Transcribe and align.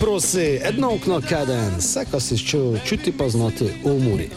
Prosi, 0.00 0.60
edno 0.62 0.94
okno 0.94 1.20
kaden, 1.28 1.74
vse, 1.78 2.04
kar 2.10 2.20
si 2.20 2.38
čutil, 2.38 2.78
čuti 2.84 3.12
pa 3.18 3.28
znati 3.28 3.64
v 3.64 3.90
umori. 3.90 4.30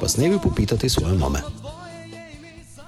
Pa 0.00 0.08
snevi 0.08 0.38
popitati 0.42 0.88
svoje 0.88 1.14
mame. 1.14 1.38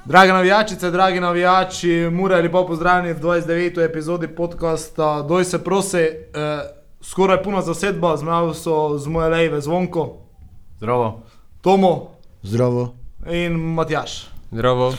Drage 0.05 0.33
navijačice, 0.33 0.91
dragi 0.91 1.21
navijači, 1.21 2.09
mora 2.13 2.37
lepo 2.37 2.67
pozdravljeni 2.67 3.15
v 3.15 3.21
29. 3.21 3.85
epizodi 3.85 4.29
podcasta 4.29 5.23
Doj 5.23 5.45
se 5.45 5.65
prosi, 5.65 5.99
eh, 5.99 6.21
skoraj 7.03 7.43
puna 7.43 7.63
zasedba, 7.63 8.17
zmagal 8.17 8.55
so 8.55 8.99
z 8.99 9.07
moje 9.07 9.29
leve 9.29 9.61
zvonko, 9.61 10.17
Zdravo. 10.77 11.21
Tomo 11.61 12.09
Zdravo. 12.43 12.95
in 13.31 13.53
Matjaš. 13.53 14.27
Zdravo. 14.53 14.95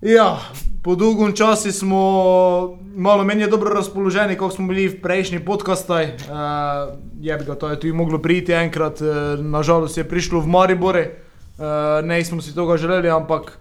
Ja, 0.00 0.38
po 0.82 0.94
dolgem 0.96 1.36
času 1.36 1.72
smo 1.72 2.78
malo 2.96 3.24
menje 3.24 3.46
dobro 3.46 3.74
razpoloženi, 3.74 4.36
kot 4.36 4.54
smo 4.54 4.68
bili 4.68 4.88
v 4.88 4.96
prejšnji 5.02 5.42
podcastaj. 5.44 6.04
Uh, 6.04 6.96
je 7.20 7.36
bi 7.36 7.44
ga 7.44 7.54
to 7.54 7.68
je 7.68 7.80
tudi 7.80 7.92
moglo 7.92 8.18
priti 8.18 8.52
enkrat, 8.52 9.00
uh, 9.00 9.36
nažalost 9.44 9.98
je 9.98 10.08
prišlo 10.08 10.40
v 10.40 10.48
Maribore, 10.48 11.10
uh, 11.58 12.00
ne 12.04 12.24
smo 12.24 12.40
si 12.40 12.54
tega 12.54 12.76
želeli, 12.80 13.10
ampak 13.12 13.58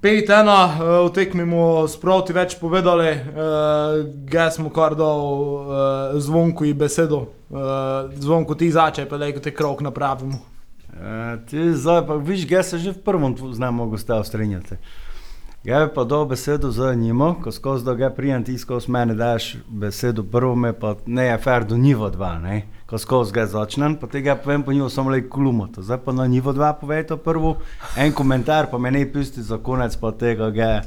pet 0.00 0.30
ena, 0.30 0.78
uh, 0.78 1.10
v 1.10 1.10
tekmi 1.10 1.42
smo 1.42 1.88
sproti 1.90 2.32
več 2.32 2.54
povedali, 2.62 3.10
uh, 3.10 3.98
ga 4.30 4.46
smo 4.50 4.70
kar 4.70 4.94
dal 4.94 5.26
uh, 5.26 5.66
zvonku 6.22 6.70
in 6.70 6.78
besedo. 6.78 7.26
Uh, 7.50 8.14
zvonku 8.14 8.54
ti 8.54 8.70
začaj, 8.70 9.10
pa 9.10 9.18
da 9.18 9.26
je 9.26 9.42
te 9.42 9.50
krok 9.50 9.82
napravimo. 9.82 10.52
E, 10.92 11.46
ti 11.46 11.72
zdaj 11.74 12.06
pa 12.06 12.14
viš, 12.14 12.46
ga 12.46 12.62
se 12.62 12.78
že 12.78 12.92
v 12.92 13.02
prvem 13.04 13.36
z 13.52 13.58
nami 13.58 13.76
mogo 13.76 13.98
stav 13.98 14.24
strinjati. 14.24 14.76
Ga 15.64 15.86
bi 15.86 15.94
pa 15.94 16.04
dal 16.04 16.24
besedo 16.24 16.70
za 16.70 16.94
njimo, 16.94 17.36
ko 17.42 17.52
skozi 17.52 17.84
da 17.84 17.94
ga 17.94 18.10
prijem 18.10 18.44
ti 18.44 18.58
skozi 18.58 18.90
mene 18.90 19.14
daš 19.14 19.54
besedo 19.68 20.22
prvo 20.22 20.54
me 20.54 20.72
pa 20.72 20.94
ne 21.06 21.24
je 21.26 21.38
fair 21.38 21.64
do 21.64 21.76
nivo 21.76 22.10
dva, 22.10 22.38
ne? 22.38 22.66
Ko 22.86 22.98
skozi 22.98 23.32
ga 23.32 23.46
začnem, 23.46 23.94
pa 23.96 24.06
tega 24.06 24.34
povem 24.36 24.62
po 24.62 24.72
njivo 24.72 24.88
samo 24.90 25.10
le 25.10 25.28
klumoto. 25.28 25.82
Zdaj 25.82 25.98
pa 26.04 26.12
na 26.12 26.26
nivo 26.26 26.52
dva 26.52 26.72
povej 26.72 27.06
to 27.06 27.16
prvo, 27.16 27.56
en 27.96 28.12
komentar 28.12 28.70
pa 28.70 28.78
me 28.78 28.90
ne 28.90 29.12
pusti 29.12 29.42
za 29.42 29.58
konec 29.58 29.96
pa 29.96 30.10
tega 30.12 30.50
ga 30.50 30.82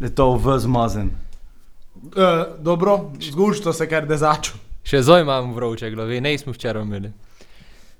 je 0.00 0.14
to 0.14 0.32
v 0.36 0.58
zmazen. 0.58 1.10
Uh, 2.04 2.10
dobro, 2.58 3.10
zgušto 3.20 3.72
se 3.72 3.88
kar 3.88 4.06
da 4.06 4.16
začel. 4.16 4.56
Še 4.84 5.02
zdaj 5.02 5.22
imam 5.22 5.52
vroče 5.54 5.90
glave, 5.90 6.20
ne 6.20 6.38
smo 6.38 6.52
včeraj 6.52 6.82
imeli. 6.82 7.12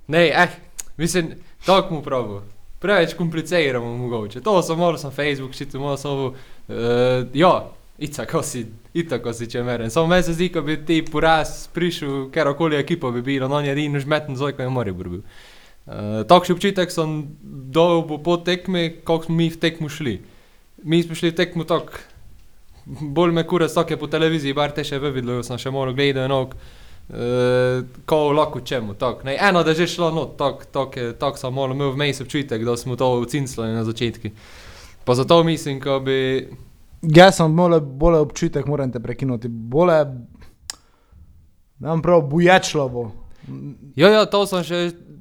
Ne, 0.08 0.26
eh, 0.28 0.48
mislim, 0.96 1.34
tako 1.66 1.94
mu 1.94 2.02
pravi. 2.02 2.40
Preveč 2.84 3.14
kompliciramo 3.16 3.96
mogoče. 3.96 4.42
To 4.44 4.62
sem 4.62 4.76
moral 4.78 5.00
na 5.04 5.10
Facebook, 5.10 5.54
čitam 5.56 5.80
malo 5.80 5.96
samo. 5.96 6.26
Uh, 6.68 6.74
ja, 7.34 7.70
itako 7.98 8.42
si, 8.42 8.66
itako 8.94 9.32
si 9.32 9.48
če 9.48 9.62
meren. 9.64 9.90
Samo 9.90 10.10
meni 10.12 10.26
se 10.26 10.34
zdi, 10.36 10.50
ko 10.52 10.60
bi 10.62 10.76
ti 10.84 10.98
poraz 11.00 11.64
prišel, 11.72 12.28
ker 12.34 12.50
okoli 12.52 12.76
ekipa 12.76 13.08
bi 13.10 13.22
bilo, 13.24 13.48
no 13.48 13.56
on 13.56 13.64
je 13.64 13.72
edini 13.72 14.04
žmeten 14.04 14.36
zoj, 14.36 14.52
ko 14.52 14.66
je 14.66 14.68
moril 14.68 14.98
bil. 15.00 15.16
Uh, 15.16 16.20
Takšen 16.28 16.58
občutek 16.58 16.92
sem 16.92 17.16
dobil 17.72 18.20
po 18.20 18.36
tekmi, 18.36 18.90
kako 19.00 19.30
smo 19.30 19.40
mi 19.40 19.48
v 19.48 19.60
tekmu 19.64 19.88
šli. 19.88 20.18
Mi 20.84 21.00
smo 21.02 21.16
šli 21.16 21.32
v 21.32 21.40
tekmu 21.40 21.64
tako, 21.64 22.04
bolj 23.00 23.32
me 23.32 23.48
kura 23.48 23.68
stoke 23.68 23.96
po 23.96 24.12
televiziji, 24.12 24.52
bar 24.52 24.76
te 24.76 24.84
še 24.84 25.00
videl, 25.00 25.40
sem 25.40 25.56
še 25.56 25.72
malo 25.72 25.96
gledal 25.96 26.28
enog. 26.28 26.52
Uh, 26.52 26.83
ko 28.06 28.32
lahko 28.32 28.60
čemu, 28.60 28.94
tako. 28.94 29.28
Eno, 29.28 29.62
da 29.62 29.70
je 29.70 29.76
že 29.76 29.86
šlo, 29.86 30.10
no, 30.10 30.24
tako 30.24 30.64
tak, 30.72 30.96
tak 31.18 31.38
sem 31.38 31.54
malo 31.54 31.74
imel 31.74 31.92
vmes 31.92 32.20
občutek, 32.20 32.64
da 32.64 32.76
smo 32.76 32.96
to 32.96 33.10
ucincali 33.20 33.72
na 33.72 33.84
začetku. 33.84 34.28
Pa 35.04 35.14
zato 35.14 35.42
mislim, 35.44 35.80
ko 35.80 36.00
bi... 36.00 36.48
Jaz 37.02 37.36
sem 37.36 37.56
bolj, 37.56 37.80
bolj 37.80 38.16
občutek, 38.24 38.66
moram 38.66 38.92
te 38.92 39.00
prekinuti. 39.00 39.48
Bolje, 39.48 40.04
da 41.78 41.88
vam 41.88 42.02
prav 42.02 42.22
buječlo 42.22 42.88
bo. 42.88 43.10
Ja, 43.96 44.08
ja, 44.08 44.24
to 44.24 44.46
sem 44.48 44.64
še, 44.64 44.78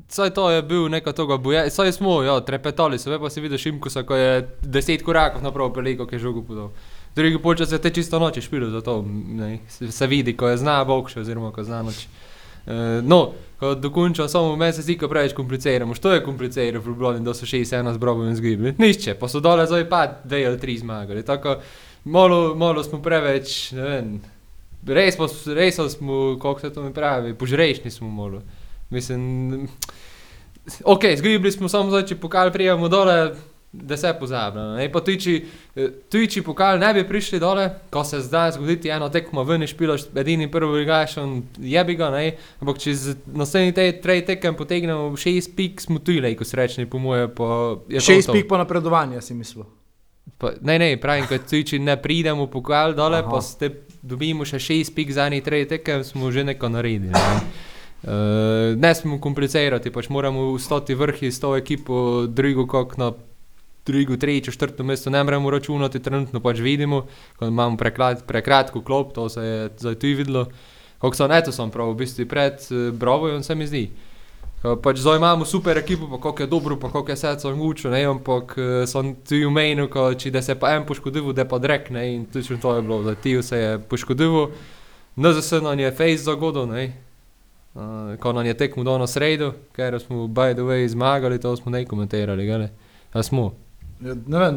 saj 0.07 0.31
to 0.35 0.47
je 0.51 0.61
bil 0.63 0.87
neka 0.91 1.11
toga 1.11 1.37
boja, 1.37 1.65
saj 1.69 1.91
smo, 1.91 2.21
ja, 2.23 2.37
trepetali 2.45 2.99
so, 2.99 3.11
ve 3.11 3.19
pa 3.19 3.29
si 3.29 3.43
videl 3.43 3.59
Šimkusa, 3.59 4.05
ko 4.07 4.15
je 4.15 4.45
deset 4.61 5.03
korakov 5.03 5.43
naprav 5.43 5.73
peliko, 5.75 6.07
ki 6.07 6.15
je 6.15 6.23
žogo 6.23 6.45
podal. 6.47 6.71
Drugi 7.15 7.37
počas 7.39 7.71
je 7.71 7.77
te 7.77 7.89
čisto 7.89 8.19
noči 8.19 8.41
špilo, 8.41 8.69
zato 8.69 9.05
ne, 9.27 9.59
se, 9.69 10.07
vidi, 10.07 10.33
ko 10.33 10.47
je 10.47 10.57
zna 10.57 10.83
bokše, 10.83 11.19
oziroma 11.19 11.51
ko 11.51 11.63
zna 11.63 11.81
noč. 11.81 12.07
Uh, 12.65 12.71
no, 13.03 13.31
ko 13.59 13.75
dokončam, 13.75 14.29
samo 14.29 14.55
meni 14.55 14.73
se 14.73 14.81
zdi, 14.81 14.97
ko 14.97 15.07
preveč 15.07 15.33
kompliciramo. 15.33 15.93
Što 15.93 16.13
je 16.13 16.23
komplicirano 16.23 16.79
v 16.79 16.87
Ljubljani, 16.87 17.25
da 17.25 17.33
so 17.33 17.45
še 17.45 17.61
eno 17.71 17.93
zbrobo 17.93 18.23
in 18.23 18.35
zgibli? 18.35 18.73
Nišče, 18.77 19.13
pa 19.13 19.27
so 19.27 19.39
dole 19.39 19.65
zdaj 19.67 19.89
pa 19.89 20.05
dve 20.23 20.45
ali 20.45 20.59
tri 20.59 20.77
zmagali. 20.77 21.23
Tako, 21.23 21.57
malo, 22.03 22.55
malo 22.55 22.83
smo 22.83 23.01
preveč, 23.01 23.71
ne 23.71 23.81
vem, 23.83 24.21
res, 24.87 25.17
pa, 25.17 25.27
s- 25.27 25.47
res 25.47 25.75
smo, 25.89 26.39
kako 26.41 26.59
se 26.59 26.73
to 26.73 26.83
mi 26.83 26.93
pravi, 26.93 27.33
požrešni 27.33 27.91
smo 27.91 28.09
malo. 28.09 28.41
Mislim, 28.89 29.67
ok, 30.83 31.03
zgibli 31.17 31.51
smo 31.51 31.69
samo 31.69 31.89
zdaj, 31.89 32.05
če 32.05 32.15
pokal 32.15 32.51
prijemo 32.51 32.87
dole, 32.89 33.33
da 33.73 33.97
se 33.97 34.13
pozablja. 34.19 34.75
Ne, 34.75 34.91
pa 34.91 35.01
tuji, 35.01 35.45
tuji 36.09 36.41
pokal 36.45 36.79
ne 36.79 36.93
bi 36.93 37.03
prišli 37.07 37.39
dole, 37.39 37.69
ko 37.89 38.03
se 38.03 38.19
zdaj 38.21 38.51
zgoditi 38.51 38.89
eno 38.89 39.09
tekmo 39.09 39.43
ven, 39.43 39.67
špilaš 39.67 40.05
edini 40.15 40.51
prvi 40.51 40.79
ligaš, 40.79 41.17
on 41.17 41.41
jebi 41.57 41.95
ga, 41.97 42.11
ne, 42.13 42.35
ampak 42.61 42.77
če 42.77 42.93
z 42.93 43.15
naslednji 43.33 43.73
te 43.73 43.87
trej 44.01 44.25
tekem 44.29 44.55
potegnemo 44.55 45.09
šest 45.17 45.55
pik, 45.57 45.81
smo 45.81 45.99
tuji 45.99 46.21
lejko 46.21 46.45
srečni, 46.45 46.85
po 46.85 47.01
moje, 47.01 47.25
je 47.89 47.97
to 47.97 48.05
Šest 48.05 48.31
pik 48.31 48.47
po 48.47 48.61
napredovanju, 48.61 49.21
si 49.21 49.33
mislil. 49.33 49.65
Pa, 50.37 50.53
ne, 50.61 50.77
ne, 50.79 50.93
pravim, 51.01 51.25
ko 51.27 51.41
tuji 51.49 51.81
ne 51.81 51.97
pridemo 52.01 52.47
pokal 52.47 52.93
dole, 52.93 53.23
Aha. 53.25 53.31
pa 53.31 53.41
ste, 53.41 53.73
dobimo 54.05 54.45
še 54.45 54.61
šest 54.61 54.93
pik 54.93 55.17
za 55.17 55.27
eni 55.33 55.41
trej 55.41 55.65
tekem, 55.73 56.05
smo 56.05 56.29
že 56.31 56.45
neko 56.45 56.69
naredili. 56.69 57.09
Ne. 57.09 57.35
Uh, 58.03 58.75
ne 58.75 58.89
smemo 58.95 59.17
komplicirati, 59.23 59.89
pač 59.89 60.09
moramo 60.11 60.51
vstati 60.53 60.93
vrhi 60.93 61.31
s 61.31 61.39
to 61.39 61.55
ekipo, 61.55 62.27
drugo 62.27 62.67
kot 62.67 62.97
na 62.99 63.13
drugo, 63.85 64.17
tretje, 64.17 64.51
četrto 64.51 64.83
mesto, 64.83 65.09
ne 65.09 65.23
moremo 65.23 65.49
računati, 65.49 65.99
trenutno 65.99 66.39
pač 66.39 66.59
vidimo, 66.59 67.05
ko 67.39 67.45
imamo 67.45 67.77
prekrat, 67.77 68.23
prekratko 68.27 68.81
klop, 68.81 69.13
to 69.13 69.29
se 69.29 69.41
je 69.41 69.69
zdaj 69.77 69.95
tudi 69.95 70.13
videlo. 70.13 70.45
Kako 71.01 71.15
so 71.15 71.27
neto 71.27 71.51
sem 71.51 71.71
prav, 71.71 71.89
v 71.91 71.99
bistvu 71.99 72.25
pred 72.25 72.53
uh, 72.71 72.93
Brovojem 72.95 73.43
se 73.43 73.55
mi 73.55 73.67
zdi. 73.67 73.89
Pač 74.63 75.01
zdaj 75.03 75.17
imamo 75.19 75.45
super 75.45 75.77
ekipo, 75.77 76.07
pa 76.07 76.21
kako 76.23 76.43
je 76.43 76.47
dobro, 76.47 76.77
pa 76.79 76.87
kako 76.91 77.11
je 77.11 77.17
srce 77.17 77.51
mučo, 77.51 77.89
ne, 77.89 78.05
ampak 78.07 78.55
uh, 78.57 78.87
sem 78.87 79.15
tudi 79.15 79.45
umenil, 79.45 79.89
ko, 79.91 80.13
če 80.15 80.31
da 80.31 80.41
se 80.41 80.55
pa 80.55 80.71
en 80.77 80.85
poškodil, 80.87 81.33
da 81.35 81.43
pa 81.45 81.59
drek, 81.59 81.89
ne, 81.91 82.05
in 82.15 82.25
točno 82.25 82.57
to 82.57 82.75
je 82.75 82.81
bilo, 82.81 83.01
da 83.03 83.15
ti 83.15 83.35
se 83.43 83.57
je 83.57 83.79
poškodil, 83.79 84.53
NZS 85.15 85.59
nam 85.61 85.79
je 85.79 85.91
face 85.91 86.23
zagodil, 86.23 86.71
ne, 86.71 86.85
uh, 87.75 88.15
ko 88.15 88.31
nam 88.31 88.47
je 88.47 88.55
tekmo 88.57 88.87
do 88.87 88.95
na 88.97 89.07
sredo, 89.07 89.51
ker 89.75 89.99
smo 89.99 90.29
by 90.31 90.55
the 90.55 90.63
way 90.63 90.87
zmagali, 90.87 91.39
to 91.39 91.51
smo 91.59 91.71
ne 91.71 91.83
komentirali, 91.85 92.47
gale, 92.47 92.69
a 93.11 93.23
smo, 93.23 93.51
Ja, 93.51 93.72
Ne 93.99 94.39
vem, 94.39 94.55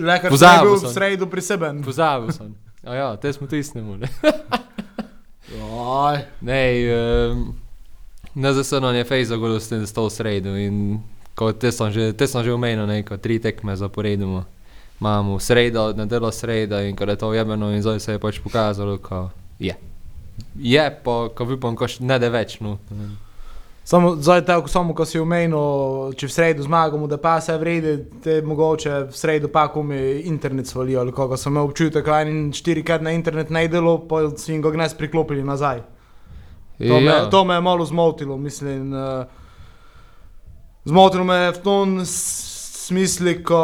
lekar 0.00 0.32
je 0.32 0.38
bil 0.62 0.76
v 0.76 0.92
sredo 0.92 1.26
pri 1.26 1.42
sebi. 1.42 1.68
pozabil 1.84 2.32
sem, 2.32 2.54
a 2.82 2.94
ja, 2.94 3.08
te 3.16 3.32
smo 3.32 3.46
snimali. 3.46 4.08
Aj, 5.74 6.26
Ne, 6.40 6.62
um, 7.30 7.54
NZS 8.34 8.80
nam 8.82 8.94
je 8.94 9.04
face 9.04 9.24
zagodil 9.30 9.60
s 9.60 9.68
tem, 9.68 9.86
s 9.86 9.92
to 9.92 10.10
sredo 10.10 10.56
in 10.58 10.98
ko 11.34 11.52
te 11.52 11.70
sem 11.70 11.90
že, 11.90 12.12
te 12.12 12.26
sem 12.26 12.42
že 12.42 12.50
omenil, 12.54 12.86
ne, 12.86 13.02
ko 13.02 13.16
tri 13.16 13.38
tekme 13.38 13.76
zaporedimo. 13.76 14.44
Imamo 15.00 15.38
sredo, 15.38 15.92
nedeljo 15.92 16.30
sredo 16.32 16.78
in 16.82 16.96
ko 16.96 17.04
je 17.04 17.16
to 17.16 17.34
jebeno 17.34 17.70
in 17.70 17.82
zdaj 17.82 18.00
se 18.00 18.12
je 18.12 18.18
pač 18.18 18.38
pokazalo, 18.38 18.98
ko 18.98 19.30
je. 19.58 19.74
Je, 20.58 20.84
pa 21.04 21.14
ko 21.30 21.42
upam, 21.46 21.76
ko 21.78 21.86
še 21.86 22.02
ne 22.02 22.18
da 22.18 22.30
več, 22.30 22.58
no. 22.62 22.78
Samo, 23.84 24.16
zdaj, 24.16 24.44
te, 24.44 24.54
samo 24.66 24.94
ko 24.96 25.04
si 25.04 25.18
omenil, 25.20 26.14
če 26.16 26.28
v 26.28 26.32
sredo 26.32 26.64
zmagamo, 26.64 27.04
da 27.06 27.18
pa 27.20 27.36
se 27.44 27.52
vredi, 27.60 27.98
te 28.24 28.38
mogoče 28.40 28.92
v 29.10 29.16
sredo 29.16 29.50
pa 29.52 29.66
komi 29.68 29.98
internet 30.24 30.66
svalijo, 30.66 31.02
ali 31.02 31.12
kako 31.12 31.36
sem 31.36 31.52
imel 31.52 31.68
občutek, 31.68 32.06
da 32.08 32.22
en 32.24 32.48
štirikrat 32.56 33.04
na 33.04 33.12
internet 33.12 33.52
ne 33.52 33.66
delo, 33.68 33.98
pa 34.08 34.22
si 34.40 34.54
jim 34.54 34.62
ga 34.64 34.72
gnes 34.72 34.96
priklopili 34.96 35.44
nazaj. 35.44 35.82
To, 36.78 36.96
ja. 36.96 37.00
me, 37.00 37.18
to 37.30 37.44
me 37.44 37.54
je 37.54 37.60
malo 37.60 37.84
zmotilo, 37.84 38.36
mislim. 38.36 38.92
Uh, 38.92 39.26
zmotilo 40.84 41.24
me 41.24 41.36
je 41.42 41.52
v 41.52 41.62
tom 41.62 42.00
smislu, 42.08 43.36
ko 43.44 43.60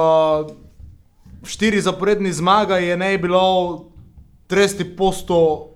štiri 1.48 1.80
zaporedni 1.80 2.32
zmaga 2.32 2.76
je 2.76 2.96
ne 2.96 3.16
bilo 3.18 3.88
30% 4.52 5.69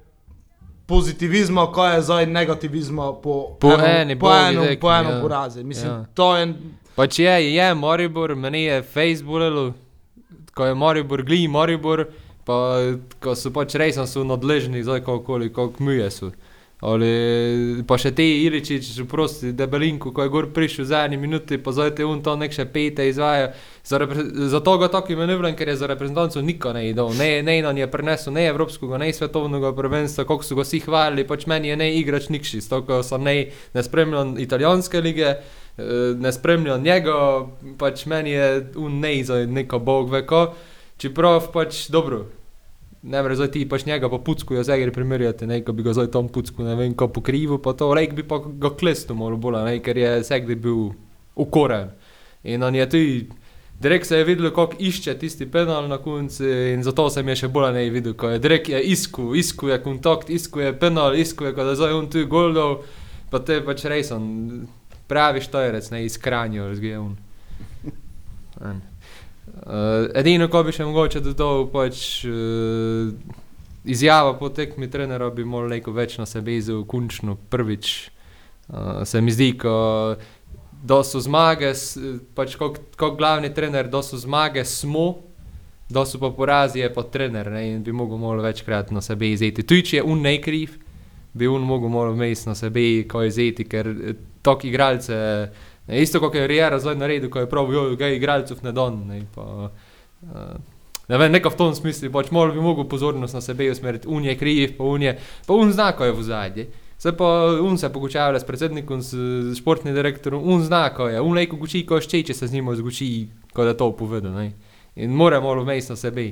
pozitivizma, 0.87 1.67
ko 1.67 1.87
je 1.87 2.03
zdaj 2.03 2.27
negativizma 2.29 3.13
po, 3.15 3.57
Po 3.61 3.69
eno- 3.69 3.85
eni 3.87 4.17
po 4.17 4.29
enem, 4.29 4.63
tekmi, 4.63 4.81
po 4.81 4.91
enem 4.91 5.13
ja. 5.13 5.21
porazu. 5.21 5.65
Mislim, 5.65 5.91
Ja. 5.91 6.05
to 6.15 6.37
je 6.37 6.55
Pač 6.95 7.19
je, 7.19 7.55
je 7.55 7.75
Moribor, 7.75 8.35
meni 8.35 8.63
je 8.63 8.83
Facebookalo, 8.85 9.73
ko 10.55 10.65
je 10.65 10.75
Moribor, 10.75 11.23
gli 11.23 11.49
Moribor, 11.49 12.05
pa 12.45 12.79
ko 13.21 13.35
so 13.35 13.51
pač 13.51 13.75
res 13.75 13.97
so 14.05 14.23
nadležni, 14.23 14.79
zdaj 14.81 15.01
kako 15.01 15.23
kako 15.51 15.73
muje 15.81 16.11
so. 16.11 16.31
Ali 16.85 17.81
pa 17.89 17.97
še 17.97 18.11
te 18.13 18.25
Iličič, 18.45 18.91
prosti, 19.09 19.55
debelinku, 19.57 20.11
ko 20.13 20.27
je 20.27 20.33
gor 20.33 20.51
prišel 20.53 20.85
v 20.85 20.89
zadnji 20.91 21.17
minuti, 21.17 21.57
pa 21.57 21.73
zdaj 21.73 21.95
te 21.97 22.05
un 22.05 22.21
to 22.21 22.35
nek 22.37 22.53
še 22.53 22.67
pete 22.69 23.07
izvaja. 23.09 23.55
Za, 23.81 24.01
repre- 24.03 24.27
za 24.53 24.61
to 24.61 24.75
ga 24.83 24.91
tako 24.93 25.15
imenujem, 25.17 25.57
ker 25.57 25.73
je 25.73 25.79
za 25.81 25.89
reprezentanco 25.89 26.45
niko 26.45 26.75
ne 26.77 26.85
idol. 26.91 27.17
Ne, 27.17 27.41
ne 27.47 27.57
on 27.65 27.81
je 27.81 27.89
prenesel 27.89 28.37
ne 28.37 28.45
evropskega, 28.53 29.01
ne 29.01 29.09
svetovnega 29.17 29.73
prvenstva, 29.73 30.29
koliko 30.29 30.45
so 30.45 30.61
ga 30.61 30.69
vsi 30.69 30.83
hvalili, 30.85 31.25
pač 31.25 31.49
meni 31.49 31.73
je 31.73 31.81
ne 31.81 31.89
igrač 31.97 32.29
nikši, 32.29 32.61
stoko 32.61 33.01
sem 33.07 33.25
ne, 33.25 33.37
ne 33.73 33.89
spremljam 33.89 34.37
italijanske 34.45 35.01
lige, 35.01 35.35
eh, 35.41 35.99
ne 36.21 36.37
spremljam 36.37 36.85
njega, 36.85 37.19
pač 37.81 38.05
meni 38.13 38.37
je 38.37 38.49
un 38.77 39.01
ne 39.01 39.17
za 39.25 39.41
neko 39.49 39.81
bog 39.81 40.13
veko, 40.13 40.51
čeprav 41.01 41.49
pač 41.57 41.87
dobro. 41.89 42.27
Ne 43.05 43.21
vem, 43.21 43.35
zdaj 43.37 43.51
ti 43.53 43.67
pač 43.69 43.85
njega 43.85 44.09
pa 44.09 44.17
puckujo, 44.25 44.63
zdaj 44.65 44.81
gre 44.81 44.93
primerjati, 44.97 45.47
ne, 45.47 45.59
ko 45.65 45.75
bi 45.77 45.85
ga 45.85 45.93
zdaj 45.93 46.09
tam 46.15 46.31
pucku, 46.33 46.65
ne 46.65 46.73
vem, 46.79 46.95
ko 46.97 47.11
pokrivu, 47.13 47.59
pa 47.61 47.75
to, 47.77 47.91
rek 47.93 48.15
bi 48.17 48.25
pa 48.25 48.39
ga 48.41 48.71
klestil 48.73 49.19
malo 49.19 49.37
bolj, 49.37 49.61
ne, 49.67 49.75
ker 49.85 50.01
je 50.01 50.13
segdi 50.25 50.57
bil 50.57 50.95
ukoren. 51.37 51.91
In 52.49 52.65
on 52.65 52.77
je 52.77 52.87
tudi, 52.89 53.19
direkt 53.85 54.09
se 54.09 54.17
je 54.17 54.25
videl, 54.25 54.49
kako 54.57 54.81
išče 54.81 55.19
tisti 55.21 55.51
penal 55.53 55.89
na 55.89 55.99
koncu 56.01 56.49
in 56.73 56.85
zato 56.87 57.11
sem 57.13 57.29
je 57.29 57.37
še 57.43 57.53
bolj 57.53 57.75
ne 57.77 57.85
videl, 57.93 58.17
ko 58.17 58.33
je 58.33 58.41
direkt 58.41 58.73
je 58.73 58.81
isku, 58.95 59.35
isku 59.37 59.69
je 59.69 59.79
kontakt, 59.85 60.33
isku 60.33 60.65
je 60.65 60.73
penal, 60.79 61.13
isku 61.13 61.45
je, 61.45 61.53
ko 61.53 61.69
da 61.69 61.77
zdaj 61.77 61.93
on 61.99 62.09
tu 62.09 62.25
goldov, 62.31 62.87
pa 63.29 63.43
te 63.45 63.61
pač 63.67 63.85
res 63.93 64.15
on, 64.17 64.25
pravi 65.13 65.45
štojrec, 65.45 65.93
ne, 65.93 66.07
iz 66.09 66.17
Kranjo, 66.17 66.73
zgije 66.81 67.05
on. 67.05 67.17
Uh, 69.55 70.11
edino, 70.19 70.49
ko 70.51 70.65
bi 70.67 70.75
še 70.75 70.87
mogoče 70.89 71.23
dodal, 71.23 71.69
pač 71.73 72.25
uh, 72.27 73.13
izjava 73.87 74.35
po 74.39 74.51
tekmi 74.51 74.91
trenera 74.91 75.31
bi 75.31 75.47
moral 75.47 75.71
neko 75.77 75.95
več 75.95 76.19
na 76.19 76.27
sebe 76.27 76.57
izel, 76.59 76.83
končno 76.89 77.37
prvič. 77.51 77.93
Uh, 78.69 79.05
se 79.07 79.21
mi 79.21 79.33
zdi, 79.33 79.53
ko 79.61 79.75
da 80.85 81.01
so 81.05 81.21
zmage, 81.21 81.71
pač 82.37 82.59
kot 82.61 82.81
ko 83.01 83.15
glavni 83.17 83.49
trener, 83.55 83.89
da 83.89 84.03
so 84.05 84.19
zmage 84.21 84.65
smo, 84.69 85.23
da 85.89 86.05
so 86.05 86.19
pa 86.21 86.31
porazi 86.35 86.83
je 86.83 86.91
pa 86.93 87.05
trener 87.09 87.51
ne, 87.53 87.63
in 87.71 87.83
bi 87.85 87.93
mogel 87.93 88.19
malo 88.19 88.43
večkrat 88.43 88.91
na 88.93 89.01
sebe 89.05 89.31
izeti. 89.33 89.65
Tudi 89.65 89.85
če 89.91 89.97
je 89.97 90.05
un 90.05 90.21
ne 90.25 90.37
kriv, 90.43 90.77
bi 91.33 91.49
un 91.49 91.65
mogel 91.65 91.93
malo 91.93 92.13
vmes 92.13 92.45
na 92.49 92.57
sebe 92.59 93.05
ko 93.09 93.25
izeti, 93.25 93.65
ker 93.69 93.89
eh, 93.95 94.19
tok 94.45 94.67
igralce, 94.69 95.17
ne, 95.87 96.03
isto 96.03 96.21
kot 96.21 96.35
je 96.35 96.47
Riera 96.47 96.79
zdaj 96.79 96.97
naredil, 96.97 97.31
ko 97.31 97.43
je 97.45 97.51
prav, 97.51 97.73
jo, 97.73 97.89
ga 97.97 98.09
igralcev 98.09 98.63
ne 98.65 98.73
don, 98.73 99.03
ne, 99.09 99.21
pa, 99.35 99.71
uh, 99.71 100.55
ne 101.09 101.19
vem, 101.21 101.33
neko 101.33 101.53
v 101.53 101.61
tom 101.61 101.75
smislu, 101.77 102.13
pač 102.13 102.31
malo 102.35 102.55
bi 102.55 102.63
mogel 102.63 102.89
pozornost 102.89 103.37
na 103.37 103.43
sebe 103.45 103.71
usmeriti, 103.73 104.09
un 104.09 104.25
je 104.25 104.37
kriv, 104.39 104.77
pa 104.79 104.89
un 104.89 105.03
je, 105.03 105.19
pa 105.47 105.55
un 105.55 105.73
zna, 105.73 105.93
ko 105.97 106.09
je 106.09 106.17
v 106.17 106.27
zadnji. 106.31 106.67
Zdaj 107.05 107.17
pa 107.19 107.27
un 107.61 107.77
se 107.79 107.91
pogučavlja 107.93 108.41
s 108.41 108.47
predsednikom, 108.49 109.03
s 109.03 109.13
s 109.53 109.59
športnim 109.59 109.95
direktorom, 109.95 110.41
un 110.49 110.63
zna, 110.65 110.87
ko 110.95 111.09
je, 111.09 111.21
un 111.21 111.37
lejko 111.37 111.59
guči, 111.61 111.83
ko 111.85 112.01
šče, 112.01 112.23
če 112.31 112.35
se 112.35 112.49
z 112.49 112.55
njim 112.55 112.71
zguči, 112.77 113.09
ko 113.53 113.67
da 113.67 113.75
to 113.77 113.91
povede, 113.93 114.31
ne. 114.33 114.53
In 114.97 115.13
mora 115.13 115.41
malo 115.41 115.67
vmes 115.67 115.91
na 115.91 115.97
sebe, 116.01 116.31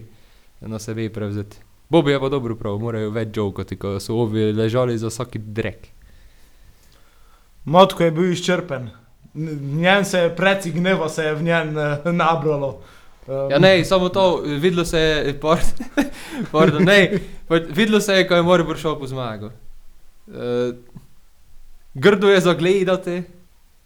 na 0.60 0.78
sebe 0.78 1.10
prevzeti. 1.12 1.58
Bobi 1.92 2.14
je 2.14 2.20
pa 2.20 2.28
dobro 2.32 2.56
prav, 2.56 2.78
morajo 2.80 3.10
več 3.12 3.34
žovkati, 3.36 3.76
ko 3.76 3.98
so 4.00 4.16
ovi 4.16 4.52
ležali 4.56 4.96
za 4.98 5.10
vsaki 5.10 5.38
drek. 5.38 5.90
Motko 7.64 8.06
je 8.06 8.14
bil 8.16 8.32
izčrpen. 8.32 8.88
Njen 9.34 10.04
se 10.04 10.18
je 10.18 10.36
preci 10.36 10.70
gneva, 10.72 11.08
se 11.08 11.24
je 11.24 11.34
v 11.34 11.42
njen 11.42 11.76
uh, 11.78 12.12
nabralo. 12.12 12.80
Um, 13.26 13.50
Ja, 13.50 13.58
ne, 13.58 13.84
samo 13.84 14.08
to, 14.08 14.42
videlo 14.44 14.84
se 14.84 14.98
je, 15.00 15.40
pard- 15.40 15.82
pardon, 16.52 16.82
ne, 16.84 17.10
pač 17.48 17.62
videlo 17.70 18.00
se 18.00 18.12
je, 18.14 18.28
ko 18.28 18.34
je 18.34 18.42
Moribor 18.42 18.76
šel 18.78 18.98
po 18.98 19.06
zmago. 19.06 19.50
Uh, 20.26 20.74
grdo 21.94 22.28
je 22.30 22.40
zagledati, 22.40 23.22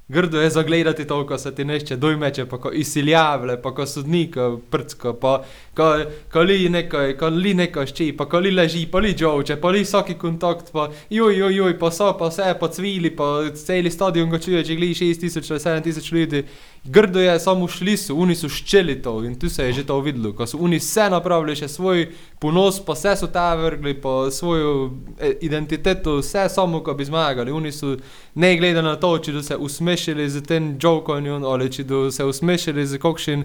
grdo 0.08 0.40
je 0.40 0.50
zagledati 0.50 1.04
to, 1.04 1.26
ko 1.26 1.38
se 1.38 1.54
ti 1.54 1.64
nešče 1.64 1.96
dojmeče, 1.96 2.46
pa 2.46 2.58
ko 2.60 2.70
izsiljavle, 2.72 3.62
pa 3.62 3.74
ko 3.74 3.86
sodnika 3.86 4.50
prcko, 4.70 5.12
pa 5.12 5.44
ko, 5.74 5.88
ko 6.32 6.40
li 6.40 6.68
nekaj, 6.68 7.16
ko 7.18 7.28
li 7.28 7.54
nekaj 7.54 7.86
šči, 7.86 8.12
pa 8.16 8.28
ko 8.30 8.38
li 8.38 8.50
leži, 8.50 8.86
pa 8.92 9.02
li 9.02 9.14
džovče, 9.14 9.56
pa 9.60 9.74
li 9.74 9.82
vsaki 9.82 10.14
kontakt, 10.14 10.70
pa 10.72 10.88
joj, 11.10 11.38
joj, 11.38 11.56
joj, 11.56 11.78
pa 11.78 11.90
so, 11.90 12.12
pa 12.18 12.30
vse, 12.30 12.54
pa 12.60 12.68
cvili, 12.68 13.10
pa 13.16 13.50
celi 13.66 13.90
stadion 13.90 14.30
ga 14.30 14.38
čuje, 14.38 14.64
če 14.64 14.78
gledi 14.78 14.94
6000 15.02 15.50
ali 15.50 15.92
7000 15.92 16.14
ljudi. 16.14 16.44
Grdo 16.88 17.20
je 17.20 17.40
samo 17.40 17.68
šli 17.68 17.96
so, 17.96 18.14
oni 18.14 18.34
so 18.38 18.48
ščeli 18.48 18.94
to 19.02 19.24
in 19.24 19.34
tu 19.38 19.48
se 19.50 19.64
je 19.64 19.72
že 19.72 19.84
to 19.86 19.98
videlo, 20.00 20.30
ko 20.32 20.46
so 20.46 20.58
oni 20.62 20.78
vse 20.78 21.08
napravili, 21.10 21.56
še 21.58 21.68
svoj 21.68 22.04
ponos, 22.38 22.78
pa 22.86 22.94
vse 22.94 23.16
so 23.18 23.26
ta 23.26 23.54
vrgli, 23.58 23.94
pa 24.00 24.30
svojo 24.30 24.92
eh, 25.18 25.34
identiteto, 25.42 26.20
vse 26.20 26.46
samo, 26.48 26.80
ko 26.86 26.94
bi 26.94 27.04
zmagali. 27.04 27.52
Oni 27.52 27.72
so 27.72 27.96
ne 28.34 28.52
gledali 28.56 28.86
na 28.86 28.94
to, 28.96 29.16
če 29.18 29.34
do 29.34 29.42
se 29.42 29.56
usmešili 29.56 30.28
z 30.30 30.44
tem 30.46 30.76
jokonjem 30.82 31.44
ali 31.44 31.70
če 31.72 31.84
do 31.84 32.06
se 32.10 32.24
usmešili 32.24 32.86
z 32.86 33.02
kakšen, 33.02 33.44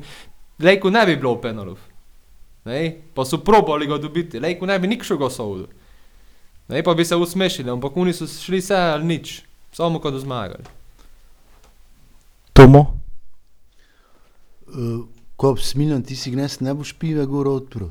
lejko 0.61 0.93
ne 0.93 1.05
bi 1.09 1.17
bilo 1.17 1.35
penalov. 1.41 1.81
Pa 3.15 3.25
so 3.25 3.41
probali 3.41 3.89
ga 3.89 3.97
dobiti, 3.97 4.39
lejko 4.39 4.69
ne 4.69 4.77
bi 4.79 4.93
nikšega 4.93 5.33
sovdu. 5.33 5.65
Ne, 6.69 6.83
pa 6.85 6.93
bi 6.93 7.05
se 7.05 7.17
usmešili, 7.17 7.73
ampak 7.73 7.97
oni 7.97 8.13
so 8.13 8.29
šli 8.29 8.61
vse 8.61 8.77
ali 8.77 9.15
nič, 9.17 9.41
samo 9.73 9.99
ko 9.99 10.11
do 10.11 10.21
zmagali. 10.21 10.63
Tomo. 12.53 13.00
Uh, 14.71 15.05
ko 15.35 15.55
smiljan, 15.57 16.03
ti 16.03 16.15
si 16.15 16.31
gnes, 16.31 16.59
ne 16.59 16.73
boš 16.73 16.93
pive 16.93 17.25
gor 17.25 17.47
odprl. 17.47 17.85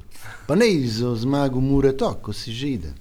Pa 0.47 0.55
ne 0.55 0.67
za 0.87 1.15
zmago 1.17 1.61
mure 1.61 1.93
to, 1.93 2.15
ko 2.15 2.33
si 2.33 2.53
že 2.53 2.69
ide. 2.69 2.93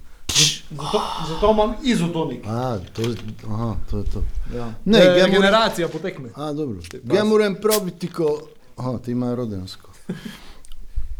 Zato, 0.70 1.00
zato 1.28 1.50
imam 1.50 1.74
izotonik. 1.84 2.44
A, 2.46 2.78
to, 2.92 3.02
aha, 3.46 3.76
to 3.90 3.98
je 3.98 4.04
to. 4.04 4.22
Ja. 4.54 4.66
Ne, 4.84 4.98
Ne, 4.98 5.04
moram- 5.06 5.30
generacija 5.32 5.88
potekme. 5.88 6.28
A, 6.34 6.52
dobro. 6.52 6.78
Ja 7.14 7.24
moram 7.24 7.54
probiti, 7.54 8.08
ko... 8.08 8.40
Aha, 8.76 8.98
ti 8.98 9.10
imajo 9.12 9.36
rodensko. 9.36 9.90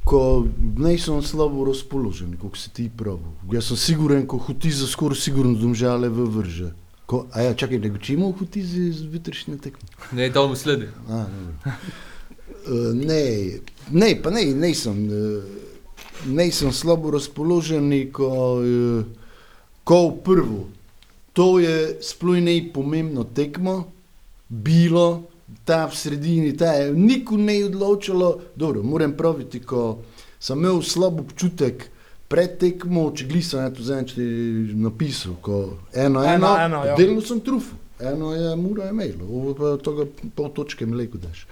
Ko 0.05 0.47
nisem 0.77 1.23
slabo 1.23 1.65
razpoložen, 1.65 2.37
kot 2.37 2.57
si 2.57 2.71
ti 2.71 2.91
pravil. 2.91 3.31
Jaz 3.53 3.65
sem 3.65 3.77
siguren, 3.77 4.27
ko 4.27 4.39
hutiza 4.39 4.87
skoraj 4.87 5.17
sigurno 5.17 5.55
domžale 5.55 6.09
v 6.09 6.25
vrže. 6.27 6.71
Ko, 7.07 7.27
a 7.33 7.43
ja, 7.43 7.55
čakaj, 7.55 7.79
nego 7.79 7.99
čemu 7.99 8.33
hutizi 8.33 8.93
z 8.93 9.05
jutrišnje 9.05 9.59
tekme? 9.59 9.87
Ne, 10.13 10.31
to 10.33 10.49
mu 10.49 10.57
sledi. 10.57 10.87
A, 11.09 11.27
dobro. 11.27 11.75
Uh, 12.67 12.93
ne, 12.95 13.61
ne, 13.91 14.15
pa 14.23 14.31
ne, 14.31 14.45
nisem. 14.55 15.07
Uh, 15.09 15.61
nisem 16.27 16.73
slabo 16.73 17.11
razpoložen, 17.11 17.91
ko, 18.13 18.29
uh, 18.61 19.05
ko 19.85 20.09
v 20.09 20.17
prvo. 20.25 20.61
To 21.33 21.59
je 21.63 21.97
sploh 22.03 22.43
najpomembno 22.43 23.25
tekmo, 23.25 23.87
bilo, 24.49 25.31
ta 25.65 25.87
v 25.87 25.97
sredini, 25.97 26.57
ta 26.57 26.75
je 26.75 26.93
nikoli 26.93 27.43
ne 27.43 27.57
odločilo. 27.65 28.41
Dobro, 28.57 28.83
moram 28.83 29.15
praviti, 29.17 29.63
ko 29.63 30.03
sem 30.41 30.59
imel 30.59 30.83
slab 30.83 31.21
občutek 31.21 31.87
pred 32.31 32.59
tekmo, 32.59 33.09
če 33.15 33.27
glisam, 33.27 33.65
je 33.67 33.75
to 33.75 33.87
zdaj 33.87 34.05
ti 34.15 34.27
napisal, 34.79 35.37
ko 35.43 35.79
eno, 35.93 36.23
Eno, 36.23 36.27
eno, 36.35 36.51
eno, 36.65 36.83
ja. 36.87 36.95
delno 36.99 37.23
sem 37.27 37.41
trufil, 37.43 37.79
eno 37.99 38.35
je 38.35 38.55
mura 38.57 38.87
je 38.87 38.95
imelo, 38.95 39.55
pa 39.59 39.75
toga 39.83 40.07
pol 40.35 40.53
točke 40.55 40.87
mi 40.87 40.99
lejko 40.99 41.19
daš. 41.19 41.47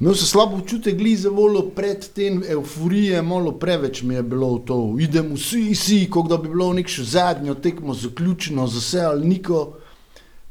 Imel 0.00 0.14
sem 0.14 0.26
slabo 0.26 0.56
občutek, 0.56 0.96
glize 0.98 1.28
volo 1.28 1.62
pred 1.70 2.02
tem 2.14 2.42
euforije, 2.42 3.22
malo 3.22 3.52
preveč 3.52 4.02
mi 4.02 4.14
je 4.14 4.22
bilo 4.22 4.58
to, 4.66 4.96
idemo 5.00 5.34
vsi, 5.34 5.70
vsi, 5.70 6.00
kot 6.10 6.28
da 6.28 6.36
bi 6.36 6.48
bilo 6.48 6.72
nekšo 6.72 7.04
zadnjo 7.04 7.54
tekmo 7.54 7.94
zaključeno, 7.94 8.66
za 8.66 8.78
vse 8.78 9.00
ali 9.00 9.28
niko. 9.28 9.76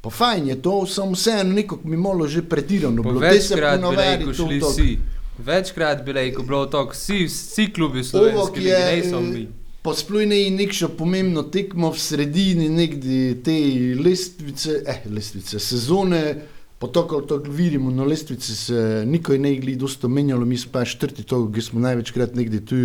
Pa 0.02 0.10
fajn 0.10 0.48
je 0.48 0.62
to, 0.62 0.86
samo 0.86 1.12
vseeno 1.12 1.54
neko 1.54 1.80
mi 1.84 1.98
malo 1.98 2.28
že 2.28 2.42
pretirano 2.42 3.04
Po 3.04 3.10
bilo. 3.10 3.20
Večkrat 3.20 3.80
bi 3.90 3.96
rekel 3.96 4.28
to 4.28 4.48
šli 4.48 4.60
vsi. 4.60 4.98
Večkrat 5.38 6.06
bi 6.06 6.12
rekel 6.12 6.44
bilo 6.44 6.66
tako, 6.66 6.92
vsi, 6.92 7.26
vsi 7.26 7.70
klubi 7.74 8.04
slovenski, 8.04 8.64
je, 8.64 8.96
ne 8.96 9.04
samo 9.10 9.22
mi. 9.22 9.48
Pa 9.82 9.92
sploh 9.96 10.24
ne 10.28 10.50
nekšo 10.50 10.90
pomembno 10.98 11.44
tekmo 11.44 11.92
v 11.92 12.00
sredini 12.00 12.70
nekdi 12.70 13.42
te 13.44 13.56
lestvice, 14.00 14.84
eh, 14.88 15.02
lestvice, 15.12 15.60
sezone, 15.60 16.36
pa 16.84 16.92
to, 16.92 17.22
to 17.28 17.38
vidimo 17.48 17.92
na 17.92 18.04
lestvici, 18.04 18.56
se 18.56 19.04
nikoj 19.08 19.40
ne 19.40 19.54
igli 19.54 19.76
dosto 19.76 20.08
menjalo, 20.08 20.46
mi 20.46 20.58
smo 20.58 20.72
pa 20.72 20.86
četrti 20.86 21.24
to, 21.24 21.46
ki 21.52 21.62
smo 21.62 21.80
največkrat 21.80 22.36
nekdi 22.36 22.66
tu 22.66 22.76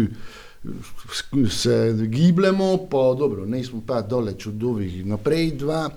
se 1.50 1.94
gibljemo, 2.06 2.76
pa 2.90 3.14
dobro, 3.18 3.46
ne 3.46 3.64
smo 3.64 3.82
pa 3.86 4.02
daleč 4.02 4.46
od 4.46 4.62
ovih 4.62 5.06
naprej 5.06 5.50
dva. 5.50 5.90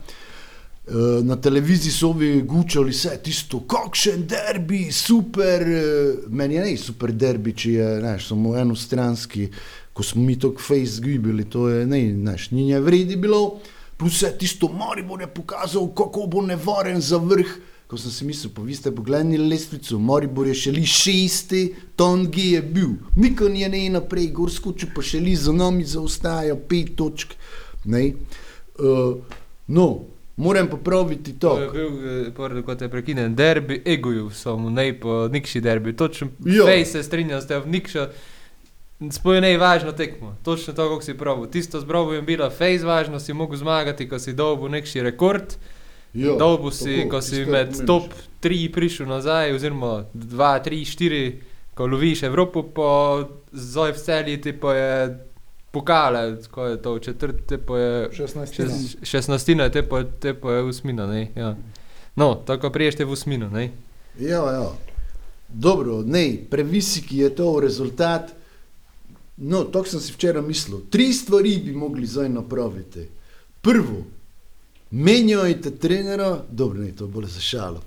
Eh, 0.88 1.24
Na 1.24 1.36
televiziji 1.36 1.92
so 1.92 2.10
ovi 2.10 2.42
gučali 2.42 2.92
vse 2.92 3.20
tisto, 3.24 3.60
kakšen 3.60 4.26
derbi, 4.28 4.92
super. 4.92 5.62
eh, 5.62 6.16
Meni 6.28 6.56
je 6.56 6.62
ne 6.62 6.78
super 6.78 7.12
derbi, 7.12 7.54
če 7.54 7.72
je 7.72 7.90
neš, 8.02 8.28
samo 8.28 8.56
enostranski, 8.58 9.50
ko 9.94 10.04
smo 10.04 10.24
mi 10.24 10.40
to 10.40 10.56
face 10.58 11.02
gibili, 11.02 11.46
to 11.50 11.70
je 11.70 11.86
ne, 11.86 12.02
neš, 12.14 12.52
ni 12.52 12.70
je 12.70 12.80
vredi 12.80 13.16
bilo. 13.16 13.60
Plus 13.98 14.18
vse 14.18 14.34
tisto, 14.38 14.68
Maribor 14.68 15.22
je 15.22 15.28
pokazal, 15.28 15.88
kako 15.96 16.28
bo 16.28 16.42
nevaren 16.42 17.02
za 17.02 17.18
vrh. 17.18 17.71
Ko 17.92 17.98
sem 18.00 18.12
si 18.12 18.24
mislil, 18.24 18.54
pa 18.56 18.62
vi 18.62 18.72
ste 18.72 18.88
pogledali 18.90 19.36
lestvico, 19.38 19.98
Maribor 20.00 20.48
je 20.48 20.54
šeli 20.56 20.86
šesti, 20.88 21.60
Tongi 21.96 22.52
je 22.52 22.62
bil, 22.64 22.90
Mikon 23.16 23.56
je 23.56 23.68
ne 23.70 23.90
naprej, 23.90 24.30
gor 24.32 24.48
skočil, 24.50 24.90
pa 24.96 25.04
šeli 25.04 25.36
za 25.36 25.52
nami 25.52 25.84
zaostaja 25.84 26.56
pet 26.56 26.94
točk. 26.96 27.34
Ne. 27.86 28.14
Uh, 28.80 29.18
no, 29.68 30.06
moram 30.38 30.68
popraviti 30.68 31.34
To 31.34 31.60
je 31.60 31.68
to. 31.68 31.74
bil, 31.74 31.90
eh, 32.22 32.32
prvo, 32.32 32.64
kot 32.64 32.82
je 32.82 32.90
prekinen, 32.90 33.36
derbi 33.36 33.82
egoju, 33.86 34.30
samo 34.30 34.70
ne 34.70 34.94
po 34.94 35.28
nikši 35.28 35.62
derbi. 35.62 35.92
Točno, 35.94 36.28
Jo. 36.40 36.66
fej 36.66 36.86
se 36.86 37.04
strinjam 37.04 37.42
s 37.42 37.48
tem, 37.48 37.62
nikša. 37.68 38.08
Spoje 39.10 39.42
najvažno 39.42 39.92
tekmo, 39.92 40.36
točno 40.44 40.74
to, 40.74 40.90
kako 40.90 41.02
si 41.02 41.14
pravi. 41.14 41.52
Tisto 41.52 41.80
z 41.80 41.86
Brovom 41.86 42.14
je 42.14 42.22
bila 42.22 42.50
fejs 42.50 42.84
važno, 42.84 43.20
si 43.20 43.34
mogel 43.34 43.58
zmagati, 43.58 44.10
ko 44.10 44.20
si 44.20 44.34
dobil 44.34 44.70
nekši 44.70 45.02
rekord. 45.02 45.58
Jo, 46.14 46.36
Dolgo 46.38 46.72
si, 46.72 46.98
tako, 46.98 47.10
ko 47.10 47.22
si 47.22 47.46
med 47.46 47.68
pomeniš. 47.70 47.86
top 47.86 48.04
3 48.42 48.70
prišel 48.70 49.08
nazaj, 49.08 49.54
oziroma 49.54 50.06
2, 50.14 50.60
3, 50.60 50.86
4, 50.88 51.36
ko 51.74 51.86
loviš 51.86 52.24
Evropo, 52.24 52.64
po 52.66 52.90
zdaj 53.52 53.92
v 53.92 53.98
celji 53.98 54.38
ti 54.38 54.54
pa 54.54 54.74
je 54.74 55.18
pokale, 55.72 56.22
ko 56.46 56.66
je 56.66 56.78
to 56.78 56.94
v 56.94 57.00
četrti, 57.00 57.58
pa 57.58 57.78
je 57.78 58.10
16. 58.12 58.54
šest- 58.54 58.98
šestnastina, 59.04 59.70
te 59.70 59.84
pa, 59.84 60.04
te 60.04 60.34
pa 60.34 60.52
je 60.52 60.64
usmina, 60.64 61.08
ne. 61.08 61.32
Ja. 61.36 61.56
No, 62.16 62.36
tako 62.38 62.70
priješ 62.70 62.96
te 62.96 63.06
v 63.06 63.12
usmino, 63.12 63.50
ne. 63.50 63.72
Ja, 64.20 64.44
ja. 64.52 64.68
Dobro, 65.48 66.02
ne, 66.02 66.26
previsiki 66.50 67.18
je 67.18 67.30
to 67.32 67.60
rezultat. 67.60 68.32
No, 69.38 69.64
to 69.64 69.84
sem 69.84 70.00
si 70.00 70.14
včeraj 70.14 70.42
mislil. 70.42 70.82
Tri 70.90 71.14
stvari 71.14 71.58
bi 71.58 71.72
mogli 71.74 72.06
zdaj 72.06 72.30
napraviti. 72.30 73.08
Prvo, 73.62 74.04
menjajte 74.92 75.72
trenera, 75.72 76.44
dobro, 76.52 76.82
ne, 76.82 76.96
to 76.96 77.08
bo 77.08 77.22
za 77.22 77.40
šalo. 77.40 77.82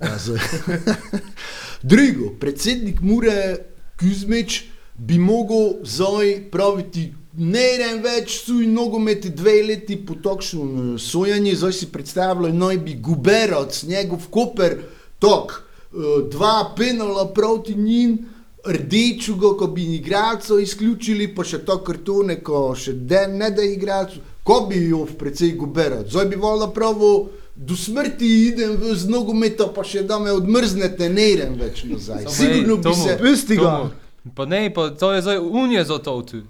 Drugo, 1.83 2.33
predsednik 2.39 3.01
Mure 3.01 3.57
Kuzmič 3.99 4.63
bi 4.97 5.19
mogel 5.19 5.73
zdaj 5.83 6.49
praviti, 6.51 7.13
ne 7.37 7.65
rem 7.77 8.01
več 8.03 8.39
suj 8.45 8.67
nogometi 8.67 9.29
dve 9.29 9.59
leti 9.67 9.97
po 10.05 10.15
takšnem 10.23 10.95
eh, 10.95 10.99
sojanju, 10.99 11.55
zdaj 11.55 11.73
si 11.73 11.91
predstavljaj, 11.91 12.53
naj 12.53 12.77
bi 12.77 12.95
Guberac, 13.03 13.83
njegov 13.83 14.29
koper, 14.31 14.79
tok, 15.19 15.53
eh, 15.59 16.23
dva 16.31 16.73
penala 16.77 17.27
proti 17.33 17.75
njim, 17.75 18.17
rdečega, 18.65 19.51
ko 19.59 19.67
bi 19.67 19.83
igralcev 19.95 20.59
izključili, 20.59 21.27
pa 21.35 21.43
še 21.45 21.59
to 21.65 21.77
kartone, 21.85 22.39
ko 22.41 22.71
še 22.73 22.95
de, 22.97 23.27
ne 23.29 23.51
da 23.53 23.61
igralcev, 23.61 24.23
ko 24.45 24.67
bi 24.69 24.83
jo 24.85 25.07
precej 25.09 25.51
Guberac, 25.53 26.05
zdaj 26.07 26.25
bi 26.25 26.37
volila 26.37 26.69
pravo. 26.69 27.29
Do 27.57 27.71
smrti 27.73 28.27
idem 28.47 28.73
v 28.75 28.91
z 28.93 29.07
nogometa, 29.07 29.63
pa 29.67 29.79
še 29.81 30.01
da 30.03 30.19
me 30.19 30.31
odmrznete, 30.31 31.07
ne 31.09 31.29
idem 31.31 31.53
več 31.55 31.85
nazaj. 31.87 32.25
Sigurno 32.27 32.75
bi 32.77 32.91
se. 32.93 33.15
Pusti 33.17 33.55
ga. 33.55 33.89
Pa 34.35 34.43
ne, 34.45 34.67
pa 34.69 34.89
to 34.91 35.13
je 35.13 35.21
zdaj 35.21 35.39
unije 35.39 35.85
za 35.85 35.97
to 35.97 36.21
tu. 36.21 36.41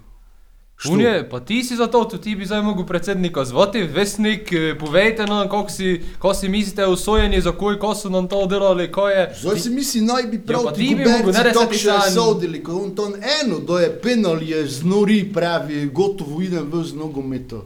Unije, 0.84 1.28
pa 1.30 1.40
ti 1.40 1.64
si 1.64 1.76
za 1.76 1.86
to 1.86 2.04
tu, 2.04 2.18
ti 2.18 2.34
bi 2.36 2.44
zdaj 2.44 2.62
mogel 2.62 2.84
predsednika 2.84 3.44
zvati, 3.44 3.82
vesnik, 3.84 4.52
eh, 4.52 4.74
povejte 4.74 5.24
nam, 5.24 5.48
kako 5.48 5.70
si, 5.70 5.92
ko 6.18 6.34
si 6.34 6.48
mislite 6.48 6.84
o 6.84 6.96
sojenju, 6.96 7.40
za 7.40 7.52
koj, 7.52 7.78
ko 7.78 7.94
so 7.94 8.10
nam 8.10 8.28
to 8.28 8.46
delali, 8.46 8.92
ko 8.92 9.08
je. 9.08 9.30
Zdaj 9.40 9.58
si 9.58 9.70
misli, 9.70 10.00
naj 10.02 10.22
bi 10.22 10.36
Ja, 10.36 10.42
prav 10.46 10.64
pa 10.64 10.72
ti 10.72 10.90
bi 10.90 11.04
mogel, 11.04 11.26
ne 11.26 11.32
da 11.32 11.44
se 11.44 11.52
tako 11.54 11.66
ti 11.66 11.78
še 11.78 11.84
sam- 11.86 12.12
sodili, 12.12 12.62
ko 12.62 12.72
on 12.74 12.90
to 12.90 13.06
eno, 13.40 13.58
da 13.60 13.80
je 13.80 14.00
penal, 14.00 14.42
je 14.42 14.66
znori, 14.68 15.32
pravi, 15.32 15.86
gotovo 15.86 16.42
idem 16.42 16.66
v 16.66 16.84
z 16.84 16.92
nogometom. 16.94 17.62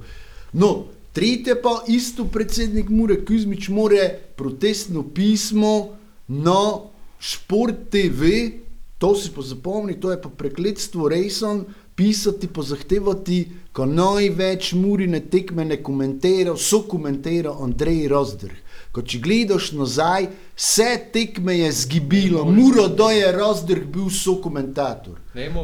No, 0.53 0.85
tretje 1.13 1.55
pa 1.63 1.85
isto 1.89 2.25
predsednik 2.25 2.89
Mure 2.89 3.25
Kuzmič 3.25 3.69
more 3.69 4.19
protestno 4.37 5.03
pismo 5.15 5.97
na 6.29 6.79
Šport 7.21 7.91
TV, 7.91 8.51
to 8.99 9.15
si 9.15 9.31
pa 9.31 9.43
zapomni, 9.43 10.01
to 10.01 10.11
je 10.11 10.21
pa 10.23 10.29
prekletstvo 10.29 11.09
Rejson, 11.09 11.65
pisati 11.95 12.49
pa 12.49 12.63
zahtevati, 12.63 13.49
ko 13.73 13.87
največ 13.87 14.73
murine 14.73 15.21
tekme 15.21 15.65
ne 15.65 15.83
komentira, 15.83 16.57
so 16.57 16.83
komentira 16.89 17.53
Andrej 17.61 18.09
Rozdrh. 18.09 18.57
Ko 18.91 19.05
če 19.07 19.21
gledaš 19.23 19.69
nazaj, 19.79 20.27
vse 20.59 20.89
tekme 21.15 21.55
je 21.61 21.69
zgibilo, 21.85 22.43
muro 22.45 22.89
da 22.91 23.13
je 23.15 23.29
Rozdrh 23.37 23.85
bil 23.87 24.09
so 24.11 24.41
komentator. 24.43 25.21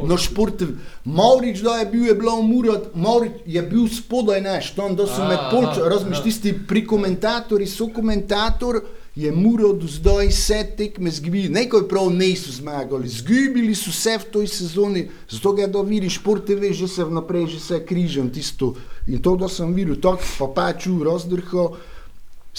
Na 0.07 0.15
športu, 0.15 0.69
Maurič, 1.03 1.59
da 1.59 1.81
je 1.81 1.89
bil, 1.91 2.05
je 2.07 2.15
bilo 2.15 2.37
Murat, 2.41 2.93
Maurič 2.95 3.41
je 3.45 3.63
bil 3.67 3.89
spodaj, 3.91 4.39
ne, 4.45 4.61
šton, 4.63 4.95
da 4.95 5.09
so 5.11 5.27
med 5.27 5.43
aha. 5.43 5.89
razumeš, 5.91 6.23
tisti 6.23 6.53
pri 6.67 6.85
komentatorji, 6.87 7.67
so 7.67 7.89
komentator, 7.91 8.79
je 9.17 9.31
Murat 9.31 9.81
do 9.81 9.87
zdaj 9.91 10.27
vse 10.29 10.61
tekme 10.77 11.11
zgibili, 11.11 11.49
nekaj 11.49 11.87
prav 11.89 12.07
niso 12.13 12.51
zmagali, 12.51 13.09
zgibili 13.09 13.75
so 13.75 13.91
vse 13.91 14.17
v 14.23 14.31
toj 14.31 14.47
sezoni, 14.47 15.07
zato 15.27 15.51
ga 15.57 15.67
da 15.67 15.81
vidiš, 15.81 16.21
šport 16.21 16.45
TV 16.45 16.71
že 16.71 16.87
se 16.87 17.03
vnaprej, 17.03 17.47
že 17.47 17.59
se 17.59 17.83
križam 17.85 18.29
tisto 18.29 18.75
in 19.07 19.19
to, 19.21 19.35
da 19.35 19.49
sem 19.49 19.73
videl, 19.73 19.97
to 19.99 20.15
pa 20.39 20.47
pač 20.53 20.85
v 20.87 21.01
rozdrho, 21.03 21.73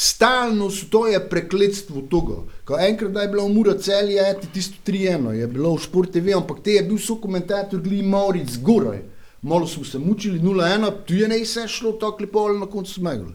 Stalno 0.00 0.70
to 0.90 1.06
je 1.06 1.18
prekletstvo 1.28 2.00
tega. 2.06 2.36
Ko 2.64 2.76
enkrat 2.78 3.16
je 3.18 3.28
bilo 3.28 3.48
v 3.48 3.54
Mura 3.54 3.72
celje, 3.82 4.14
je 4.14 4.34
tisto 4.54 4.76
3-1, 4.86 5.32
je 5.34 5.46
bilo 5.46 5.72
v 5.74 5.82
Šport 5.82 6.12
TV, 6.14 6.36
ampak 6.36 6.60
te 6.62 6.76
je 6.76 6.84
bil 6.86 7.00
so 7.02 7.16
komentator 7.18 7.80
Gli 7.82 7.98
Mauric 8.06 8.46
zgoraj. 8.60 9.00
Malo 9.42 9.66
smo 9.66 9.82
se 9.84 9.98
mučili, 9.98 10.38
0-1, 10.38 10.92
tu 11.06 11.18
je 11.18 11.28
ne 11.28 11.40
vse 11.42 11.66
šlo, 11.66 11.92
tako 11.98 12.22
lepo 12.22 12.44
ali 12.46 12.60
na 12.60 12.66
koncu 12.66 12.92
smegli. 12.92 13.34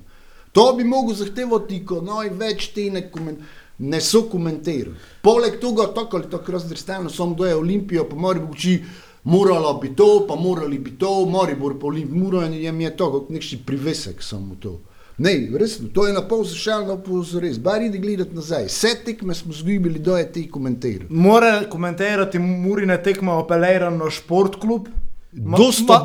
To 0.51 0.73
bi 0.77 0.87
mogel 0.87 1.15
zahtevati, 1.19 1.81
ko 1.85 1.99
največ 2.01 2.69
te 2.71 2.87
ne, 2.95 3.03
komen, 3.11 3.43
ne 3.79 4.01
so 4.01 4.23
komentirali. 4.31 4.95
Poleg 5.21 5.59
tega, 5.59 5.89
tako 5.91 6.21
ali 6.21 6.31
tako 6.31 6.55
razdrstano, 6.55 7.09
samo 7.09 7.35
do 7.35 7.45
je 7.45 7.59
Olimpijo, 7.59 8.07
pa 8.07 8.15
mora 8.15 8.39
bi 8.39 8.79
moralo 9.23 9.73
bi 9.83 9.91
to, 9.95 10.25
pa 10.29 10.39
morali 10.39 10.79
bi 10.79 10.95
to, 10.95 11.25
mora 11.25 11.59
bi 11.59 11.79
po 11.79 11.91
Olimpiji, 11.91 12.23
mora 12.23 12.47
je 12.47 12.71
mi 12.71 12.83
je 12.83 12.95
to, 12.97 13.25
nekši 13.29 13.65
privesek 13.65 14.23
samo 14.23 14.55
to. 14.55 14.79
Ne, 15.17 15.49
resno, 15.59 15.89
to 15.93 16.07
je 16.07 16.13
na 16.13 16.21
pol 16.21 16.43
zašal, 16.43 16.87
na 16.87 16.97
pol 16.97 17.23
zares. 17.23 17.59
Bar 17.59 17.81
idi 17.81 17.99
gledati 17.99 18.35
nazaj. 18.35 18.65
Vse 18.65 18.87
tekme 19.05 19.33
smo 19.35 19.53
zgubili, 19.53 19.99
do 19.99 20.17
je 20.17 20.31
ti 20.31 20.49
komentirali. 20.51 21.05
Mora 21.09 21.63
komentirati 21.69 22.39
Murine 22.39 23.03
tekme 23.03 23.31
apelirano 23.31 24.09
šport 24.09 24.55
klub. 24.55 24.87
Dosta 25.31 26.03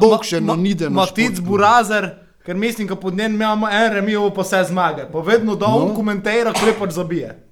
ni 0.57 0.75
da 0.75 0.85
na 0.85 0.95
Matic 0.95 1.25
Športklub. 1.25 1.49
Burazer, 1.49 2.11
ker 2.45 2.57
mislim, 2.57 2.87
da 2.89 2.97
pod 2.97 3.17
njen 3.17 3.35
imamo 3.35 3.69
en 3.71 3.93
remijo, 3.93 4.31
pa 4.35 4.41
vse 4.43 4.65
zmage. 4.69 5.03
Pa 5.13 5.19
vedno 5.21 5.55
da 5.57 5.67
on 5.67 5.89
No. 5.89 5.95
komentira, 5.95 6.53
klepač 6.53 6.91
zabije. 6.91 7.48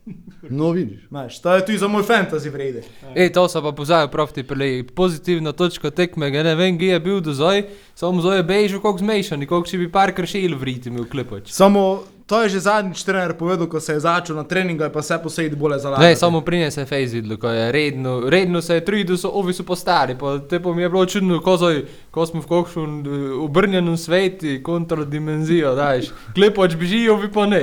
No, 0.51 0.71
vidiš. 0.71 1.09
Znaš, 1.09 1.43
to 1.43 1.55
je 1.55 1.67
tudi 1.67 1.79
za 1.79 1.89
moj 1.89 2.03
fantasy 2.03 2.53
vrede. 2.53 2.83
Ej, 3.15 3.33
to 3.33 3.49
so 3.49 3.63
pa 3.63 3.73
pozajo 3.73 4.09
profti. 4.09 4.45
Pozitivna 4.95 5.53
točka 5.53 5.91
tekme, 5.91 6.31
ga 6.31 6.43
ne 6.43 6.55
vem, 6.55 6.79
kje 6.79 6.93
je 6.93 7.01
bil 7.01 7.21
do 7.21 7.35
zdaj, 7.35 7.63
samo 7.95 8.21
zdaj 8.21 8.37
je 8.37 8.43
bežal 8.43 8.81
kako 8.81 8.99
zmešan, 8.99 9.47
kako 9.47 9.67
si 9.67 9.79
bi 9.79 9.93
par 9.93 10.15
kršil 10.15 10.57
v 10.57 10.63
ritmu 10.63 11.07
klepač. 11.11 11.51
Samo 11.51 12.05
to 12.27 12.43
je 12.43 12.49
že 12.49 12.61
zadnjič 12.61 13.03
trener 13.07 13.39
povedal, 13.39 13.67
ko 13.71 13.81
se 13.81 13.93
je 13.93 14.01
začel 14.01 14.37
na 14.37 14.43
treningu, 14.45 14.83
je 14.83 14.93
pa 14.93 14.99
vse 14.99 15.19
posebej 15.23 15.57
bolje 15.57 15.79
za 15.79 15.95
Ne, 15.99 16.17
samo 16.17 16.41
pri 16.41 16.59
njej 16.59 16.71
se 16.71 16.81
je 16.81 16.87
fejs 16.87 17.13
videlo, 17.13 17.37
ko 17.37 17.49
je 17.49 17.73
redno, 17.73 18.21
redno 18.31 18.63
se 18.63 18.75
je 18.75 18.85
trudil, 18.85 19.17
so 19.17 19.31
ovi 19.31 19.55
so 19.55 19.63
postari, 19.63 20.19
pa 20.19 20.39
te 20.39 20.61
pa 20.63 20.75
mi 20.75 20.83
je 20.83 20.89
bilo 20.89 21.07
čudno, 21.07 21.39
ko, 21.41 21.57
zoj, 21.57 21.85
ko 22.11 22.27
smo 22.27 22.43
v 22.43 22.49
kakšnem 22.51 23.07
eh, 23.07 23.31
obrnjenem 23.47 23.97
svetu, 23.97 24.59
kontradimenzijo, 24.63 25.75
daš, 25.75 26.11
klepač 26.35 26.75
bežijo, 26.75 27.15
ovi 27.15 27.31
pa 27.31 27.47
ne. 27.47 27.63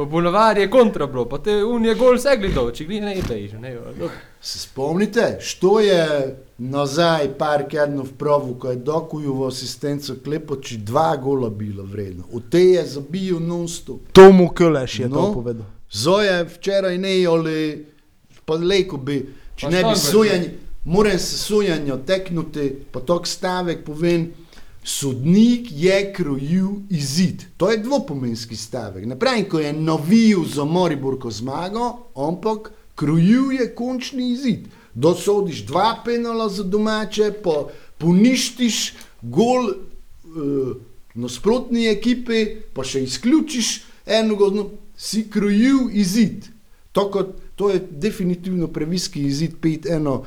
Pa 0.00 0.06
ponovadi 0.06 0.60
je 0.60 0.70
kontra 0.70 1.06
bilo, 1.06 1.28
pa 1.28 1.38
te 1.38 1.64
unije 1.64 1.94
gol 1.94 2.14
vse 2.16 2.32
gledal, 2.40 2.70
če 2.72 2.86
ne 2.88 3.16
je 3.16 3.22
bežal, 3.28 3.60
ne, 3.60 3.74
dobro. 3.74 4.08
Se 4.40 4.58
spomnite, 4.58 5.36
što 5.40 5.80
je 5.80 6.06
nazaj 6.58 7.28
par 7.38 7.66
tednov 7.68 8.08
pravu, 8.18 8.54
ko 8.54 8.70
je 8.70 8.76
dokuju 8.76 9.34
v 9.34 9.48
asistenco 9.48 10.16
klepoči 10.24 10.78
dva 10.78 11.16
gola 11.16 11.50
bila 11.50 11.84
vredna. 11.84 12.24
Od 12.32 12.48
te 12.50 12.62
je 12.64 12.86
zabil 12.86 13.42
non-stop. 13.44 14.08
Tomu 14.12 14.48
Kuleš 14.56 14.98
je 15.00 15.08
no. 15.08 15.16
to 15.16 15.34
povedal. 15.34 15.66
Zoje 15.90 16.44
včeraj 16.44 16.98
ne, 16.98 17.14
ali 17.26 17.86
pa 18.44 18.56
lejko 18.56 18.96
bi, 18.96 19.20
če 19.56 19.66
Pa 19.66 19.72
ne 19.74 19.84
bi 19.84 19.96
sojanje, 20.00 20.54
moram 20.84 21.18
se 21.18 21.38
sojanje 21.44 21.98
teknuti, 22.06 22.70
pa 22.92 23.04
tok 23.04 23.28
stavek 23.28 23.84
povem, 23.84 24.30
sodnik 24.84 25.68
je 25.70 26.12
krojil 26.12 26.68
izid. 26.90 27.44
To 27.56 27.70
je 27.70 27.78
dvopomenski 27.78 28.56
stavek. 28.56 29.06
Ne 29.06 29.18
pravim, 29.18 29.48
ko 29.48 29.60
je 29.60 29.72
novil 29.72 30.44
za 30.44 30.64
Moriborko 30.64 31.30
zmago, 31.30 31.98
ampak 32.16 32.72
krojil 32.94 33.52
je 33.52 33.74
končni 33.74 34.32
izid. 34.32 34.68
Dosodiš 34.94 35.64
dva 35.66 36.00
penala 36.04 36.48
za 36.48 36.62
domače, 36.62 37.32
pa 37.44 37.68
poništiš 37.98 38.92
gol 39.22 39.70
uh, 39.70 40.76
nasprotni 41.14 41.86
ekipi, 41.88 42.46
pa 42.74 42.84
še 42.84 43.04
izključiš 43.04 43.70
enega, 44.06 44.50
no, 44.54 44.70
si 44.96 45.26
krojil 45.30 45.88
izid. 45.92 46.48
To, 46.92 47.06
kot, 47.10 47.36
to 47.56 47.70
je 47.70 47.80
definitivno 47.90 48.68
previski 48.68 49.22
izid 49.22 49.60
5-1. 49.62 50.24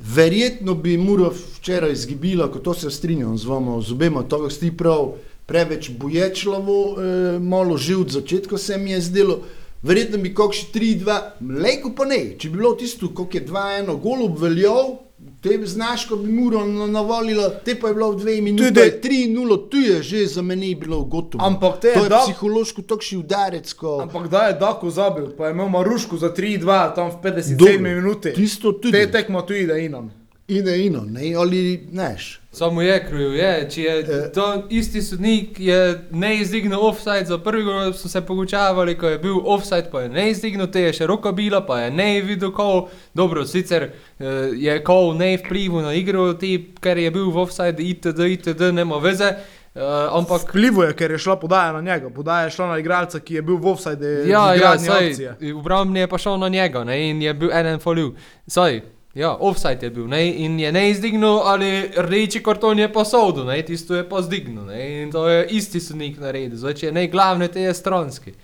Verjetno 0.00 0.74
bi 0.74 0.96
Mura 0.98 1.30
včeraj 1.56 1.92
izgibila, 1.92 2.50
ko 2.52 2.58
to 2.58 2.74
se 2.74 2.90
strinjam 2.90 3.38
z 3.38 3.46
vama, 3.46 3.80
z 3.80 3.92
obema, 3.92 4.22
to 4.22 4.50
ste 4.50 4.72
prav 4.76 5.14
preveč 5.46 5.90
boječlavo, 5.90 6.96
eh, 6.98 7.38
malo 7.38 7.76
že 7.76 7.96
od 7.96 8.10
začetka 8.10 8.58
se 8.58 8.78
mi 8.78 8.90
je 8.90 9.00
zdelo. 9.00 9.40
verjetno 9.84 10.18
bi 10.18 10.34
kakšni 10.34 10.68
3-2, 10.72 11.20
mleko 11.40 11.90
pa 11.96 12.04
ne. 12.04 12.38
Če 12.38 12.48
bi 12.48 12.56
bilo 12.56 12.72
tisto, 12.74 13.08
kako 13.08 13.36
je 13.36 13.46
2-1 13.46 14.00
gol 14.00 14.22
obveljal, 14.24 14.96
te 15.44 15.58
bi 15.58 15.66
znaš, 15.68 16.06
ko 16.06 16.16
bi 16.16 16.32
muro 16.32 16.64
na- 16.64 16.86
navolilo, 16.88 17.50
te 17.60 17.74
pa 17.74 17.88
je 17.88 17.94
bilo 17.94 18.10
v 18.10 18.16
dveh 18.16 18.42
minutah 18.42 18.68
Tudi- 18.70 18.98
3-0, 18.98 19.36
tu 19.66 19.76
je 19.78 20.02
že 20.02 20.26
za 20.28 20.42
mene 20.42 20.74
bilo 20.74 21.04
gotovo. 21.04 21.44
Ampak 21.44 21.80
te 21.80 21.88
je 21.88 21.94
to 21.94 22.02
je 22.02 22.08
da- 22.08 22.22
psihološko 22.22 22.82
takšni 22.84 23.18
udarec, 23.18 23.72
ko... 23.74 24.00
Ampak 24.00 24.28
da 24.28 24.42
je 24.42 24.54
Dako 24.56 24.90
zabil, 24.90 25.26
pa 25.28 25.46
je 25.46 25.52
imel 25.52 25.68
Maruško 25.68 26.16
za 26.16 26.30
3-2, 26.30 26.64
tam 26.90 27.10
v 27.10 27.16
57 27.22 27.56
Dobro, 27.56 27.78
minuti. 27.80 28.32
tisto 28.32 28.72
tudi. 28.72 28.92
Te 28.94 29.10
tekmo 29.12 29.42
tu 29.42 29.52
ide 29.54 29.76
inom. 29.82 30.10
Ine 30.48 30.86
ino, 30.86 31.00
ne, 31.00 31.34
ali 31.34 31.88
neš. 31.92 32.40
Samo 32.52 32.82
je 32.82 33.06
kriv, 33.08 33.34
je. 33.34 33.68
Če 33.70 33.82
je 33.82 33.98
Eh. 34.00 34.32
to 34.32 34.62
isti 34.70 35.02
sodnik, 35.02 35.60
je 35.60 36.00
ne 36.10 36.36
izdignil 36.36 36.78
offside, 36.80 37.24
za 37.24 37.38
prvi 37.38 37.62
gol 37.64 37.92
so 37.92 38.08
se 38.08 38.20
pogučavali, 38.20 38.98
ko 38.98 39.08
je 39.08 39.18
bil 39.18 39.34
offside, 39.44 39.88
pa 39.92 40.00
je 40.00 40.08
ne 40.08 40.30
izdignil, 40.30 40.66
te 40.66 40.80
je 40.80 40.92
še 40.92 41.06
roka 41.06 41.32
bila, 41.32 41.66
pa 41.66 41.80
je 41.80 41.90
ne 41.90 42.20
videl 42.20 42.52
kol. 42.52 42.88
Dobro, 43.14 43.46
sicer 43.46 43.82
eh, 43.82 44.24
je 44.54 44.84
kol 44.84 45.14
ne 45.14 45.36
vplival 45.36 45.82
na 45.82 45.94
igro, 45.94 46.34
ti, 46.34 46.74
ker 46.80 46.98
je 46.98 47.10
bil 47.10 47.30
v 47.30 47.36
offside, 47.38 47.80
itd., 47.80 48.18
itd., 48.28 48.72
nema 48.72 48.98
veze. 48.98 49.34
Uh, 49.74 49.82
ampak 50.14 50.40
Vplivo 50.48 50.84
je, 50.84 50.92
ker 50.94 51.10
je 51.10 51.18
šla 51.18 51.34
podaja 51.36 51.72
na 51.72 51.80
njega. 51.80 52.10
Podaja 52.10 52.44
je 52.44 52.50
šla 52.50 52.66
na 52.68 52.78
igralca, 52.78 53.18
ki 53.20 53.34
je 53.34 53.42
bil 53.42 53.56
v 53.56 53.66
offside. 53.72 54.06
Ja, 54.06 54.22
z 54.22 54.30
ja, 54.30 54.54
izgradnje 54.54 54.86
saj, 54.86 55.08
akcije. 55.08 55.54
obrambni 55.54 56.00
je 56.00 56.06
pa 56.08 56.18
šel 56.18 56.38
na 56.38 56.48
njega 56.48 56.84
ne, 56.84 57.10
in 57.10 57.22
je 57.22 57.34
bil 57.34 57.50
eden 57.52 57.80
folil. 57.80 58.12
Saj, 58.46 58.82
ja, 59.14 59.36
offside 59.40 59.86
je 59.86 59.90
bil 59.90 60.08
ne, 60.08 60.26
in 60.44 60.58
je 60.60 60.72
ne 60.72 60.90
izdignil, 60.90 61.38
ali 61.44 61.90
rdeči 61.96 62.42
karton 62.42 62.78
je 62.78 62.92
pa 62.92 63.04
sodel, 63.04 63.46
ne, 63.46 63.62
tisto 63.62 63.94
je 63.94 64.08
pa 64.08 64.22
zdignil. 64.22 64.64
Ne, 64.66 65.02
in 65.02 65.12
to 65.12 65.28
je 65.28 65.46
isti 65.50 65.80
sodnik 65.80 66.18
naredil, 66.18 66.58
zdaj 66.58 66.74
če 66.74 66.92
ne 66.92 67.06
glavni, 67.08 67.48
te 67.48 67.62
je 67.62 67.74
stranski. 67.74 68.34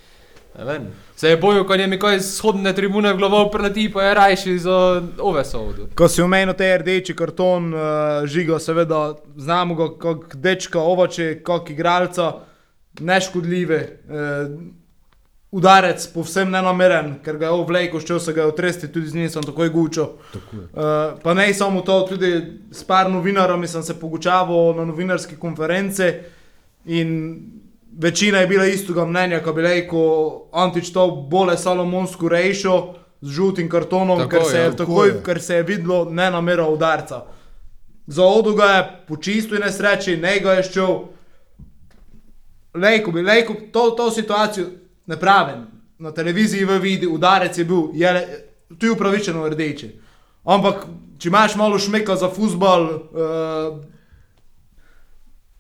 Se 1.17 1.29
je 1.29 1.37
bojil, 1.37 1.65
ko 1.65 1.75
je 1.75 1.87
mi 1.87 1.99
kaj 1.99 2.19
z 2.21 2.35
shodne 2.37 2.73
tribune 2.75 3.13
v 3.13 3.19
glavo 3.19 3.45
preleti, 3.51 3.87
pa 3.93 4.03
je 4.03 4.15
rajši 4.15 4.59
za 4.59 4.79
ove 5.23 5.45
sodu. 5.45 5.87
Ko 5.95 6.09
si 6.09 6.23
omenil 6.23 6.55
te 6.59 6.69
rdeči 6.79 7.15
karton, 7.17 7.71
uh, 7.75 8.27
žigo, 8.27 8.59
seveda 8.59 9.15
znamo 9.37 9.75
ga 9.79 9.89
kot 9.95 10.35
dečka, 10.35 10.83
ovače, 10.83 11.39
kot 11.47 11.71
igralca, 11.71 12.33
neškodljive. 13.01 13.81
Uh, 14.11 14.80
udarec, 15.51 16.07
povsem 16.15 16.51
nenameren, 16.51 17.17
ker 17.25 17.39
ga 17.39 17.49
je 17.49 17.57
ovlejko, 17.59 18.01
šel 18.01 18.21
se 18.23 18.33
ga 18.33 18.45
je 18.45 18.53
otresti, 18.53 18.89
tudi 18.93 19.07
z 19.11 19.15
njim 19.15 19.31
sem 19.31 19.43
takoj 19.43 19.69
gučal. 19.69 20.13
Uh, 20.45 21.19
pa 21.23 21.35
ne 21.35 21.49
samo 21.55 21.81
to, 21.83 22.01
tudi 22.09 22.61
s 22.71 22.85
par 22.85 23.11
novinarami 23.11 23.69
sem 23.69 23.83
se 23.83 23.99
pogučaval 24.01 24.77
na 24.77 24.85
novinarski 24.85 25.37
konference 25.37 26.13
in 26.85 27.41
večina 27.99 28.39
je 28.39 28.47
bila 28.47 28.67
istega 28.67 29.05
mnenja, 29.05 29.43
ko 29.43 29.53
bi 29.53 29.63
rekel, 29.63 30.31
Antič 30.53 30.93
to 30.93 31.07
bole 31.31 31.59
Salomonsko 31.59 32.29
rešil 32.29 32.95
z 33.21 33.29
žutim 33.29 33.69
kartonom, 33.69 34.19
Tako 34.19 34.31
ker 34.31 34.45
se, 34.45 34.57
je, 34.57 34.65
je, 34.65 34.71
tako 34.71 34.93
takoj, 34.93 35.09
je. 35.09 35.23
ker 35.25 35.43
se 35.43 35.55
je 35.55 35.63
videlo 35.63 36.05
ne 36.11 36.31
namera 36.31 36.69
udarca. 36.69 37.25
Za 38.07 38.25
odu 38.25 38.55
ga 38.55 38.65
je 38.65 38.85
počistil 39.09 39.59
in 39.59 39.67
nesreči, 39.67 40.17
ne 40.17 40.39
ga 40.41 40.53
je 40.53 40.63
šel. 40.63 40.95
Lejko 42.75 43.11
bi, 43.11 43.23
lejko, 43.23 43.55
to, 43.73 43.91
to 43.91 44.11
situacijo 44.11 44.67
ne 45.11 45.19
pravim. 45.21 45.67
Na 46.01 46.15
televiziji 46.17 46.65
v 46.65 46.79
vidi, 46.81 47.07
udarec 47.07 47.59
je 47.59 47.65
bil, 47.65 47.91
je, 47.93 48.11
tu 48.79 48.87
je 48.87 48.93
upravičeno 48.95 49.49
rdeči. 49.53 49.91
Ampak, 50.49 50.87
če 51.21 51.29
imaš 51.29 51.57
malo 51.61 51.79
šmeka 51.79 52.17
za 52.17 52.31
futbol, 52.33 52.87
uh, 52.89 53.81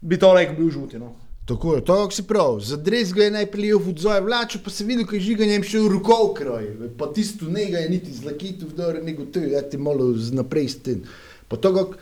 bi 0.00 0.16
to 0.16 0.30
rekel 0.33 0.57
bil 0.57 0.71
žuti. 0.73 1.00
No. 1.02 1.12
Tako 1.50 1.75
je, 1.75 1.85
to 1.85 1.95
kako 1.95 2.14
si 2.14 2.23
prav. 2.23 2.61
Za 2.62 2.76
dres 2.76 3.12
ga 3.12 3.26
je 3.26 3.35
najprej 3.35 3.75
v 3.75 3.90
odzoj 3.90 4.21
vlačil, 4.23 4.62
pa 4.64 4.71
se 4.71 4.87
videl, 4.87 5.04
ko 5.07 5.19
je 5.19 5.26
žiganjem 5.26 5.66
šel 5.66 5.88
roko 5.90 6.21
v 6.28 6.35
kroj. 6.38 6.71
Pa 6.99 7.11
tisto 7.12 7.50
njega 7.50 7.83
je 7.83 7.90
niti 7.90 8.14
zlakitu 8.14 8.71
vdor, 8.71 9.00
nego 9.02 9.26
tu, 9.26 9.42
ja 9.42 9.62
ti 9.62 9.78
malo 9.78 10.12
z 10.14 10.33
naprej 10.33 10.69
sten. 10.69 11.02
Pa 11.49 11.57
to 11.57 11.75
kako, 11.75 11.95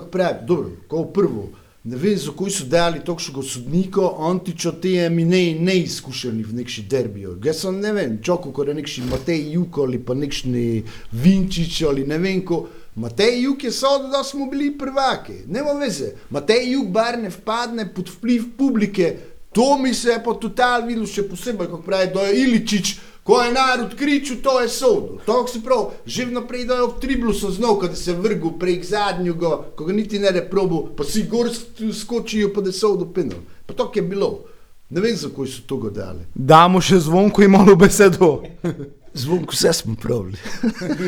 eh, 0.00 0.10
pravi, 0.10 0.46
dobro, 0.48 0.70
ko 0.88 1.04
prvo. 1.04 1.50
Ne 1.86 1.96
vem, 1.96 2.16
zakaj 2.18 2.50
so 2.50 2.64
dali 2.66 2.98
točnega 3.06 3.44
sodnika, 3.46 4.08
Antičo 4.26 4.72
te 4.82 4.90
je 4.90 5.10
mi 5.10 5.22
ne, 5.24 5.42
neizkušeni 5.68 6.42
v 6.42 6.56
nekši 6.58 6.82
derbijo. 6.90 7.36
Jaz 7.44 7.60
sem 7.62 7.78
ne 7.78 7.92
vem, 7.94 8.16
čoko, 8.26 8.50
ko 8.50 8.64
je 8.66 8.74
nekši 8.74 9.04
Matej 9.06 9.52
Juk 9.54 9.78
ali 9.84 10.00
pa 10.02 10.16
nekšni 10.18 10.82
Vinčič 11.12 11.84
ali 11.86 12.02
ne 12.06 12.18
vem 12.18 12.40
ko. 12.42 12.64
Matej 12.98 13.38
Juk 13.44 13.68
je 13.68 13.70
sodel, 13.70 14.10
da 14.10 14.24
smo 14.26 14.48
bili 14.50 14.72
prvaki. 14.78 15.44
Nema 15.46 15.76
veze. 15.78 16.10
Matej 16.34 16.72
Juk 16.72 16.90
bar 16.90 17.20
ne 17.22 17.30
vpadne 17.30 17.86
pod 17.94 18.10
vpliv 18.16 18.50
publike. 18.58 19.14
To 19.54 19.78
mi 19.78 19.94
se 19.94 20.10
je 20.10 20.18
pa 20.24 20.34
total 20.34 20.88
videl 20.88 21.06
še 21.06 21.22
posebej, 21.30 21.70
kako 21.70 21.86
pravi, 21.86 22.10
da 22.12 22.26
je 22.26 22.42
Iličič, 22.42 22.96
ko 23.26 23.42
je 23.42 23.52
narod 23.52 23.94
kričal, 23.98 24.36
to 24.42 24.60
je 24.60 24.68
sodel. 24.68 25.18
To 25.26 25.46
se 25.50 25.62
pravi, 25.62 25.98
že 26.06 26.24
vnaprej, 26.24 26.64
da 26.64 26.74
je 26.74 26.82
ob 26.82 27.00
triblu 27.00 27.34
so 27.34 27.50
znal, 27.50 27.80
da 27.82 27.96
se 27.96 28.14
vrgel 28.14 28.54
prek 28.58 28.84
zadnjega, 28.84 29.50
ko 29.76 29.84
ga 29.84 29.92
niti 29.92 30.18
ne 30.18 30.30
reprobu, 30.30 30.88
pa 30.96 31.04
si 31.04 31.26
gor 31.26 31.50
sk- 31.50 31.92
skočijo, 31.92 32.52
pa 32.54 32.60
da 32.60 32.70
je 32.70 32.78
sodel 32.78 33.10
penal. 33.12 33.42
Pa 33.66 33.74
to 33.74 33.90
je 33.94 34.02
bilo. 34.02 34.44
Ne 34.90 35.00
vem, 35.00 35.16
zakaj 35.16 35.46
so 35.50 35.62
to 35.66 35.76
ga 35.76 35.90
dali. 35.90 36.22
Damo 36.34 36.80
še 36.80 37.00
zvonko 37.02 37.42
in 37.42 37.50
malo 37.50 37.74
besedo. 37.76 38.38
Zvonko 39.16 39.54
vse 39.56 39.72
smo 39.72 39.94
pravili. 39.96 40.36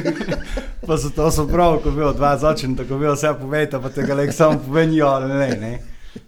Pa 0.87 0.96
zato 0.96 1.31
so 1.31 1.44
prav, 1.46 1.76
ko 1.85 1.90
bi 1.90 2.00
bil 2.00 2.14
dva 2.16 2.38
začen, 2.40 2.72
tako 2.76 2.96
bi 2.98 3.07
vse 3.07 3.35
povedal, 3.40 3.83
pa 3.85 3.90
tega 3.92 4.14
le 4.16 4.33
samo 4.33 4.59
povenijo, 4.64 5.07
ali 5.07 5.28
ne. 5.28 5.48
Ne, 5.61 5.72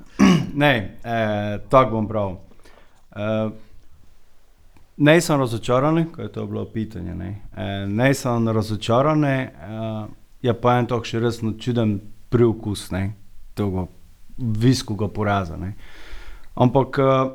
ne 0.62 0.72
eh, 1.04 1.58
tako 1.72 1.96
bom 1.96 2.08
prav. 2.08 2.34
Eh, 3.16 3.50
ne 5.00 5.20
sem 5.20 5.40
razočaran, 5.40 6.04
ko 6.12 6.22
je 6.22 6.32
to 6.32 6.46
bilo 6.46 6.64
pitanje. 6.64 7.14
Ne, 7.14 7.30
eh, 7.56 7.86
ne 7.88 8.14
sem 8.14 8.48
razočaran, 8.48 9.24
eh, 9.24 9.50
je 10.42 10.54
pa 10.60 10.76
en 10.78 10.86
tok 10.86 11.08
še 11.08 11.20
resno 11.20 11.52
čuden 11.58 11.98
priokus 12.28 12.88
tega 13.54 13.86
viskega 14.38 15.08
poraza. 15.08 15.56
Ne. 15.56 15.74
Ampak 16.54 16.98
eh, 16.98 17.30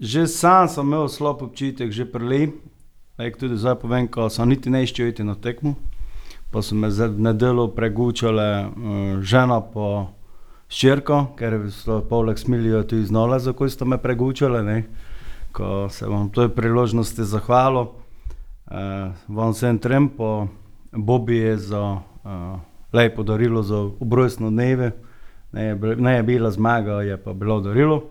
že 0.00 0.26
sam 0.26 0.68
sem 0.68 0.86
imel 0.86 1.08
slab 1.08 1.42
občutek, 1.42 1.92
že 1.92 2.04
prej, 2.04 2.50
tudi 3.38 3.56
zdaj 3.56 3.78
povem, 3.78 4.08
ko 4.08 4.26
sem 4.28 4.48
niti 4.48 4.70
ne 4.70 4.82
iščel 4.82 5.12
iti 5.12 5.24
na 5.24 5.34
tekmo 5.34 5.76
pa 6.52 6.62
so 6.62 6.74
me 6.74 6.90
za 6.90 7.08
nedeljo 7.08 7.68
pregučale 7.68 8.68
žena 9.22 9.60
po 9.60 9.86
ščirko, 10.68 11.32
ker 11.36 11.56
so 11.72 12.02
poleg 12.08 12.38
smilijo 12.38 12.82
tudi 12.84 13.08
znole, 13.08 13.38
za 13.40 13.52
ko 13.56 13.68
so 13.68 13.88
me 13.88 13.98
pregučale. 13.98 14.82
Ko 15.52 15.88
se 15.90 16.06
vam 16.06 16.30
toj 16.32 16.48
priložnosti 16.54 17.24
zahvalil, 17.24 17.80
uh, 17.82 19.12
vam 19.28 19.54
sem 19.54 19.78
trem 19.78 20.08
po 20.08 20.48
Bobi 20.92 21.36
je 21.36 21.56
za 21.56 21.80
uh, 22.24 22.60
lepo 22.92 23.22
darilo 23.22 23.62
za 23.62 23.76
obrojstno 24.00 24.50
dneve, 24.50 24.90
ne 25.52 25.64
je, 25.64 26.16
je 26.16 26.22
bila 26.22 26.50
zmaga, 26.50 26.92
je 26.92 27.16
pa 27.16 27.32
bilo 27.32 27.60
darilo. 27.60 28.02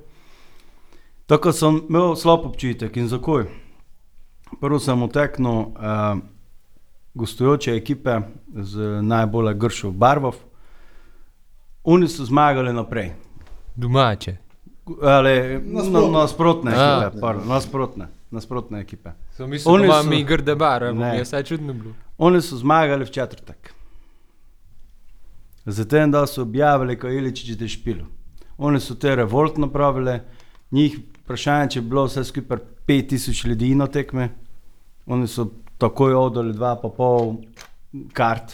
Tako 1.25 1.51
sem 1.51 1.81
imel 1.89 2.15
slab 2.15 2.45
občutek 2.45 2.97
in 2.97 3.07
zakoj. 3.07 3.45
Prvo 4.61 4.79
sem 4.79 5.03
uteknil 5.03 5.51
uh, 5.51 6.19
gostujoče 7.13 7.75
ekipe 7.75 8.19
z 8.53 9.01
najbolj 9.01 9.53
gršo 9.53 9.91
barvov. 9.91 10.35
Oni 11.83 12.07
so 12.07 12.25
zmagali 12.25 12.73
naprej. 12.73 13.11
Domače. 13.75 14.50
Ali, 15.01 15.59
Nasprotne. 15.63 16.09
na, 16.11 16.19
nasprotne 16.19 16.71
A. 16.71 17.01
ekipe, 17.01 17.21
pardon, 17.21 17.47
nasprotne, 17.47 18.07
nasprotne 18.31 18.79
ekipe. 18.79 19.09
Sem 19.31 19.49
mislil, 19.49 19.73
Oni 19.73 19.87
da 19.87 20.03
so- 20.03 20.09
mi 20.09 20.23
grde 20.23 20.55
Ne. 20.93 21.11
mi 21.11 21.17
je 21.17 21.23
vse 21.23 21.43
čudno 21.43 21.73
bilo. 21.73 21.93
Oni 22.17 22.41
so 22.41 22.57
zmagali 22.57 23.05
v 23.05 23.09
četrtek. 23.09 23.73
Zatem, 25.65 26.11
da 26.11 26.27
so 26.27 26.41
objavili, 26.41 26.99
ko 26.99 27.07
je 27.07 27.17
Iličič 27.17 27.49
je 27.51 27.67
špil. 27.69 27.97
Oni 28.57 28.79
so 28.79 28.95
te 28.95 29.15
revolt 29.15 29.57
napravili, 29.57 30.19
njih 30.71 30.99
vprašanje, 31.21 31.69
če 31.69 31.79
je 31.79 31.83
bilo 31.83 32.05
vse 32.05 32.23
skupaj 32.23 32.57
5000 32.85 33.45
ljudi 33.45 33.75
na 33.75 33.87
tekme. 33.87 34.29
Oni 35.07 35.27
so 35.27 35.47
takoj 35.77 36.13
oddali 36.15 36.53
dva 36.53 36.75
pa 36.75 36.89
pol 36.89 37.35
kart 38.13 38.53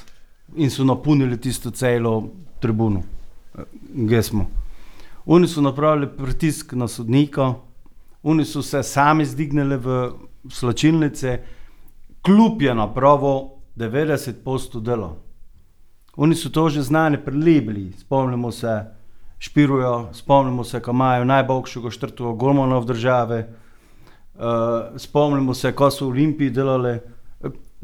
in 0.56 0.70
so 0.70 0.84
napolnili 0.84 1.38
tisto 1.38 1.72
celo 1.72 2.30
tribuno, 2.60 3.04
kje 4.08 4.24
smo. 4.24 4.46
Oni 5.30 5.48
so 5.48 5.62
napravili 5.62 6.08
pritisk 6.18 6.74
na 6.74 6.88
sodnika, 6.88 7.54
oni 8.24 8.46
so 8.46 8.62
se 8.62 8.84
sami 8.84 9.26
zdignili 9.26 9.78
v 9.78 10.12
slačilnice, 10.50 11.40
kljub 12.22 12.62
je 12.62 12.76
napravo 12.76 13.60
90% 13.76 14.82
dela. 14.82 15.16
Oni 16.16 16.36
so 16.36 16.50
to 16.50 16.70
že 16.70 16.82
znani 16.82 17.18
prilibili, 17.26 17.92
spomnimo 17.98 18.52
se 18.52 18.86
Špirujo, 19.40 20.10
spomnimo 20.14 20.64
se, 20.64 20.80
ko 20.80 20.92
imajo 20.92 21.26
najboljšega 21.26 21.90
štrtega 21.90 22.32
golmana 22.32 22.80
v 22.80 22.86
državi, 22.86 23.44
uh, 23.44 24.98
spomnimo 24.98 25.54
se, 25.54 25.72
ko 25.76 25.92
so 25.92 26.06
v 26.06 26.10
Olimpiji 26.10 26.50
delali. 26.50 27.00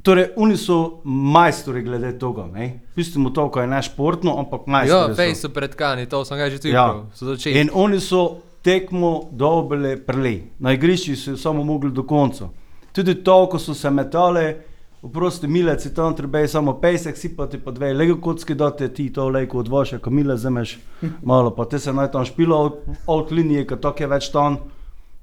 Torej, 0.01 0.33
oni 0.35 0.57
so 0.57 1.01
majstori 1.03 1.83
glede 1.83 2.11
tega. 2.19 2.47
Pustimo 2.95 3.29
to, 3.29 3.49
ko 3.49 3.61
je 3.61 3.67
ne 3.67 3.81
športno, 3.81 4.35
ampak 4.39 4.67
majstori. 4.67 5.11
Ja, 5.11 5.15
so. 5.15 5.15
fej 5.15 5.35
so 5.35 5.49
predkani, 5.49 6.05
to 6.09 6.25
sem 6.25 6.37
ga 6.37 6.49
že 6.49 6.59
tudi 6.59 6.73
Ja. 6.73 7.05
začeli. 7.13 7.59
In 7.59 7.69
oni 7.73 7.99
so 7.99 8.41
tekmo 8.61 9.29
dobili 9.31 9.97
prli. 9.97 10.43
Na 10.59 10.73
igrišču 10.73 11.15
so 11.15 11.37
samo 11.37 11.63
mogli 11.63 11.91
do 11.91 12.03
konca. 12.03 12.49
Tudi 12.91 13.15
to, 13.23 13.47
ko 13.47 13.59
so 13.59 13.73
se 13.73 13.89
metali, 13.89 14.55
Oprosti, 15.03 15.47
mile, 15.47 15.79
si 15.79 15.93
tam 15.93 16.15
treba 16.15 16.47
samo 16.47 16.79
pesek, 16.79 17.17
sipati 17.17 17.57
pa 17.59 17.71
dve 17.71 17.93
lego 17.93 18.15
kocki, 18.21 18.55
da 18.55 18.69
te 18.71 18.87
ti 18.87 19.09
to 19.13 19.27
lego 19.29 19.59
odvoše, 19.59 19.97
ko 19.99 20.09
mile 20.09 20.37
zemeš 20.37 20.77
malo, 21.29 21.51
pa 21.55 21.65
te 21.65 21.79
se 21.79 21.93
naj 21.93 22.11
tam 22.11 22.25
špilo 22.25 22.57
od, 22.57 22.77
od 23.07 23.31
linije, 23.31 23.67
ko 23.67 23.75
tok 23.75 23.99
je 23.99 24.07
več 24.07 24.29
ton, 24.31 24.57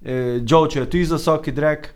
e, 0.05 0.41
džoče 0.45 0.81
je 0.81 0.91
tu 0.91 1.05
za 1.05 1.17
vsaki 1.17 1.53
drek. 1.53 1.89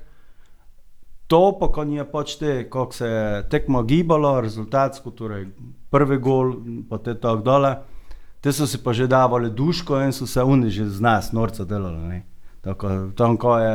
To 1.34 1.42
pa, 1.58 1.66
ko 1.74 1.82
je 1.82 2.04
pač 2.06 2.36
te, 2.38 2.52
kako 2.70 2.94
se 2.94 3.08
je 3.10 3.42
tekmo 3.50 3.82
gibalo, 3.82 4.36
rezultatsko, 4.40 5.10
torej 5.18 5.48
prvi 5.90 6.20
gol, 6.22 6.54
pa 6.86 7.00
te 7.02 7.16
tako 7.18 7.42
dole, 7.42 7.74
te 8.38 8.54
so 8.54 8.68
si 8.70 8.78
pa 8.78 8.94
že 8.94 9.10
davali 9.10 9.50
duško 9.50 9.98
in 10.06 10.14
so 10.14 10.30
se 10.30 10.42
oni 10.42 10.70
že 10.70 10.86
z 10.86 11.02
nas, 11.02 11.32
norca 11.34 11.66
delali, 11.66 11.98
ne. 12.06 12.22
Tako, 12.62 13.10
tam, 13.18 13.34
ko 13.36 13.58
je, 13.58 13.74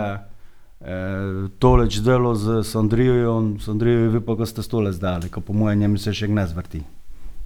Eh, 0.81 1.49
toleč 1.59 1.99
delo 1.99 2.35
z 2.35 2.63
Sandrijo, 2.63 3.59
Sandrijo 3.59 4.09
vi 4.09 4.21
pa, 4.23 4.35
ko 4.35 4.45
ste 4.47 4.63
stole 4.63 4.93
zdali, 4.95 5.27
ko 5.27 5.41
po 5.43 5.51
mojem 5.53 5.79
njemu 5.79 5.97
se 5.99 6.13
še 6.15 6.27
ne 6.31 6.45
zvrti, 6.47 6.79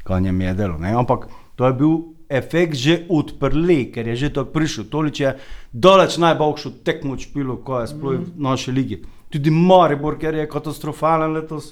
ko 0.06 0.20
njem 0.22 0.42
je 0.42 0.54
delo. 0.54 0.78
Ne? 0.78 0.92
Ampak 0.94 1.26
to 1.58 1.66
je 1.66 1.74
bil 1.74 1.96
efekt 2.30 2.78
že 2.78 3.00
odprli, 3.10 3.90
ker 3.90 4.06
je 4.14 4.16
že 4.16 4.30
to 4.38 4.46
prišel. 4.46 4.86
Toleč 4.86 5.24
je 5.26 5.34
daleč 5.74 6.20
najboljšo 6.22 6.86
tekmo 6.86 7.18
špilo, 7.18 7.58
ko 7.66 7.82
je 7.82 7.90
sploh 7.90 8.22
v 8.22 8.38
naši 8.38 8.72
ligi. 8.72 9.02
Tudi 9.34 9.50
Maribor, 9.50 10.20
ker 10.22 10.36
je 10.38 10.50
katastrofalen 10.50 11.34
letos, 11.34 11.72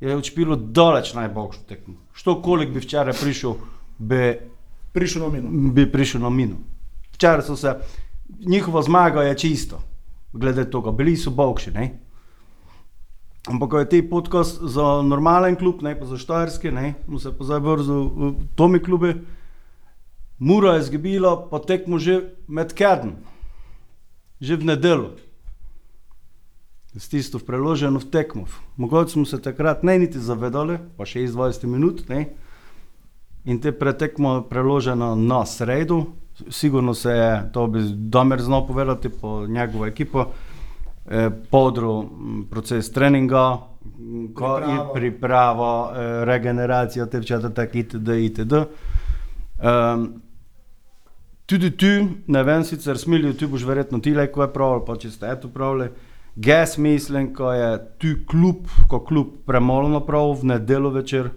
je 0.00 0.14
špilo 0.22 0.56
daleč 0.56 1.10
najboljšo 1.14 1.64
tekmo. 1.68 1.94
Što 2.12 2.36
kolik 2.42 2.70
bi 2.70 2.80
včeraj 2.80 3.16
prišel, 3.20 3.54
bi, 3.98 4.38
Prišel 4.92 5.22
na 5.22 5.28
mino. 5.28 5.72
bi 5.72 5.86
prišel 5.92 6.20
na 6.20 6.30
mino. 6.30 6.56
Včeraj 7.14 7.42
so 7.42 7.56
se, 7.56 7.74
njihova 8.46 8.82
zmaga 8.82 9.22
je 9.22 9.38
čisto 9.38 9.82
glede 10.32 10.64
tega, 10.70 10.90
bili 10.90 11.16
so 11.16 11.30
bogši. 11.30 11.70
Ne? 11.70 11.98
Ampak, 13.46 13.72
je 13.78 13.88
ti 13.88 14.10
podcast 14.10 14.62
za 14.62 15.02
normalen 15.02 15.56
klub, 15.56 15.82
ne 15.82 15.98
pa 15.98 16.06
za 16.06 16.18
štajerski, 16.18 16.70
ne, 16.70 16.94
mu 17.06 17.18
se 17.18 17.32
pa 17.38 17.44
zdaj 17.44 17.58
vrzel 17.58 18.10
Tomi 18.54 18.82
klube, 18.82 19.14
Mura 20.38 20.74
je 20.74 20.82
zgibila, 20.82 21.48
pa 21.50 21.58
tekmo 21.58 21.98
že 21.98 22.32
med 22.48 22.72
kedn, 22.72 23.20
že 24.40 24.56
v 24.56 24.64
nedelu. 24.64 25.10
S 26.96 27.08
tisto 27.08 27.38
preloženo 27.38 28.00
v 28.02 28.10
tekmo. 28.10 28.44
Mogoče 28.76 29.12
smo 29.12 29.24
se 29.24 29.38
takrat 29.42 29.82
ne 29.82 29.98
niti 29.98 30.18
zavedali, 30.18 30.78
pa 30.96 31.06
še 31.06 31.22
iz 31.22 31.34
20 31.38 31.66
minut, 31.70 32.02
ne, 32.08 32.24
in 33.44 33.60
te 33.62 33.72
pretekmo 33.72 34.42
preloženo 34.50 35.14
na 35.14 35.44
sredo, 35.46 36.04
sigurno 36.50 36.94
se 36.94 37.10
je, 37.10 37.50
to 37.52 37.66
bi 37.66 37.80
Domer 37.94 38.42
znal 38.42 38.66
povedati 38.66 39.08
po 39.08 39.46
njegovo 39.46 39.86
ekipo, 39.86 40.26
eh, 41.06 41.30
podru 41.50 42.00
m, 42.02 42.46
proces 42.50 42.92
treninga, 42.92 43.58
ko 44.34 44.58
in 44.68 44.78
pripravo, 44.94 45.90
eh, 45.94 46.24
regeneracijo, 46.24 47.06
te 47.06 47.22
četrtek 47.22 47.74
itd. 47.74 48.08
itd. 48.08 48.52
Um, 49.60 50.22
tudi 51.46 51.70
tu, 51.76 52.08
ne 52.26 52.42
vem, 52.42 52.64
sicer 52.64 52.98
smilijo, 52.98 53.32
tu 53.32 53.48
boš 53.48 53.64
verjetno 53.64 53.98
ti 54.00 54.14
leko 54.14 54.42
je 54.42 54.52
prav, 54.52 54.72
ali 54.72 54.82
pa 54.86 54.96
če 54.96 55.10
ste 55.10 55.26
eto 55.26 55.48
pravili. 55.48 55.90
Gas 56.36 56.78
mislim, 56.78 57.34
ko 57.34 57.52
je 57.52 57.78
tu 57.98 58.06
klub, 58.30 58.66
ko 58.88 59.00
klub 59.04 59.26
premalo 59.46 59.88
napravil 59.88 60.36
v 60.38 60.52
nedelo 60.52 60.90
večer, 60.94 61.30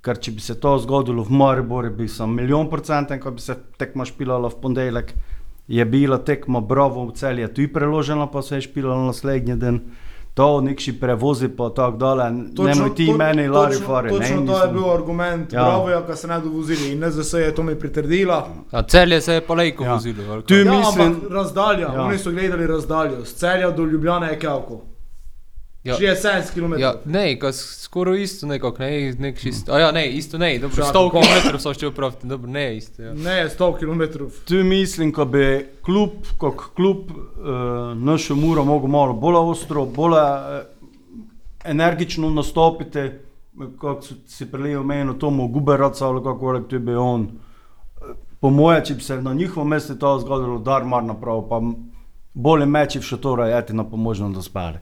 ker 0.00 0.16
če 0.16 0.32
bi 0.32 0.40
se 0.40 0.56
to 0.60 0.78
zgodilo 0.80 1.22
v 1.22 1.36
Mariboru, 1.36 1.90
bi 1.92 2.08
sem 2.08 2.32
milijon 2.34 2.70
procenten, 2.70 3.20
ko 3.20 3.34
bi 3.36 3.44
se 3.44 3.56
tekma 3.78 4.06
špilala 4.08 4.48
v 4.48 4.60
ponedeljek, 4.62 5.12
je 5.68 5.84
bila 5.84 6.18
tekma 6.18 6.60
Bravo 6.60 7.04
v 7.10 7.14
celje, 7.20 7.50
tu 7.54 7.68
preložena, 7.72 8.26
pa 8.26 8.42
se 8.42 8.56
je 8.56 8.68
špilala 8.70 9.10
naslednji 9.12 9.56
dan. 9.60 9.82
To 10.34 10.60
nekši 10.60 10.92
prevozi 10.94 11.48
pa 11.48 11.70
tako 11.70 11.96
dole, 11.96 12.30
ne 12.30 12.74
moj 12.74 12.94
ti 12.94 13.06
to- 13.06 13.12
meni, 13.14 13.48
Lari 13.48 13.72
točno- 13.72 13.86
Fari. 13.86 14.08
Točno 14.10 14.24
ne, 14.30 14.46
to 14.46 14.52
je 14.52 14.58
mislim. 14.58 14.72
bil 14.74 14.92
argument, 14.92 15.52
Ja. 15.52 15.60
bravo, 15.60 16.06
ko 16.06 16.16
se 16.16 16.28
ne 16.28 16.40
dovozili 16.40 16.92
in 16.92 16.98
NZS 17.00 17.32
je 17.34 17.54
to 17.54 17.62
mi 17.62 17.74
pritrdila. 17.74 18.48
A 18.70 18.82
celje 18.82 19.20
se 19.20 19.34
je 19.34 19.40
pa 19.40 19.54
lejko 19.54 19.84
Ja. 19.84 19.92
vozilo. 19.92 20.42
Tu 20.42 20.54
je- 20.54 20.64
Ja, 20.64 20.72
mislim- 20.72 21.06
ampak 21.06 21.30
razdalja, 21.30 21.80
Ja. 21.80 21.94
ja. 21.94 22.02
oni 22.02 22.18
so 22.18 22.30
gledali 22.30 22.66
razdaljo, 22.66 23.24
z 23.24 23.32
celja 23.32 23.70
do 23.70 23.84
Ljubljana 23.84 24.26
je 24.26 24.38
kavko. 24.38 24.80
Ja. 25.84 25.94
60 25.96 26.52
km. 26.54 26.74
Ja, 26.78 26.94
ne, 27.04 27.38
skoraj 27.52 28.22
isto 28.22 28.46
nekako, 28.46 28.82
ne, 28.82 29.12
nek 29.18 29.38
šist. 29.38 29.68
A 29.68 29.78
ja, 29.78 29.92
ne, 29.92 30.10
isto 30.12 30.38
ne, 30.38 30.58
dobro, 30.58 30.76
Čakaj, 30.76 30.92
100 30.92 31.10
koliko? 31.10 31.50
km 31.50 31.58
so 31.58 31.72
še 31.74 31.86
upraviti, 31.88 32.26
dobro, 32.26 32.50
ne, 32.50 32.76
isto, 32.76 33.02
ja. 33.02 33.14
Ne, 33.14 33.48
100 33.48 33.70
km. 33.78 34.02
Tu 34.44 34.60
mislim, 34.64 35.12
ko 35.12 35.24
bi 35.24 35.46
klub, 35.82 36.10
kot 36.38 36.66
klub, 36.76 37.08
uh, 37.10 37.16
našo 37.96 38.36
muro 38.36 38.64
mogel 38.64 38.88
malo 38.88 39.12
bolj 39.12 39.36
ostro, 39.36 39.86
bolj 39.86 40.12
uh, 40.12 40.60
energično 41.64 42.30
nastopiti, 42.30 43.06
kot 43.78 44.04
si 44.26 44.46
prej 44.46 44.76
omenil, 44.76 45.14
Tomo 45.14 45.48
Guberaca 45.48 46.06
ali 46.06 46.20
kako 46.20 46.38
koli, 46.38 46.62
tu 46.68 46.78
bi 46.78 46.94
on. 46.94 47.24
eh, 48.02 48.14
Po 48.40 48.50
moje, 48.50 48.84
če 48.84 48.94
bi 48.94 49.02
se 49.02 49.22
na 49.22 49.34
njihovem 49.34 49.68
mestu 49.68 49.94
to 49.94 50.18
zgodilo, 50.18 50.58
dar 50.58 50.84
mar 50.84 51.04
naprav, 51.04 51.42
pa 51.48 51.58
bolje 52.34 52.66
meči 52.66 52.98
v 52.98 53.02
šotora, 53.02 53.48
jeti 53.48 53.72
na 53.72 53.84
pomožno, 53.84 54.28
da 54.28 54.42
spali. 54.42 54.78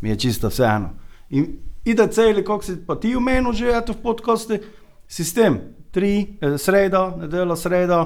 Mi 0.00 0.08
je 0.08 0.16
čisto 0.16 0.48
vseeno. 0.48 0.90
In 1.30 1.46
ide 1.84 2.06
celi, 2.08 2.44
kako 2.44 2.64
si 2.64 2.76
pa 2.86 2.96
ti 2.96 3.14
omenil 3.16 3.52
že, 3.52 3.70
eto 3.70 3.92
v 3.92 4.02
podkosti, 4.02 4.58
sistem, 5.08 5.60
tri, 5.90 6.36
eh, 6.40 6.58
sreda, 6.58 7.16
nedelja, 7.18 7.56
sreda, 7.56 8.00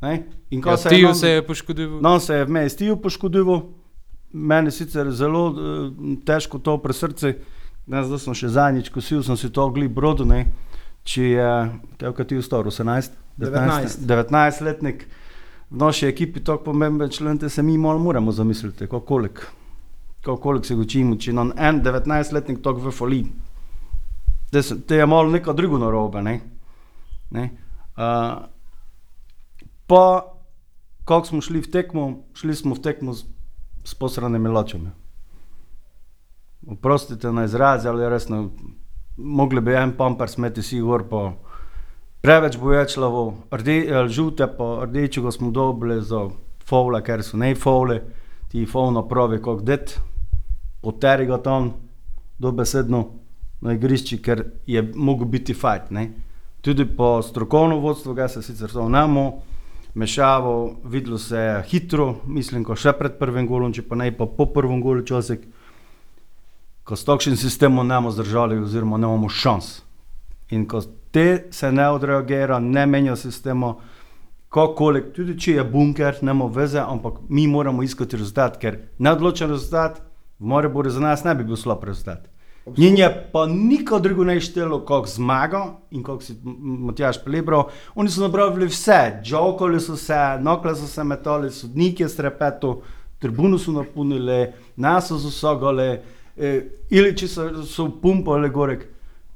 ne? 0.00 0.26
In 0.50 0.62
ko 0.62 0.70
Ja, 0.70 0.76
se 0.76 0.88
Tiju 0.88 1.06
nam- 1.06 1.14
se 1.14 1.28
je 1.28 1.46
poškodil. 1.46 2.00
No, 2.00 2.20
se 2.20 2.34
je 2.34 2.44
vmes 2.44 2.76
Tiju 2.76 2.96
poškodoval, 2.96 3.62
meni 4.32 4.70
sicer 4.70 5.10
zelo 5.10 5.46
uh, 5.50 5.56
težko 6.24 6.58
to 6.58 6.78
pri 6.78 6.92
srcu. 6.92 7.32
Ne, 7.86 8.02
zdaj 8.04 8.18
sem 8.18 8.34
še 8.34 8.48
zadnjič 8.48 8.88
kosil, 8.92 9.22
sem 9.22 9.36
si 9.36 9.48
to 9.50 9.64
ogli 9.64 9.88
brodu, 9.88 10.24
ne. 10.24 10.46
Če 11.04 11.22
je, 11.22 11.50
kaj 11.98 12.24
ti 12.28 12.34
je 12.36 12.42
star, 12.42 12.64
18? 12.64 13.12
19. 13.38 14.04
19 14.04 14.60
letnik 14.60 15.06
v 15.70 15.76
naši 15.78 16.06
ekipi 16.06 16.40
tako 16.44 16.64
pomemben 16.64 17.08
člen, 17.08 17.38
te 17.38 17.48
se 17.48 17.62
mi 17.62 17.78
malo 17.78 17.98
moramo 17.98 18.32
zamisliti, 18.32 18.84
kako 18.84 19.00
kolik, 19.00 19.40
kako 20.22 20.40
kolik 20.40 20.66
se 20.66 20.74
učimo, 20.74 21.16
če 21.16 21.32
nam 21.32 21.52
en 21.56 21.82
19 21.82 22.32
letnik 22.32 22.62
tako 22.62 22.88
v 22.88 22.92
foli. 22.92 23.22
Te, 24.50 24.62
te 24.62 24.96
je 24.96 25.06
malo 25.06 25.30
neko 25.30 25.52
drugo 25.52 25.78
narobe, 25.78 26.22
ne. 26.22 26.40
ne. 27.30 27.50
Uh, 27.96 28.46
pa, 29.86 30.04
kako 31.04 31.26
smo 31.26 31.40
šli 31.40 31.60
v 31.60 31.70
tekmo, 31.70 32.06
šli 32.34 32.54
smo 32.54 32.74
v 32.74 32.82
tekmo 32.82 33.14
s, 33.14 33.24
s 33.84 33.94
posranimi 33.94 34.48
lačami. 34.48 34.90
Oprostite 36.68 37.32
na 37.32 37.44
izraz, 37.44 37.86
ali 37.86 38.08
resno, 38.08 38.50
mogli 39.16 39.60
bi 39.60 39.74
en 39.74 39.94
pamper 39.96 40.28
smeti 40.28 40.62
si 40.62 40.80
gor, 40.80 41.04
pa 41.08 41.32
preveč 42.20 42.58
boječlavo, 42.58 43.34
rde, 43.52 44.08
žute, 44.08 44.48
pa 44.58 44.84
rdečega 44.84 45.30
smo 45.30 45.50
dobili 45.50 46.02
za 46.02 46.26
faule, 46.64 47.02
ker 47.04 47.22
so 47.22 47.36
ne 47.36 47.54
faule, 47.54 48.00
ti 48.48 48.66
fauna 48.66 49.02
pravi, 49.08 49.38
kako 49.38 49.60
det, 49.60 50.00
poteri 50.80 51.26
ga 51.26 51.38
tam, 51.42 51.72
dobesedno 52.38 53.04
na 53.60 53.74
igrišči, 53.74 54.22
ker 54.22 54.44
je 54.66 54.82
mogel 54.94 55.26
biti 55.26 55.54
fajt. 55.54 55.90
Ne? 55.90 56.10
Tudi 56.60 56.86
po 56.96 57.22
strokovno 57.22 57.78
vodstvo, 57.78 58.14
ga 58.14 58.28
se 58.28 58.42
sicer 58.42 58.70
to 58.70 58.88
namo, 58.88 59.42
mešavo, 59.94 60.76
videlo 60.84 61.18
se 61.18 61.36
je 61.36 61.62
hitro, 61.62 62.14
mislim, 62.26 62.64
ko 62.64 62.76
še 62.76 62.92
pred 62.98 63.18
prvim 63.18 63.46
golom, 63.48 63.72
če 63.74 63.82
pa 63.82 63.98
ne 63.98 64.12
pa 64.14 64.26
po 64.26 64.46
prvem 64.54 64.80
golu 64.82 65.02
časik, 65.06 65.42
ko 66.84 66.96
s 66.96 67.04
takšnim 67.04 67.36
sistemom 67.36 67.86
ne 67.86 67.98
bomo 67.98 68.14
zdržali, 68.14 68.60
oziroma 68.62 68.96
ne 68.96 69.10
imamo 69.10 69.28
šans. 69.28 69.82
In 70.54 70.64
ko 70.68 70.80
te 71.12 71.48
se 71.50 71.72
ne 71.72 71.88
odreagira, 71.92 72.60
ne 72.60 72.86
menja 72.86 73.16
sistema, 73.16 73.74
kakorkoli, 74.48 75.02
tudi 75.12 75.36
če 75.38 75.58
je 75.58 75.64
bunker, 75.64 76.22
ne 76.22 76.32
ima 76.32 76.46
veze, 76.52 76.80
ampak 76.80 77.20
mi 77.28 77.46
moramo 77.46 77.82
iskati 77.82 78.16
rezultat, 78.16 78.56
ker 78.60 78.78
neodločen 78.98 79.50
rezultat 79.50 80.00
v 80.38 80.48
Mariboru 80.48 80.90
za 80.90 81.00
nas 81.00 81.24
ne 81.24 81.34
bi 81.34 81.44
bil 81.44 81.56
slab 81.56 81.84
rezultat. 81.84 82.28
Njim 82.76 82.96
je 82.96 83.08
pa 83.32 83.46
nikoli 83.46 84.02
drugo 84.02 84.24
ne 84.24 84.40
štelo, 84.40 84.80
kot 84.84 85.08
zmago 85.08 85.62
in 85.90 86.02
kot 86.02 86.22
si 86.22 86.36
Matjaš 86.44 87.22
Pelebral. 87.24 87.68
Oni 87.94 88.10
so 88.10 88.20
napravili 88.20 88.68
vse, 88.68 89.20
džokoli 89.24 89.80
so 89.80 89.96
se, 89.96 90.18
nokle 90.40 90.74
so 90.76 90.86
se 90.86 91.04
metali, 91.04 91.50
sodniki 91.50 92.02
je 92.02 92.08
strepeto, 92.08 92.82
tribuno 93.18 93.58
so 93.58 93.72
napolnili, 93.72 94.52
nas 94.76 95.08
so 95.08 95.16
zasogali, 95.16 95.98
eh, 96.36 96.60
ili 96.90 97.16
če 97.16 97.28
so, 97.28 97.48
so 97.64 97.88
pumpali 98.02 98.50
gorek. 98.50 98.84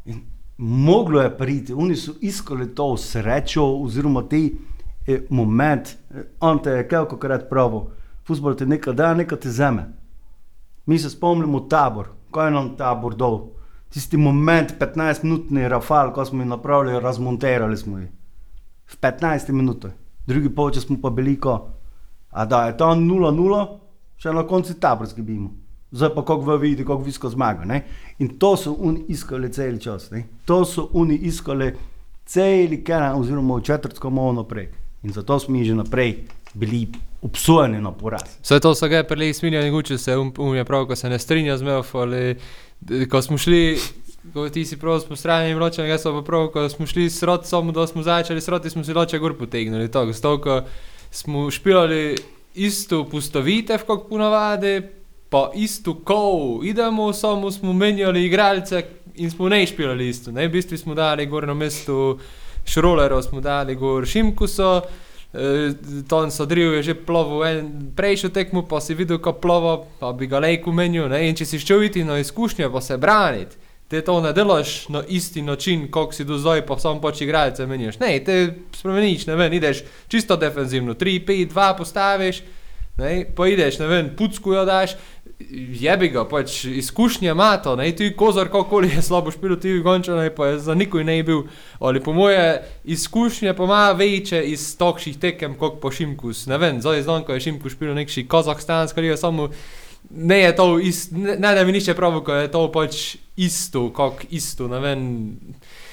In 0.04 0.20
moglo 0.58 1.22
je 1.22 1.32
priti, 1.38 1.72
oni 1.72 1.96
so 1.96 2.12
iskali 2.20 2.74
to 2.74 2.96
srečo 2.96 3.64
oziroma 3.64 4.22
ti 4.28 4.58
eh, 5.06 5.26
moment, 5.30 5.96
on 6.40 6.62
te 6.62 6.70
je 6.70 6.88
kako 6.88 7.16
krat 7.16 7.48
pravo, 7.50 7.90
futbol 8.26 8.54
te 8.54 8.66
nekaj 8.66 8.94
da, 8.94 9.14
nekaj 9.14 9.40
te 9.40 9.50
zame. 9.50 9.86
Mi 10.86 10.98
se 10.98 11.10
spomnimo 11.10 11.60
tabor, 11.60 12.08
kaj 12.30 12.46
je 12.46 12.54
nam 12.54 12.76
tabor 12.76 13.14
dol. 13.14 13.40
Tisti 13.92 14.16
moment, 14.16 14.74
15-minutni 14.80 15.68
rafal, 15.68 16.12
ko 16.12 16.24
smo 16.24 16.42
jih 16.42 16.48
napravili, 16.48 17.00
razmonterali 17.00 17.76
smo 17.76 17.98
jih. 17.98 18.10
V 18.86 18.96
15 19.00 19.52
minutah, 19.52 19.92
drugi 20.26 20.50
polčas 20.54 20.84
smo 20.84 20.96
pa 21.02 21.10
bili 21.10 21.36
ko. 21.40 21.68
Je 22.32 22.76
tam 22.76 23.04
0-0, 23.08 23.66
še 24.16 24.32
na 24.32 24.46
koncu 24.48 24.74
tabor 24.80 25.06
zgibimo. 25.06 25.50
zdaj 25.92 26.14
pa 26.14 26.24
kako 26.24 26.56
vidi, 26.56 26.84
kako 26.84 27.02
visko 27.02 27.28
zmaga. 27.28 27.64
Ne? 27.64 27.84
In 28.18 28.38
to 28.38 28.56
so 28.56 28.76
oni 28.80 29.04
iskali 29.08 29.52
cel 29.52 29.78
čas. 29.78 30.10
Ne? 30.10 30.24
To 30.44 30.64
so 30.64 30.88
oni 30.92 31.16
iskali 31.16 31.72
cel 32.24 32.76
kena, 32.84 33.16
oziroma 33.16 33.54
v 33.54 33.62
četrtko 33.62 34.10
malo 34.10 34.32
naprej. 34.32 34.72
In 35.02 35.12
zato 35.12 35.38
smo 35.38 35.52
mi 35.52 35.64
že 35.64 35.74
naprej 35.74 36.24
bili 36.54 36.88
obsojeni 37.22 37.80
na 37.80 37.92
poraz. 37.92 38.38
Vse 38.42 38.60
to 38.60 38.74
so 38.74 38.88
ga 38.88 39.02
prelej 39.02 39.34
sminjali, 39.34 39.70
guče 39.70 39.98
se 39.98 40.16
um, 40.16 40.32
um 40.38 40.54
je 40.54 40.64
prav, 40.64 40.86
ko 40.86 40.96
se 40.96 41.08
ne 41.08 41.18
strinja 41.18 41.56
z 41.56 41.62
Melf, 41.62 41.94
ali 41.94 42.36
ko 43.10 43.22
smo 43.22 43.38
šli, 43.38 43.78
ko 44.32 44.48
ti 44.48 44.64
si 44.66 44.76
prav 44.76 45.00
spostrajeni 45.00 45.54
ločen, 45.54 45.86
jaz 45.86 46.02
pa 46.02 46.22
prav, 46.26 46.48
ko 46.48 46.68
smo 46.68 46.86
šli 46.86 47.10
s 47.10 47.22
rodcem, 47.22 47.72
da 47.72 47.86
smo 47.86 48.02
začeli 48.02 48.40
s 48.40 48.48
rodci, 48.48 48.70
smo 48.70 48.84
si 48.84 48.92
loče 48.92 49.18
gor 49.18 49.38
potegnili, 49.38 49.90
to, 49.90 50.40
ko 50.40 50.62
smo 51.10 51.50
špilali 51.50 52.16
isto 52.54 53.04
postavitev, 53.04 53.86
kot 53.86 54.08
ponavadi, 54.08 54.82
pa 55.30 55.50
isto 55.54 55.94
kol, 55.94 56.60
idemo, 56.64 57.12
samo 57.12 57.50
smo 57.50 57.72
menjali 57.72 58.26
igralce 58.26 58.84
in 59.14 59.30
smo 59.30 59.48
ne 59.48 59.66
špilali 59.66 60.08
isto, 60.08 60.32
ne, 60.32 60.48
v 60.48 60.52
bistvu 60.52 60.76
smo 60.76 60.94
dali 60.94 61.26
gor 61.26 61.46
na 61.46 61.54
mestu 61.54 62.18
Šrolerov, 62.64 63.22
smo 63.22 63.40
dali 63.40 63.74
gor 63.74 64.06
Šimkuso, 64.06 64.82
Eh, 65.32 65.72
Ton 66.08 66.30
Sodril 66.30 66.74
je 66.74 66.82
že 66.82 66.94
plovil 66.94 67.40
en 67.48 67.92
prejšnjo 67.96 68.28
tekmo, 68.36 68.68
pa 68.68 68.84
si 68.84 68.92
videl, 68.92 69.16
kako 69.16 69.40
plovo, 69.40 69.72
pa 69.96 70.12
bi 70.12 70.28
ga 70.28 70.36
lejko 70.36 70.72
menil. 70.76 71.08
Ne? 71.08 71.24
In 71.28 71.36
če 71.36 71.48
si 71.48 71.56
šel 71.56 71.88
iti 71.88 72.04
na 72.04 72.20
izkušnje, 72.20 72.68
pa 72.68 72.84
se 72.84 73.00
braniti, 73.00 73.56
te 73.88 74.04
to 74.04 74.20
ne 74.20 74.32
delaš 74.36 74.92
na 74.92 75.00
isti 75.08 75.40
način, 75.40 75.88
kot 75.88 76.12
si 76.12 76.28
do 76.28 76.36
zdaj, 76.36 76.66
pa 76.68 76.76
samo 76.76 77.00
pač 77.00 77.24
igralce 77.24 77.64
meniš. 77.66 77.96
Ne, 78.00 78.20
te 78.20 78.60
spremeniš, 78.76 79.24
ne 79.32 79.36
vem, 79.40 79.56
ideš 79.56 79.84
čisto 80.12 80.36
defenzivno, 80.36 80.94
3, 81.00 81.24
5, 81.24 81.48
2 81.48 81.76
postaviš, 81.80 82.42
ne? 83.00 83.24
pa 83.32 83.48
ideš, 83.48 83.80
ne 83.80 83.88
vem, 83.88 84.12
pucku 84.16 84.52
jo 84.52 84.68
daš. 84.68 84.98
Jebi 85.50 86.08
ga, 86.08 86.24
pač 86.28 86.64
izkušnje 86.64 87.30
ima 87.30 87.56
to, 87.62 87.76
ne, 87.76 87.90
ti 87.96 88.10
kozar, 88.16 88.48
kakoli 88.52 88.90
je 88.94 89.02
slabo 89.02 89.30
špil, 89.30 89.56
ti 89.60 89.78
gončo, 89.84 90.16
ne, 90.16 90.30
pa 90.34 90.46
je 90.46 90.58
za 90.58 90.74
nikoj 90.74 91.04
ne 91.04 91.22
bil. 91.22 91.42
Ali 91.78 92.02
po 92.02 92.12
moje 92.12 92.62
izkušnje 92.84 93.54
pa 93.54 93.64
ima 93.64 93.82
večje 93.92 94.44
iz 94.50 94.76
takšnih 94.78 95.18
tekem, 95.18 95.54
kot 95.58 95.80
po 95.80 95.90
Šimkus. 95.90 96.46
Ne 96.46 96.58
vem, 96.58 96.80
zdaj 96.80 97.02
znam, 97.02 97.24
ko 97.24 97.32
je 97.32 97.40
Šimkus 97.40 97.72
špil 97.72 97.94
nekši 97.94 98.26
Kazahstan, 98.28 98.88
skorijo 98.88 99.16
samo, 99.16 99.48
ne 100.10 100.40
je 100.40 100.56
to 100.56 100.78
isto, 100.78 101.16
ne, 101.16 101.36
ne 101.36 101.54
da 101.54 101.64
mi 101.64 101.72
nišče 101.72 101.94
pravi, 101.94 102.24
ko 102.24 102.34
je 102.34 102.50
to 102.50 102.66
pač 102.72 103.16
isto, 103.36 103.88
kot 103.94 104.24
isto, 104.30 104.68
ne 104.68 104.80
vem. 104.80 105.02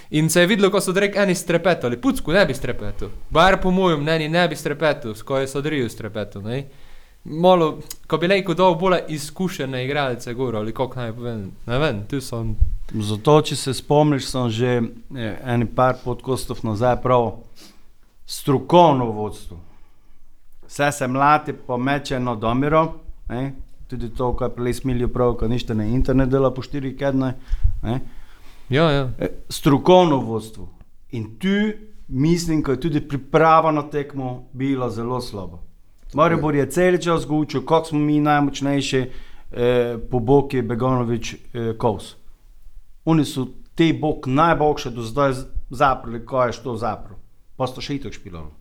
In 0.10 0.30
se 0.30 0.42
je 0.42 0.48
videlo, 0.48 0.72
ko 0.74 0.82
so 0.82 0.92
rek 0.92 1.16
eni 1.16 1.36
strepetali, 1.36 2.02
pucku 2.02 2.34
ne 2.34 2.46
bi 2.46 2.54
strepetal, 2.54 3.10
bar 3.30 3.60
po 3.62 3.72
mojem 3.72 4.02
mnenju 4.02 4.30
ne 4.30 4.48
bi 4.48 4.56
strepetal, 4.56 5.14
ko 5.26 5.38
je 5.38 5.48
sodriju 5.48 5.90
strepetal, 5.90 6.42
ne. 6.42 6.64
Malo, 7.24 7.80
ko 8.08 8.18
bi 8.18 8.28
rekel, 8.28 8.56
da 8.56 8.72
bolj 8.80 8.98
izkušene 9.08 9.86
igralce 9.86 10.34
gor, 10.34 10.56
ali 10.56 10.74
kako 10.74 11.00
naj 11.00 11.14
povem, 11.14 11.52
ne 11.68 11.80
vem, 11.80 12.04
tu 12.08 12.22
so 12.22 12.46
Zato, 12.94 13.42
če 13.42 13.56
se 13.56 13.74
spomniš, 13.74 14.26
sem 14.32 14.50
že 14.50 14.70
eh, 15.16 15.36
en 15.46 15.68
par 15.76 16.00
podkostov 16.04 16.64
nazaj 16.64 16.96
prav 17.04 17.32
strokovno 18.26 19.12
vodstvo. 19.14 19.58
Vse 20.68 20.92
se 20.92 21.08
mlati, 21.08 21.54
pa 21.68 21.78
meče 21.78 22.20
na 22.20 22.36
domiro, 22.36 22.94
ne? 23.30 23.54
tudi 23.90 24.10
to, 24.10 24.34
kar 24.38 24.50
prej 24.54 24.74
smilijo 24.74 25.08
prav, 25.08 25.36
ko 25.38 25.48
ništa 25.48 25.74
na 25.74 25.86
internet 25.86 26.30
dela 26.30 26.54
po 26.54 26.62
štiri 26.62 26.96
kedne. 26.98 27.34
Ne? 27.84 28.00
Ja, 28.70 28.90
ja. 28.92 29.10
Eh, 29.20 29.30
Strokovno 29.50 30.18
vodstvo. 30.18 30.70
In 31.12 31.36
tu 31.40 31.74
mislim, 32.08 32.62
da 32.62 32.72
je 32.72 32.82
tudi 32.82 33.02
priprava 33.02 33.72
na 33.72 33.82
tekmo 33.82 34.48
bila 34.54 34.90
zelo 34.90 35.22
slaba. 35.22 35.58
Maribor 36.14 36.56
je 36.56 36.70
cel 36.72 36.98
čas 36.98 37.26
govoril, 37.26 37.66
kako 37.66 37.86
smo 37.86 38.00
mi 38.00 38.20
najmočnejši, 38.20 39.12
eh, 39.52 39.98
po 40.12 40.20
boki 40.20 40.62
Begonovič, 40.62 41.34
eh, 41.34 41.74
Kos. 41.78 42.16
Oni 43.06 43.26
so 43.26 43.48
te 43.76 43.94
bok 43.94 44.28
najboljše 44.28 44.90
do 44.90 45.02
zdaj 45.02 45.34
zaprli, 45.70 46.26
ko 46.26 46.44
je 46.44 46.54
što 46.54 46.76
zaprl. 46.76 47.14
Pa 47.56 47.68
so 47.68 47.82
še 47.82 47.96
itak 47.96 48.14
špilali. 48.14 48.52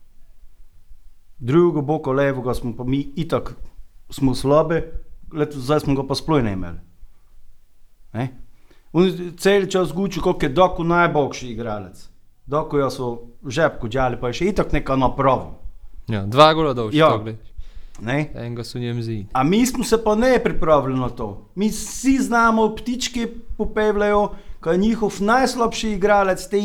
Drugo 1.38 1.82
boko 1.82 2.12
levega 2.12 2.54
smo 2.54 2.74
pa 2.76 2.84
mi 2.84 3.12
itak 3.16 3.54
smo 4.10 4.32
letos 5.32 5.62
zdaj 5.62 5.80
smo 5.80 5.94
ga 5.94 6.02
pa 6.06 6.14
sploh 6.14 6.42
ne 6.42 6.52
imeli. 6.52 6.78
Ne? 8.12 8.28
Oni 8.92 9.36
cel 9.36 9.66
čas 9.66 9.92
gučijo, 9.92 10.22
kako 10.22 10.46
je 10.46 10.48
Doku 10.48 10.84
najboljši 10.84 11.48
igralec. 11.48 12.08
Doku 12.46 12.78
jo 12.78 12.90
so 12.90 13.08
v 13.42 13.50
žepku 13.50 13.88
džali, 13.88 14.16
pa 14.20 14.28
je 14.28 14.40
še 14.40 14.48
itak 14.48 14.72
neka 14.72 14.96
naprava. 14.96 15.52
Ja. 16.08 16.26
Dva 16.26 16.54
gola 16.54 16.72
dolž, 16.74 16.94
Ja. 16.94 17.18
Ne? 18.00 18.30
enega 18.34 18.64
so 18.64 18.78
njem 18.78 19.02
zid. 19.02 19.26
A 19.32 19.42
mi 19.42 19.66
smo 19.66 19.84
se 19.84 20.04
pa 20.04 20.14
ne 20.14 20.38
pripravili 20.44 21.00
na 21.00 21.08
to. 21.08 21.48
Mi 21.54 21.68
vsi 21.68 22.18
znamo, 22.22 22.74
ptički 22.76 23.26
popevljajo, 23.56 24.28
ko 24.60 24.70
je 24.70 24.78
njihov 24.78 25.14
najslabši 25.20 25.90
igralec, 25.90 26.46
te, 26.48 26.60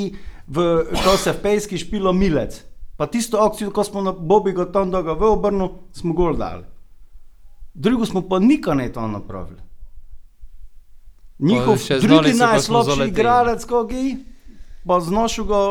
v, 0.47 0.85
ko 1.03 1.17
se 1.17 1.31
v 1.31 1.41
pejski 1.41 1.77
špilo 1.77 2.13
milec. 2.13 2.61
Pa 2.97 3.07
tisto 3.07 3.37
akcijo, 3.37 3.71
ko 3.71 3.83
smo 3.83 4.01
na 4.01 4.11
Bobi 4.11 4.51
Gotondoga 4.51 5.13
v 5.13 5.23
obrnu, 5.23 5.71
smo 5.91 6.13
gol 6.13 6.37
dali. 6.37 6.63
Drugo 7.73 8.05
smo 8.05 8.21
pa 8.21 8.39
nikaj 8.39 8.75
ne 8.75 8.91
to 8.93 9.07
napravili. 9.07 9.61
Njihov 11.39 11.77
drugi 12.01 12.33
najslabši 12.33 13.07
igralec, 13.07 13.65
ko 13.65 13.83
gi, 13.83 14.17
pa 14.87 14.99
znošil 15.01 15.45
ga 15.45 15.61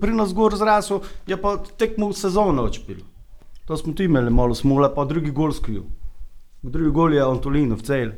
pri 0.00 0.14
nas 0.16 0.34
gor 0.34 0.56
zrasel, 0.56 1.00
je 1.26 1.36
pa 1.40 1.56
tekmo 1.78 2.12
sezono 2.12 2.64
odšpil. 2.68 3.02
To 3.68 3.76
smo 3.76 3.92
tu 3.92 4.02
imeli 4.02 4.30
malo 4.30 4.54
smole, 4.54 4.88
pa 4.94 5.04
drugi 5.04 5.30
gol 5.30 5.52
skvil. 5.52 5.82
Drugi 6.62 6.90
gol 6.90 7.14
je 7.14 7.22
Antolinov 7.22 7.82
cel, 7.84 8.12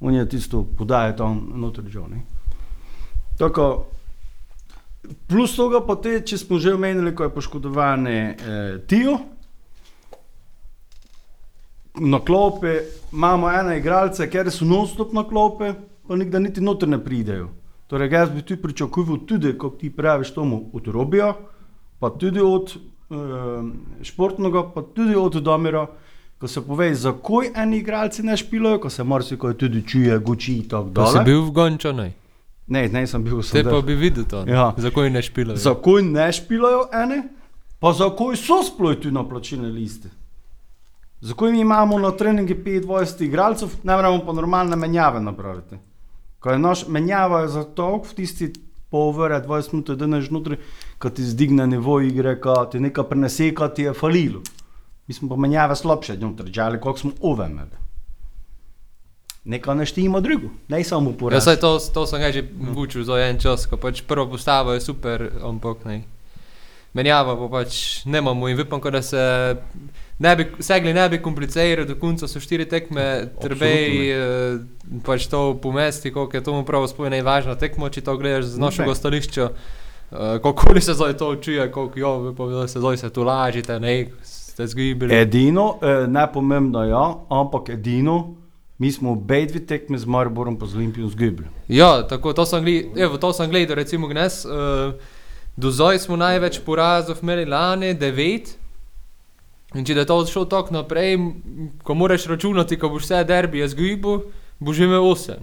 on 0.00 0.14
je 0.14 0.28
tisto 0.28 0.64
podaje 0.78 1.16
tam 1.16 1.52
noter 1.54 1.84
že. 1.88 2.00
ne. 2.00 2.24
Tako, 3.38 3.86
plus 5.28 5.56
toga 5.56 5.80
pa 5.86 5.96
te, 5.96 6.20
če 6.24 6.38
smo 6.38 6.58
že 6.58 6.74
omenili, 6.74 7.14
ko 7.14 7.24
je 7.24 7.34
poškodovan 7.34 8.06
eh, 8.06 8.36
Tio, 8.88 9.18
na 12.00 12.20
klope 12.24 12.80
imamo 13.12 13.50
ena 13.50 13.76
igralca, 13.76 14.26
ker 14.26 14.50
so 14.50 14.64
non-stop 14.64 15.12
na 15.12 15.24
klope, 15.24 15.74
pa 16.08 16.16
nikdar 16.16 16.40
niti 16.40 16.60
noter 16.60 16.88
ne 16.88 16.98
pridejo. 17.04 17.48
Torej, 17.86 18.10
jaz 18.10 18.30
bi 18.30 18.42
tu 18.42 18.56
pričakoval 18.56 19.18
tudi, 19.20 19.52
kot 19.54 19.78
ti 19.78 19.90
praviš, 19.92 20.30
tomu 20.30 20.70
od 20.72 20.86
Robija, 20.88 21.34
pa 21.98 22.10
tudi 22.10 22.40
od 22.40 22.72
eh, 22.72 23.14
športnega, 24.02 24.62
pa 24.70 24.82
tudi 24.84 25.14
od 25.16 25.32
Domira, 25.34 25.86
ko 26.38 26.48
se 26.48 26.60
pove, 26.62 26.94
zakaj 26.96 27.52
eni 27.54 27.78
igralci 27.78 28.22
ne 28.22 28.36
špilajo, 28.36 28.78
ko 28.78 28.90
se 28.90 29.04
marsikaj 29.04 29.54
tudi 29.54 29.82
čuje, 29.84 30.18
guči 30.20 30.54
in 30.54 30.64
tako 30.64 30.90
Pa 30.90 31.06
si 31.06 31.14
dalje. 31.14 31.24
bil 31.24 31.42
v 31.42 31.50
Gončanej, 31.52 32.12
Ne, 32.68 32.88
ne, 32.88 33.06
sem 33.06 33.22
bil 33.22 33.36
te 33.36 33.42
sem 33.44 33.64
pa 33.64 33.70
del. 33.70 33.82
bi 33.82 33.94
videl 33.94 34.24
to, 34.24 34.42
Ja. 34.44 34.72
zakaj 34.76 35.10
ne 35.10 35.22
špilajo. 35.22 35.56
Zakaj 35.58 36.02
ne 36.04 36.32
špilajo 36.32 36.88
ene, 36.94 37.22
pa 37.78 37.92
zakaj 37.94 38.36
so 38.36 38.58
sploh 38.60 38.96
tu 38.96 39.10
na 39.10 39.22
plačilne 39.22 39.68
liste? 39.70 40.10
Zakaj 41.20 41.52
mi 41.52 41.60
imamo 41.60 41.98
na 41.98 42.10
treningu 42.12 42.54
25 42.54 43.22
igralcev, 43.22 43.68
ne 43.84 43.94
moremo 43.94 44.18
pa 44.20 44.32
normalne 44.32 44.76
menjave 44.76 45.20
napraviti? 45.20 45.78
Ko 46.38 46.50
je 46.50 46.58
naš 46.58 46.86
menjava 46.86 47.48
za 47.48 47.64
to, 47.64 48.02
v 48.04 48.14
tisti 48.14 48.52
pol 48.90 49.10
ure, 49.10 49.40
20 49.40 49.72
minut, 49.72 49.90
da 49.90 50.06
ne 50.06 50.20
žnutri, 50.22 50.58
ko 50.98 51.10
ti 51.10 51.24
zdigne 51.24 51.66
nivo 51.66 52.00
igre, 52.00 52.36
ko 52.40 52.54
ti 52.64 52.80
nekaj 52.80 53.04
prenese, 53.04 53.50
ko 53.54 53.68
ti 53.68 53.82
je 53.82 53.94
falilo. 53.94 54.42
Mi 55.06 55.14
smo 55.14 55.28
pa 55.28 55.36
menjave 55.36 55.76
slabše, 55.76 56.16
znotraj, 56.16 56.52
žali, 56.52 56.80
koliko 56.80 56.98
smo 56.98 57.12
uvemeli. 57.20 57.82
Nekaj 59.44 59.74
neštimo 59.74 60.20
drugo, 60.20 60.48
ne 60.68 60.84
samo 60.84 61.10
Ja, 61.10 61.16
poraz. 61.16 61.44
saj 61.44 61.56
to, 61.56 61.78
to 61.78 62.06
sem 62.06 62.20
ga 62.20 62.32
že 62.32 62.42
učil 62.76 63.04
za 63.04 63.14
en 63.20 63.38
čas, 63.38 63.66
ko 63.66 63.76
pač 63.76 64.02
prvo 64.02 64.26
postavo 64.26 64.72
je 64.74 64.80
super, 64.80 65.30
ampak 65.42 65.84
ne. 65.84 66.02
Menjava 66.94 67.36
pa 67.36 67.48
pač 67.48 68.02
nemamo 68.04 68.48
in 68.48 68.58
ko 68.66 68.90
da 68.90 69.02
se 69.02 69.22
ne 70.18 70.36
bi, 70.36 70.46
segli 70.60 70.94
ne 70.94 71.08
bi 71.08 71.22
komplicirali, 71.22 71.86
do 71.88 71.96
konca 72.00 72.28
so 72.28 72.40
štiri 72.40 72.68
tekme, 72.68 73.28
treba 73.40 73.66
eh, 73.66 74.58
pač 75.04 75.26
to 75.26 75.58
pomesti, 75.62 76.12
koliko 76.12 76.36
je 76.36 76.44
tomu 76.44 76.64
prav 76.64 76.86
sploh 76.88 77.10
najvažna 77.12 77.56
tekmo, 77.60 77.88
če 77.88 78.04
to 78.06 78.16
gledaš 78.16 78.54
z 78.54 78.62
našega 78.62 78.94
stališča. 78.94 79.50
Uh, 80.06 80.38
kako 80.38 80.80
se 80.80 80.94
zdaj 80.94 81.16
to 81.18 81.36
čuje, 81.36 81.72
koliko 81.72 81.98
jo, 81.98 82.34
pa 82.38 82.68
se 82.68 82.78
zdaj 82.80 82.96
se 82.96 83.10
tu 83.10 83.22
lažite, 83.22 83.80
ne, 83.80 84.06
ste 84.22 84.66
zgibili. 84.66 85.14
Edino, 85.14 85.78
eh, 85.82 86.06
najpomembno 86.06 86.82
je, 86.82 86.90
ja, 86.90 87.14
ampak 87.28 87.68
edino, 87.68 88.34
mi 88.78 88.92
smo 88.92 89.12
obe 89.12 89.46
dve 89.46 89.66
tekme 89.66 89.98
z 89.98 90.06
Mariborom 90.06 90.58
z 90.62 90.76
Olimpijo 90.76 91.08
zgubili. 91.08 91.48
Ja, 91.68 92.06
tako, 92.08 92.32
to 92.32 92.46
sem 92.46 92.64
gledal, 92.64 93.02
evo, 93.02 93.18
to 93.18 93.32
sem 93.32 93.50
gledal, 93.50 93.76
recimo 93.76 94.06
gnes. 94.06 94.44
Uh, 94.44 94.94
do 95.56 95.70
zdaj 95.70 95.98
smo 95.98 96.16
največ 96.16 96.60
porazov 96.64 97.16
imeli 97.22 97.44
lani, 97.44 97.94
devet. 97.94 98.56
In 99.76 99.84
če 99.84 99.94
da 99.98 100.06
to 100.08 100.16
šlo 100.24 100.46
tako 100.48 100.74
naprej, 100.78 101.18
ko 101.84 101.94
moraš 101.94 102.24
računati, 102.32 102.78
ko 102.80 102.88
boš 102.88 103.04
vse 103.04 103.24
derbije 103.28 103.68
zgubil, 103.68 104.22
boš 104.58 104.80
imel 104.86 105.04
osem. 105.04 105.42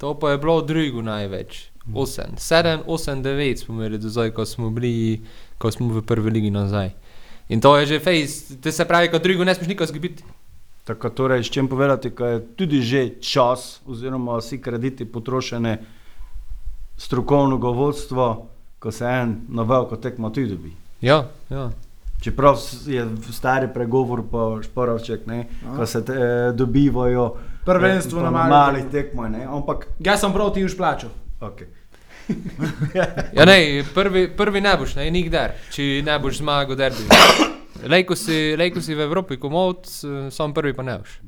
To 0.00 0.14
pa 0.18 0.32
je 0.32 0.38
bilo 0.38 0.62
drugo 0.66 1.02
največ. 1.02 1.68
Osem. 1.94 2.38
Sedem, 2.38 2.80
osem, 2.86 3.22
devet 3.22 3.58
smo 3.58 3.74
imeli 3.74 3.98
do 3.98 4.08
zdaj, 4.08 4.30
ko 4.30 4.46
smo 4.46 4.70
bili, 4.70 5.20
ko 5.58 5.70
smo 5.70 5.88
v 5.92 6.02
prvi 6.06 6.30
ligi 6.30 6.50
nazaj. 6.50 6.92
In 7.48 7.60
to 7.60 7.74
je 7.76 7.86
že 7.86 7.98
fejs, 8.00 8.56
to 8.62 8.72
se 8.72 8.84
pravi, 8.88 9.10
kot 9.10 9.22
drugo 9.22 9.44
ne 9.44 9.54
smeš 9.54 9.68
nikoli 9.68 9.90
zgubiti. 9.90 10.24
Tako 10.84 11.10
torej, 11.10 11.44
s 11.44 11.50
čim 11.50 11.68
povedati, 11.68 12.10
da 12.10 12.26
je 12.26 12.40
tudi 12.56 12.80
že 12.80 13.20
čas, 13.20 13.82
oziroma 13.86 14.38
vsi 14.38 14.58
krediti 14.62 15.04
potrošene 15.04 15.78
strokovnega 16.96 17.68
vodstva, 17.68 18.36
ko 18.78 18.90
se 18.90 19.04
en 19.04 19.40
na 19.48 19.62
veliko 19.62 19.96
tekmo 19.96 20.30
tudi 20.30 20.54
dobi. 20.54 20.72
Ja, 21.00 21.28
ja. 21.50 21.70
Čeprav 22.22 22.58
je 22.86 23.06
stari 23.32 23.68
pregovor 23.74 24.22
po 24.30 24.62
Šporovček, 24.62 25.26
ne, 25.26 25.46
ko 25.76 25.86
se 25.86 26.04
te, 26.04 26.12
eh, 26.12 26.52
dobivajo 26.54 27.34
Prvenstvo 27.64 28.20
eh, 28.20 28.22
na 28.22 28.30
malih 28.30 28.50
malih 28.50 28.84
tekmah, 28.92 29.30
ne, 29.30 29.44
ampak 29.44 29.86
Jaz 29.98 30.20
sem 30.20 30.32
prav 30.32 30.52
ti 30.54 30.64
už 30.64 30.76
plačal. 30.76 31.10
okay. 31.40 31.66
Ja, 33.36 33.44
ne, 33.44 33.84
prvi, 33.94 34.28
prvi 34.36 34.60
ne 34.60 34.76
boš, 34.78 34.94
ne, 34.94 35.10
nikdar, 35.10 35.56
če 35.74 36.02
ne 36.06 36.18
boš 36.18 36.38
zmagal 36.38 36.78
derbi. 36.78 37.08
Lejko 37.92 38.14
si, 38.14 38.54
lejko 38.58 38.80
si 38.80 38.94
v 38.94 39.02
Evropi 39.02 39.36
komod, 39.36 39.88
sam 40.30 40.54
prvi 40.54 40.74
pa 40.78 40.86
ne 40.86 40.98
boš. 41.02 41.18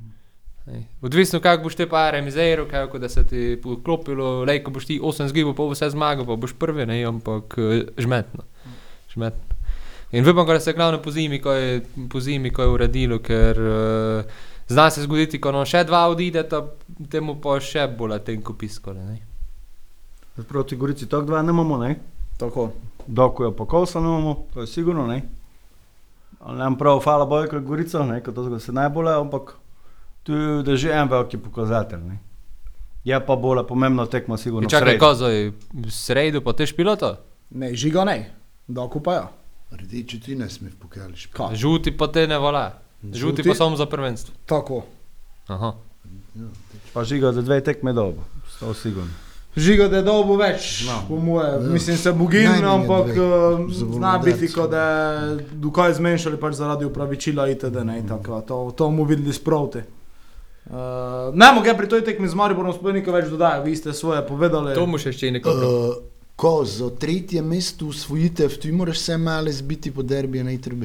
Odvisno, 1.02 1.40
kako 1.40 1.66
boš 1.66 1.74
te 1.74 1.88
pare 1.88 2.22
mizeral, 2.22 2.68
kako 2.70 2.98
da 2.98 3.08
se 3.08 3.26
ti 3.26 3.58
poklopilo, 3.62 4.44
lejko 4.44 4.70
boš 4.70 4.86
ti 4.86 5.00
8 5.02 5.26
zgibov, 5.26 5.56
pa 5.58 5.66
vse 5.72 5.90
zmagal, 5.90 6.26
pa 6.26 6.36
boš 6.36 6.54
prvi, 6.58 6.86
ne, 6.86 7.02
ampak 7.04 7.58
eh, 7.58 7.82
žmetno. 7.98 8.46
žmetno. 9.10 9.53
In 10.14 10.22
vem, 10.24 10.46
da 10.46 10.60
se 10.60 10.72
glavno 10.72 11.02
po 11.02 11.10
zimi, 11.10 11.40
ko 11.42 11.52
je, 11.52 11.80
po 12.10 12.20
zimi, 12.20 12.50
ko 12.50 12.62
je 12.62 12.68
uredilo, 12.68 13.18
ker 13.18 13.58
uh, 13.58 14.34
zna 14.68 14.90
se 14.90 15.02
zgoditi, 15.02 15.40
ko 15.42 15.64
še 15.66 15.82
dva 15.84 16.04
odideta, 16.08 16.60
temu 17.10 17.34
pa 17.42 17.56
še 17.60 17.88
bolj 17.98 18.20
tenko 18.22 18.54
piskole. 18.54 19.02
ne. 19.02 19.18
Proti 20.48 20.76
Gorici 20.76 21.08
tako 21.10 21.26
dva 21.26 21.42
ne 21.42 21.50
imamo, 21.50 21.78
ne? 21.82 21.96
Tako. 22.38 22.70
Doko 23.06 23.44
je 23.44 23.56
pa 23.56 23.66
kosa 23.66 24.00
ne 24.00 24.06
imamo, 24.06 24.46
to 24.54 24.60
je 24.60 24.70
sigurno, 24.70 25.06
ne? 25.06 25.22
Ali 26.40 26.58
nam 26.58 26.78
prav 26.78 27.02
hvala 27.02 27.26
Bogu, 27.26 27.50
kot 27.50 27.66
Gorico, 27.66 28.06
ne, 28.06 28.22
kot 28.22 28.34
to 28.34 28.58
se 28.58 28.72
najbolje, 28.72 29.18
ampak 29.18 29.54
tu 30.22 30.32
je 30.32 30.76
že 30.76 30.94
en 30.94 31.08
veliki 31.10 31.38
pokazatelj, 31.38 32.02
ne? 32.06 32.18
Je 33.04 33.26
pa 33.26 33.36
bolj 33.36 33.66
pomembno 33.66 34.06
tekmo 34.06 34.36
sigurno. 34.36 34.62
In 34.62 34.70
v 34.70 34.78
čakaj, 34.78 34.94
sredo. 34.94 35.06
ko 35.06 35.14
zdaj, 35.14 35.50
v 35.74 35.90
sredo 35.90 36.40
pa 36.40 36.52
tež 36.54 36.72
pilota? 36.72 37.16
Ne, 37.50 37.74
žiga 37.74 38.04
ne. 38.04 38.30
Doku 38.68 39.02
pa 39.02 39.14
ja. 39.14 39.26
Rdeči 39.74 40.20
13 40.20 40.62
me 40.62 40.70
pokališ. 40.72 41.26
Kaj? 41.26 41.54
Žuti 41.54 41.90
pa 41.90 42.06
te 42.06 42.26
ne 42.26 42.38
vala. 42.38 42.78
Žuti, 43.02 43.18
Žuti? 43.18 43.42
pa 43.44 43.54
samo 43.54 43.76
za 43.76 43.86
prvenstvo. 43.86 44.34
Tako. 44.46 44.82
Aha. 45.46 45.74
Pa 46.92 47.04
žiga 47.04 47.32
za 47.32 47.42
dve 47.42 47.60
tekme 47.60 47.92
dobo, 47.92 48.22
to 48.58 48.74
sigurno. 48.74 49.10
Žiga, 49.56 49.86
da 49.86 49.96
je 49.96 50.02
dolgo 50.02 50.34
več, 50.34 50.82
No. 50.82 51.04
po 51.08 51.16
moje. 51.16 51.46
Ja. 51.46 51.58
Mislim, 51.60 51.96
se 51.96 52.12
bogim, 52.12 52.42
Najmanj 52.42 52.66
ampak 52.66 53.06
Za 53.68 53.86
zna 53.88 54.18
biti, 54.18 54.48
kot 54.48 54.70
da 54.70 54.82
je 54.82 55.46
dokaj 55.52 55.94
zmanjšali 55.94 56.36
pač 56.36 56.54
zaradi 56.54 56.84
upravičila 56.84 57.48
itd. 57.48 57.76
Ne, 57.84 58.02
tako, 58.02 58.40
to, 58.40 58.72
to 58.76 58.90
mu 58.90 59.04
videli 59.04 59.32
sproti. 59.32 59.78
Uh, 60.66 60.72
ne 61.34 61.52
moge 61.52 61.74
pri 61.76 61.86
toj 61.86 62.00
tekmi 62.00 62.24
z 62.24 62.34
Mariborom 62.34 62.72
sploh 62.72 62.94
nekaj 62.94 63.12
več 63.12 63.26
dodati, 63.28 63.68
vi 63.68 63.76
ste 63.76 63.92
svoje 63.92 64.24
povedali. 64.24 64.74
To 64.74 64.86
mu 64.86 64.98
še 64.98 65.12
še 65.12 65.30
nekaj. 65.30 65.52
Uh, 65.52 65.94
ko 66.36 66.64
za 66.64 66.90
tretje 66.90 67.42
mesto 67.42 67.86
usvojitev, 67.86 68.58
ti 68.58 68.72
moraš 68.72 68.98
vse 68.98 69.18
male 69.18 69.52
zbiti 69.52 69.90
po 69.90 70.02
derbiju 70.02 70.44
na 70.44 70.52
ITRB. 70.52 70.84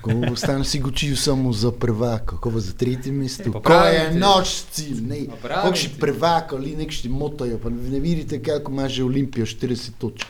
Ko 0.00 0.10
ostane 0.32 0.64
si 0.64 0.80
gočijo 0.80 1.16
samo 1.16 1.52
za 1.52 1.70
prvaka, 1.70 2.36
ko 2.36 2.50
bo 2.50 2.60
za 2.60 2.72
tretje 2.72 3.12
mesto. 3.12 3.52
Ko 3.52 3.72
je 3.72 4.10
noč 4.14 4.62
cilj, 4.70 5.00
ne. 5.00 5.20
Kakšni 5.42 5.88
ti. 5.88 6.00
prvaka 6.00 6.56
ali 6.56 6.76
nekšni 6.76 7.10
motojo, 7.10 7.58
pa 7.62 7.70
ne 7.70 8.00
vidite, 8.00 8.42
kako 8.42 8.72
ima 8.72 8.88
že 8.88 9.04
Olimpijo 9.04 9.46
40 9.46 9.90
točk. 9.98 10.26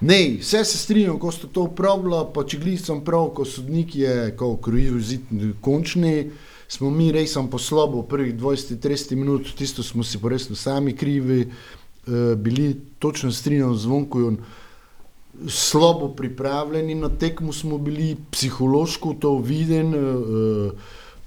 Ne, 0.00 0.36
vse 0.40 0.64
se 0.64 0.78
strinjam, 0.78 1.18
ko 1.18 1.32
ste 1.32 1.46
to 1.52 1.62
upravljali, 1.62 2.30
pa 2.34 2.44
če 2.44 2.58
gledam 2.58 2.84
sem 2.84 3.00
prav, 3.04 3.26
ko 3.36 3.44
sodnik 3.44 3.96
je, 3.96 4.36
ko 4.36 4.54
krojijo 4.56 5.00
zid 5.00 5.34
končni, 5.60 6.30
smo 6.68 6.90
mi 6.90 7.10
res 7.12 7.34
sem 7.34 7.50
poslabo 7.50 8.02
prvih 8.08 8.34
20-30 8.34 9.14
minut, 9.16 9.50
tisto 9.58 9.82
smo 9.82 10.04
si 10.04 10.18
pa 10.18 10.32
resno 10.32 10.56
sami 10.56 10.96
krivi, 10.96 11.50
bili 12.36 12.76
točno 12.98 13.32
strinjam 13.32 13.76
z 13.76 13.86
Vonkojem, 13.86 14.38
slabo 15.48 16.08
pripravljeni 16.08 16.94
na 16.94 17.08
tekmo 17.08 17.52
smo 17.52 17.78
bili, 17.78 18.16
psihološko 18.30 19.14
to 19.20 19.38
viden, 19.38 19.94
eh, 19.94 20.70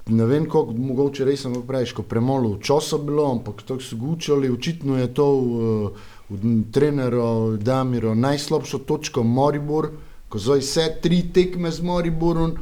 ne 0.08 0.26
vem, 0.26 0.46
kako 0.46 0.74
mogoče 0.78 1.26
res 1.26 1.42
sem 1.42 1.56
praviš, 1.68 1.94
ko 1.94 2.04
premalo 2.04 2.58
časa 2.62 2.98
bilo, 2.98 3.32
ampak 3.32 3.64
tako 3.64 3.82
so 3.82 3.96
gučali, 3.96 4.52
očitno 4.52 4.98
je 5.00 5.14
to 5.14 5.28
uh, 5.38 5.92
od 6.30 6.42
trenera 6.72 7.58
Damiro 7.58 8.16
najslabša 8.16 8.78
točka 8.88 9.24
Moribor, 9.24 9.88
ko 10.30 10.40
zdaj 10.40 10.60
vse 10.60 10.88
tri 11.02 11.22
tekme 11.34 11.72
z 11.72 11.82
Moriborom, 11.82 12.58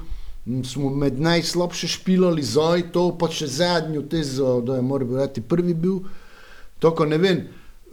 smo 0.64 0.90
med 0.90 1.20
najslabše 1.20 1.88
špilali, 1.88 2.44
zdaj 2.44 2.92
to 2.94 3.10
pa 3.18 3.32
še 3.34 3.48
zadnjo 3.48 4.06
tezo, 4.06 4.60
da 4.62 4.78
je 4.78 4.86
Moribor 4.86 5.26
prvi 5.48 5.74
bil, 5.74 6.00
tako 6.80 7.10
ne 7.10 7.18
vem. 7.18 7.42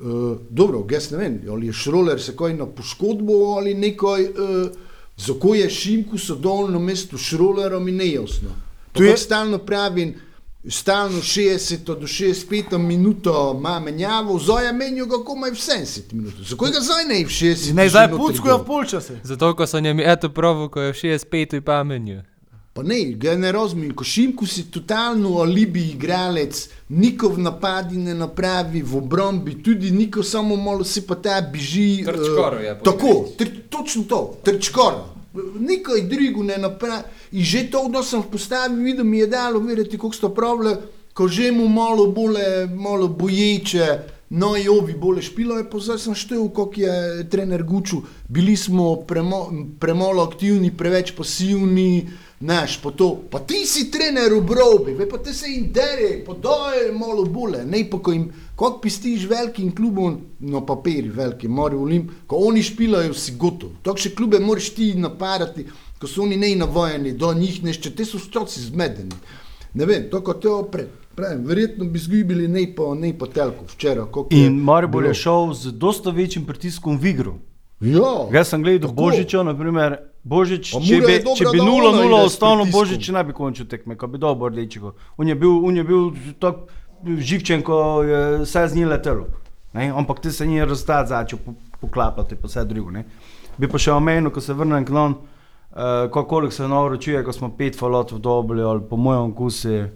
Uh, 0.01 0.07
dobro, 0.51 0.87
jaz 0.91 1.11
ne 1.11 1.19
vem, 1.19 1.41
ali 1.51 1.67
je 1.67 1.73
šroler 1.73 2.21
se 2.23 2.37
kaj 2.37 2.55
na 2.55 2.67
poškodbo 2.67 3.33
ali 3.57 3.75
nekaj, 3.75 4.23
uh, 4.25 4.71
zakaj 5.17 5.59
je 5.59 5.71
Šimku 5.71 6.19
so 6.19 6.35
dolno 6.35 6.79
mesto 6.79 7.19
šrolerom 7.19 7.89
in 7.89 7.97
nejasno. 7.97 8.49
Tu 8.93 9.03
je- 9.03 9.11
je 9.11 9.17
stalno 9.17 9.59
pravim, 9.59 10.15
stalno 10.69 11.19
60 11.19 11.95
do 11.95 12.07
65 12.07 12.79
minuto 12.79 13.57
ima 13.59 13.81
menjavo, 13.81 14.39
je 14.59 14.73
menil 14.73 15.07
ga 15.07 15.17
komaj 15.25 15.51
v 15.51 15.55
70 15.55 16.13
minut. 16.13 16.35
Zakaj 16.43 16.71
ga 16.71 16.81
zdaj 16.81 17.05
ne 17.05 17.25
v 17.25 17.29
60? 17.29 17.75
Ne, 17.75 17.89
zdaj 17.89 18.09
dol? 18.09 18.19
v 18.55 18.67
polčase. 18.67 19.19
Zato, 19.23 19.55
ko 19.55 19.67
so 19.67 19.81
njemi 19.81 20.03
eto 20.07 20.29
pravu, 20.29 20.69
ko 20.69 20.81
je 20.81 20.93
65 20.93 21.61
pa 21.61 21.85
menju. 21.85 22.23
Pa 22.79 22.83
ne, 22.83 23.05
ga 23.19 23.33
ne 23.35 23.51
razumem, 23.53 23.91
ko 23.91 24.05
Šimku 24.05 24.47
si 24.47 24.63
totalno 24.71 25.41
alibi 25.43 25.81
igralec, 25.91 26.61
niko 26.89 27.33
v 27.35 27.41
napadi 27.43 27.99
ne 27.99 28.13
napravi, 28.15 28.85
v 28.87 29.01
obrambi 29.01 29.57
tudi 29.67 29.91
niko 29.91 30.23
samo 30.23 30.57
malo 30.57 30.85
si 30.87 31.03
pa 31.03 31.17
ta 31.19 31.41
biži. 31.43 32.05
Trčkoro 32.07 32.61
eh, 32.61 32.67
je 32.67 32.75
po 32.79 32.85
Tako, 32.87 33.15
tr, 33.39 33.51
točno 33.69 34.03
to, 34.05 34.21
trčkoro. 34.45 35.09
Nikoj 35.59 36.05
drugo 36.07 36.45
ne 36.47 36.59
napravi. 36.59 37.03
In 37.33 37.43
že 37.45 37.65
to, 37.67 37.83
da 37.91 38.03
sem 38.03 38.23
postavil, 38.23 38.79
vidim, 38.85 39.11
mi 39.11 39.19
je 39.19 39.27
dalo 39.27 39.59
vedeti, 39.59 39.99
kako 39.99 40.13
sto 40.15 40.31
pravle, 40.31 40.77
ko 41.13 41.27
že 41.27 41.51
mu 41.51 41.67
malo 41.69 42.07
bolje, 42.07 42.69
malo 42.71 43.09
boječe, 43.09 43.99
no 44.31 44.55
in 44.57 44.71
ovi 44.71 44.95
bolje 44.95 45.27
špilo, 45.33 45.59
je 45.59 45.67
pa 45.67 45.83
zdaj 45.83 45.99
sem 45.99 46.15
štel, 46.15 46.47
koliko 46.55 46.81
je 46.81 47.27
trener 47.31 47.67
Guču. 47.67 48.05
Bili 48.29 48.57
smo 48.57 48.97
premo, 49.03 49.49
premalo 49.81 50.23
aktivni, 50.23 50.71
preveč 50.71 51.11
pasivni, 51.17 52.07
naš, 52.41 52.83
pa 52.83 52.91
to. 52.91 53.23
Pa 53.31 53.39
ti 53.39 53.67
si 53.67 53.91
trener 53.91 54.33
v 54.33 54.41
brobi, 54.47 54.95
ve 54.95 55.09
pa 55.09 55.19
te 55.19 55.33
se 55.35 55.51
jim 55.51 55.73
dere, 55.73 56.25
pa 56.27 56.35
doj 56.35 56.93
malo 56.99 57.25
bolje, 57.25 57.65
ne 57.65 57.83
pa 57.91 57.99
ko 57.99 58.13
jim, 58.13 58.29
kako 58.57 58.79
pistiš 58.83 59.27
velikim 59.29 59.75
klubom, 59.75 60.21
no 60.41 60.65
papiri 60.67 61.09
veliki, 61.09 61.49
mori 61.49 61.77
Olimp, 61.77 62.11
ko 62.27 62.37
oni 62.49 62.63
špilajo, 62.63 63.15
si 63.15 63.35
gotov. 63.39 63.75
Takšne 63.83 64.15
klube 64.15 64.39
moraš 64.39 64.71
ti 64.75 64.93
napadati, 64.95 65.67
ko 65.99 66.07
so 66.07 66.23
oni 66.23 66.37
ne 66.37 66.55
navajeni, 66.57 67.13
do 67.13 67.33
njih 67.35 67.63
nešče, 67.65 67.95
te 67.97 68.05
so 68.05 68.19
stroci 68.19 68.61
zmedeni. 68.61 69.15
Ne 69.75 69.87
vem, 69.87 70.09
to 70.11 70.23
kot 70.25 70.43
te 70.43 70.49
opred. 70.49 70.89
Pravim, 71.19 71.43
verjetno 71.47 71.85
bi 71.85 71.99
zgubili 71.99 72.49
ne 72.49 72.63
pa, 72.77 72.95
pa 73.19 73.27
telko 73.27 73.65
včeraj. 73.75 74.05
je 74.31 74.47
In 74.47 74.61
Maribor 74.63 75.03
je 75.03 75.09
bilo. 75.09 75.15
šel 75.15 75.55
z 75.55 75.73
dosta 75.73 76.11
večjim 76.11 76.45
pritiskom 76.47 76.99
v 76.99 77.07
igro. 77.07 77.35
Ja, 77.81 78.27
Jaz 78.33 78.49
sem 78.49 78.63
gledal. 78.63 78.93
Božiča, 78.93 79.43
naprimer, 79.43 79.97
Božič, 80.29 80.71
če 80.71 80.99
bi, 81.01 81.15
če 81.33 81.47
bi 81.47 81.59
da 81.59 81.65
0-0 81.65 81.89
ona 81.89 82.03
igra 82.03 82.19
s 82.21 82.27
ostalo. 82.29 82.67
Božič 82.69 83.09
ne 83.09 83.23
bi 83.25 83.33
končil 83.33 83.67
tekme, 83.67 83.97
ko 83.97 84.07
bi 84.07 84.19
dobil 84.19 84.51
rdečega. 84.51 84.91
On 85.17 85.27
je 85.27 85.35
bil, 85.35 85.55
on 85.63 85.75
je 85.75 85.85
bil 85.85 86.11
tako 86.39 86.69
živčen, 87.21 87.63
ko 87.63 87.79
je 88.03 88.21
vse 88.39 88.67
z 88.67 88.75
njim 88.75 88.89
letelo. 88.89 89.27
Ne? 89.73 89.89
Ampak 89.91 90.21
ti 90.21 90.31
se 90.31 90.47
ni 90.47 90.61
razstati 90.61 91.09
začel 91.09 91.39
po- 91.39 91.55
poklapati, 91.81 92.37
pa 92.37 92.47
vse 92.47 92.65
drugo. 92.65 92.91
Ne? 92.91 93.05
Bi 93.57 93.67
pa 93.67 93.79
še 93.79 93.93
omenil, 93.93 94.31
ko 94.31 94.41
se 94.41 94.53
vrnem 94.53 94.85
k 94.85 94.91
nam, 94.91 95.15
uh, 95.71 95.79
koliko 96.11 96.51
se 96.51 96.63
naročuje, 96.65 97.25
ko 97.25 97.33
smo 97.33 97.49
pet 97.51 97.77
falotov 97.77 98.19
dobili, 98.21 98.63
ali 98.63 98.81
po 98.83 98.97
mojem 98.99 99.31
okusu, 99.31 99.89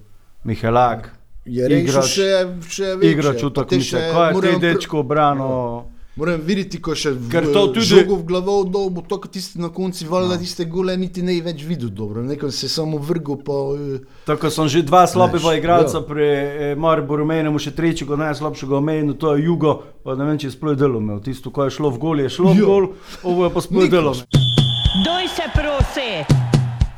Mihelak. 0.44 1.10
je 1.44 1.62
igrač- 1.62 2.08
še, 2.08 2.28
še 2.68 2.96
več. 2.96 3.04
Igra 3.08 3.34
čutok, 3.34 3.70
mi 3.70 3.82
se, 3.82 4.00
kaj 4.10 4.32
je 4.32 4.40
te 4.42 4.58
dečko 4.58 4.98
obrano. 5.00 5.84
Moram 6.12 6.40
videti, 6.40 6.76
ko 6.76 6.92
še 6.92 7.14
Ker 7.30 7.46
to 7.46 7.72
tudi- 7.72 7.86
žogo 7.86 8.18
v 8.20 8.24
glavo 8.24 8.64
dobo, 8.64 9.00
to, 9.00 9.16
ko 9.16 9.28
tisti 9.28 9.56
na 9.56 9.70
konci 9.70 10.04
valjda 10.04 10.36
tiste 10.36 10.64
gole 10.64 10.92
niti 10.92 11.22
ne 11.22 11.40
več 11.40 11.64
videl 11.64 11.88
dobro. 11.88 12.20
Nekaj 12.22 12.52
se 12.52 12.66
je 12.66 12.70
samo 12.70 12.98
vrgel 13.00 13.38
pa... 13.38 13.52
eh, 13.74 14.04
Tako 14.26 14.50
sem 14.50 14.68
že 14.68 14.82
dva 14.82 15.06
slabega 15.06 15.40
Veš, 15.42 15.56
igralca 15.56 15.96
ja. 15.96 16.04
pri 16.04 16.26
eh, 16.26 16.74
Mariboru 16.76 17.24
omenil, 17.24 17.56
še 17.56 17.72
tretjega 17.72 18.16
najslabšega 18.18 18.76
omenil, 18.76 19.14
to 19.14 19.32
je 19.32 19.44
Jugo, 19.44 19.72
pa 20.02 20.12
ne 20.12 20.24
vem, 20.26 20.36
če 20.36 20.46
je 20.46 20.52
sploh 20.52 20.76
delo 20.76 21.00
imel. 21.00 21.16
Tisto, 21.18 21.48
ko 21.48 21.64
je 21.64 21.72
šlo 21.72 21.88
v 21.88 21.98
gol, 21.98 22.20
je 22.20 22.28
šlo 22.30 22.52
v 22.52 22.60
Ja. 22.60 22.66
gol, 22.66 22.84
ovo 23.24 23.40
je 23.42 23.50
pa 23.50 23.60
sploh 23.62 23.88
delo. 23.88 24.12
Doj 25.00 25.24
se 25.26 25.48
prosi! 25.50 26.10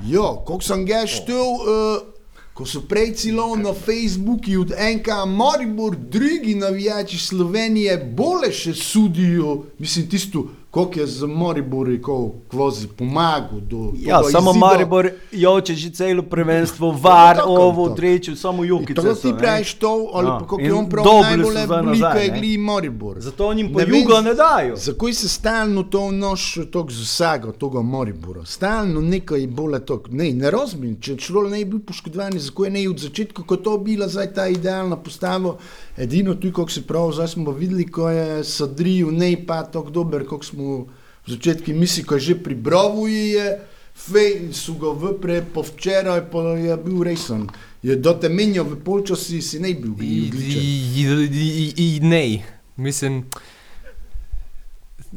Ja, 0.05 0.27
koliko 0.39 0.61
sem 0.61 0.83
ga 0.83 1.07
štel, 1.07 1.39
uh, 1.39 2.14
ko 2.55 2.67
so 2.67 2.81
prej 2.87 3.15
celo 3.19 3.57
na 3.57 3.73
Facebooku 3.75 4.61
od 4.61 4.71
NK 4.71 5.09
Maribor, 5.27 5.97
drugi 5.97 6.55
navijači 6.55 7.19
Slovenije 7.19 7.97
bolje 8.17 8.53
še 8.53 8.75
sudijo, 8.75 9.65
mislim 9.79 10.09
tisto 10.11 10.47
koliko 10.75 11.01
je 11.01 11.07
z 11.07 11.22
Moribori, 11.22 12.03
ko 12.03 12.31
kvozi 12.51 12.89
pomagal. 12.99 13.61
Do, 13.61 13.93
Ja, 13.97 14.22
samo 14.22 14.51
izida. 14.51 14.66
Maribor 14.66 15.11
joče 15.33 15.75
že 15.75 15.91
celo 15.91 16.22
prvenstvo, 16.22 16.91
var, 16.91 17.37
tako, 17.37 17.51
ovo, 17.51 17.89
trečo, 17.89 18.37
samo 18.37 18.64
In 18.64 18.68
jukice. 18.68 18.95
To 18.95 19.14
so, 19.14 19.22
ti 19.22 19.33
ne. 19.33 19.39
praviš 19.39 19.75
to, 19.75 20.11
ali 20.14 20.27
pa 20.27 20.39
kako 20.39 20.61
je 20.61 20.75
on 20.75 20.89
prav 20.89 21.05
dobili 21.05 21.22
najbolj 21.22 21.55
so 21.55 21.64
zdaj 21.64 21.83
veliko 21.83 22.05
nazaj, 22.05 22.25
je 22.25 22.33
ne. 22.33 22.39
gli 22.39 22.59
Moribor. 22.59 23.20
Zato 23.20 23.55
njim 23.55 23.72
po 23.72 23.79
Ne 23.79 23.85
vem, 23.85 23.95
jugo 24.01 24.20
ne 24.20 24.35
dajo. 24.35 24.77
Zakaj 24.77 25.12
se 25.12 25.29
stalno 25.29 25.83
to 25.83 26.11
noš, 26.11 26.59
to 26.70 26.87
z 26.91 27.01
vsago, 27.03 27.53
tega 27.53 27.83
Moribora? 27.83 28.45
Stalno 28.45 29.01
nekaj 29.01 29.47
bolj 29.47 29.79
to. 29.87 30.03
Ne, 30.11 30.33
ne 30.33 30.51
razumem, 30.51 30.97
če 31.01 31.16
človek 31.16 31.53
ne 31.53 31.64
bi 31.64 31.70
bil 31.70 31.81
poškodovan, 31.87 32.39
zakaj 32.39 32.70
ne 32.70 32.89
od 32.89 32.99
začetka, 32.99 33.43
ko 33.47 33.57
to 33.57 33.79
bila 33.79 34.09
zdaj 34.09 34.33
ta 34.35 34.49
idealna 34.49 34.97
postava. 34.97 35.55
Edino 35.97 36.35
tu, 36.35 36.53
kako 36.53 36.71
se 36.71 36.83
pravi, 36.87 37.13
zdaj 37.15 37.29
smo 37.29 37.53
videli, 37.53 37.87
ko 37.87 38.09
je 38.11 38.45
Sadriju 38.45 39.11
ne 39.13 39.37
pa 39.47 39.63
tako 39.63 39.91
dober, 39.91 40.27
kot 40.27 40.45
smo 40.45 40.79
v 41.27 41.31
začetku 41.31 41.71
mislili, 41.71 42.07
ko 42.07 42.15
je 42.15 42.21
že 42.21 42.35
pri 42.43 42.55
Brovu 42.55 43.07
je. 43.09 43.61
Fej 43.95 44.49
so 44.53 44.75
ga 44.75 44.91
vpre, 44.91 45.45
po 45.55 45.63
včeraj 45.63 46.25
pa 46.31 46.39
je 46.59 46.77
bil 46.77 47.05
resen. 47.07 47.47
Je 47.83 47.95
do 47.97 48.11
te 48.19 48.29
menjal 48.29 48.67
v 48.67 48.81
polčasi, 48.83 49.39
si 49.43 49.61
ne 49.63 49.71
bil 49.75 49.95
I, 50.03 50.27
odličen. 50.27 50.63
i, 50.63 50.73
i, 50.99 51.73
i, 51.79 51.97
i 51.97 52.01
ne, 52.03 52.43
mislim. 52.77 53.23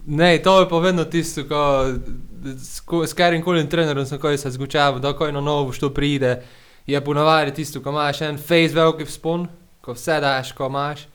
Ne, 0.05 0.37
to 0.43 0.59
je 0.59 0.69
pa 0.69 0.77
vedno 0.77 1.05
tisto, 1.05 1.43
ko 1.49 1.89
s, 2.57 2.79
ko- 2.85 3.07
s 3.07 3.13
katerim 3.17 3.41
koli 3.41 3.65
trenerom 3.69 4.05
sem 4.05 4.19
kaj 4.19 4.37
se 4.37 4.51
zgučaval, 4.51 4.99
da 4.99 5.15
ko 5.17 5.25
je 5.25 5.33
na 5.33 5.41
novo 5.41 5.73
što 5.73 5.89
pride, 5.89 6.43
je 6.87 7.01
ponavadi 7.05 7.53
tisto, 7.53 7.81
ko 7.81 7.89
imaš 7.89 8.21
en 8.21 8.37
face 8.37 8.75
veliki 8.77 9.05
vzpon, 9.05 9.47
ko 9.87 9.95
vse 9.95 10.19
daš, 10.19 10.51
ko 10.51 10.67
imaš, 10.67 11.07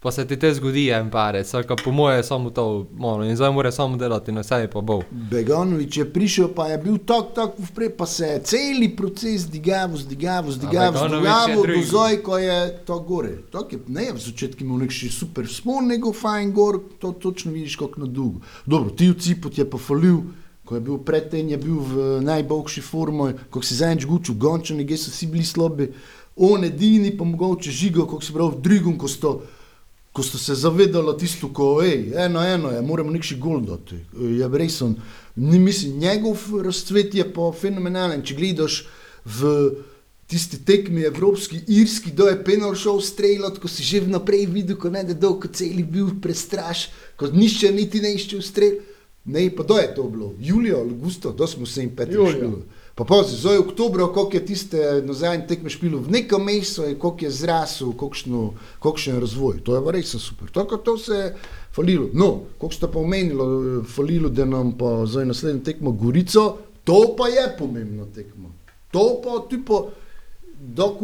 pa 0.00 0.10
se 0.12 0.26
ti 0.28 0.36
te 0.36 0.50
zgodi 0.54 0.88
en 0.92 1.08
parec, 1.10 1.48
saj 1.48 1.64
po 1.84 1.92
moje 1.92 2.16
je 2.16 2.24
samo 2.28 2.50
to, 2.50 2.86
malo, 2.92 3.24
in 3.24 3.36
zdaj 3.36 3.50
mora 3.52 3.72
samo 3.72 3.96
delati 3.96 4.32
na 4.32 4.42
sebi 4.42 4.68
pa 4.72 4.80
bo. 4.80 5.00
Beganovič 5.10 5.96
je 5.96 6.04
prišel, 6.12 6.50
pa 6.54 6.66
je 6.68 6.78
bil 6.78 6.98
tako, 6.98 7.32
tako 7.34 7.62
vprej, 7.70 7.90
pa 7.96 8.06
se 8.06 8.26
je 8.26 8.42
celi 8.42 8.88
proces 8.96 9.48
zdigaval, 9.48 9.96
Beganović 9.96 10.52
je 10.52 10.52
zdigaval, 10.52 11.08
do 11.56 11.82
zdaj, 11.88 12.16
ko 12.22 12.38
je 12.38 12.58
to 12.84 12.98
gore. 13.00 13.32
Tako 13.52 13.74
je, 13.74 13.80
ne, 13.88 14.10
v 14.12 14.20
začetku 14.20 14.64
imel 14.64 14.84
nek 14.84 14.92
še 14.92 15.08
super 15.08 15.48
spon, 15.48 15.88
nego 15.88 16.12
fajn 16.12 16.52
gor, 16.52 16.82
to 17.00 17.12
točno 17.12 17.52
vidiš, 17.52 17.80
kako 17.80 18.04
na 18.04 18.12
dolgo. 18.12 18.44
Dobro, 18.66 18.92
ti 18.92 19.08
v 19.08 19.16
Cipot 19.16 19.58
je 19.58 19.64
pa 19.64 19.80
falil, 19.80 20.20
ko 20.68 20.76
je 20.76 20.84
bil 20.84 20.98
predtem, 21.00 21.48
je 21.48 21.56
bil 21.56 21.80
v 21.80 22.20
najboljši 22.28 22.82
formi, 22.84 23.32
ko 23.50 23.64
si 23.64 23.74
zadnjič 23.80 24.04
gučil, 24.04 24.36
gončani, 24.36 24.84
gdje 24.84 24.98
so 25.00 25.10
vsi 25.14 25.26
bili 25.32 25.44
slabi, 25.48 25.88
on 26.38 26.64
edini 26.64 27.16
pa 27.16 27.24
mogoče 27.24 27.70
žigo, 27.70 28.06
kako 28.06 28.24
si 28.24 28.32
prav 28.32 28.54
v 28.56 28.62
drugom, 28.62 28.98
ko 28.98 29.08
sto 29.08 29.40
ko 30.18 30.22
ste 30.22 30.38
se 30.38 30.54
zavedali 30.54 31.18
tisto, 31.18 31.46
ko 31.54 31.82
je 31.82 32.12
eno, 32.16 32.42
eno, 32.42 32.70
je, 32.70 32.82
moramo 32.82 33.10
nekši 33.14 33.36
gol 33.38 33.60
dati. 33.60 33.94
Je 34.18 34.48
resen. 34.48 34.96
Ni 35.36 35.58
mislim, 35.58 35.98
njegov 35.98 36.42
razcvet 36.64 37.14
je 37.14 37.26
pa 37.32 37.52
fenomenalen. 37.54 38.24
Če 38.26 38.34
gledaš 38.34 38.80
v 39.24 39.52
tisti 40.26 40.58
tekmi 40.64 41.06
evropski, 41.06 41.60
irski, 41.68 42.10
do 42.10 42.26
je 42.26 42.40
penal 42.44 42.74
šel 42.74 42.98
streljati, 43.00 43.62
ko 43.62 43.70
si 43.70 43.86
že 43.86 44.02
vnaprej 44.08 44.48
videl, 44.50 44.76
ko 44.76 44.90
ne 44.90 45.04
da 45.06 45.14
dolgo 45.14 45.48
celi 45.54 45.86
bil 45.86 46.10
prestraš, 46.22 46.88
ko 47.16 47.30
nišče 47.30 47.70
niti 47.72 48.02
ne 48.02 48.16
išče 48.18 48.42
strel. 48.42 48.80
Ne, 49.24 49.46
pa 49.54 49.62
do 49.62 49.78
je 49.78 49.94
to 49.94 50.08
bilo, 50.08 50.32
Julijo, 50.40 50.82
Augusto, 50.82 51.30
do 51.32 51.46
smo 51.46 51.66
se 51.66 51.82
jim 51.84 51.94
peti 51.96 52.18
Julio. 52.18 52.32
špili. 52.32 52.62
Pa 52.98 53.04
pozri, 53.04 53.36
zdaj 53.38 53.54
je 53.54 53.60
oktober, 53.60 54.00
koliko 54.14 54.36
je 54.36 54.46
tiste 54.46 55.02
na 55.06 55.14
zadnji 55.14 55.46
tekme 55.46 55.70
špilo, 55.70 56.00
v 56.02 56.10
nekem 56.10 56.42
mestu 56.42 56.82
koliko 56.98 57.24
je 57.24 57.30
zrasel, 57.30 57.92
kolikšen 58.78 59.14
je 59.14 59.20
razvoj. 59.20 59.60
To 59.62 59.76
je 59.76 59.92
res 59.94 60.16
super. 60.18 60.50
Tako 60.50 60.76
to 60.76 60.98
se 60.98 61.14
je 61.14 61.28
falilo. 61.70 62.08
No, 62.12 62.40
koliko 62.58 62.74
ste 62.74 62.88
pa 62.90 62.98
omenili, 62.98 63.84
falilo, 63.86 64.28
da 64.28 64.44
nam 64.44 64.72
pa 64.78 65.06
zdaj 65.06 65.30
naslednjo 65.30 65.62
tekmo 65.64 65.92
Gorico, 65.92 66.56
to 66.84 67.14
pa 67.18 67.28
je 67.28 67.46
pomembno 67.58 68.06
tekmo. 68.14 68.50
To 68.90 69.20
pa 69.22 69.46
tipo, 69.50 69.90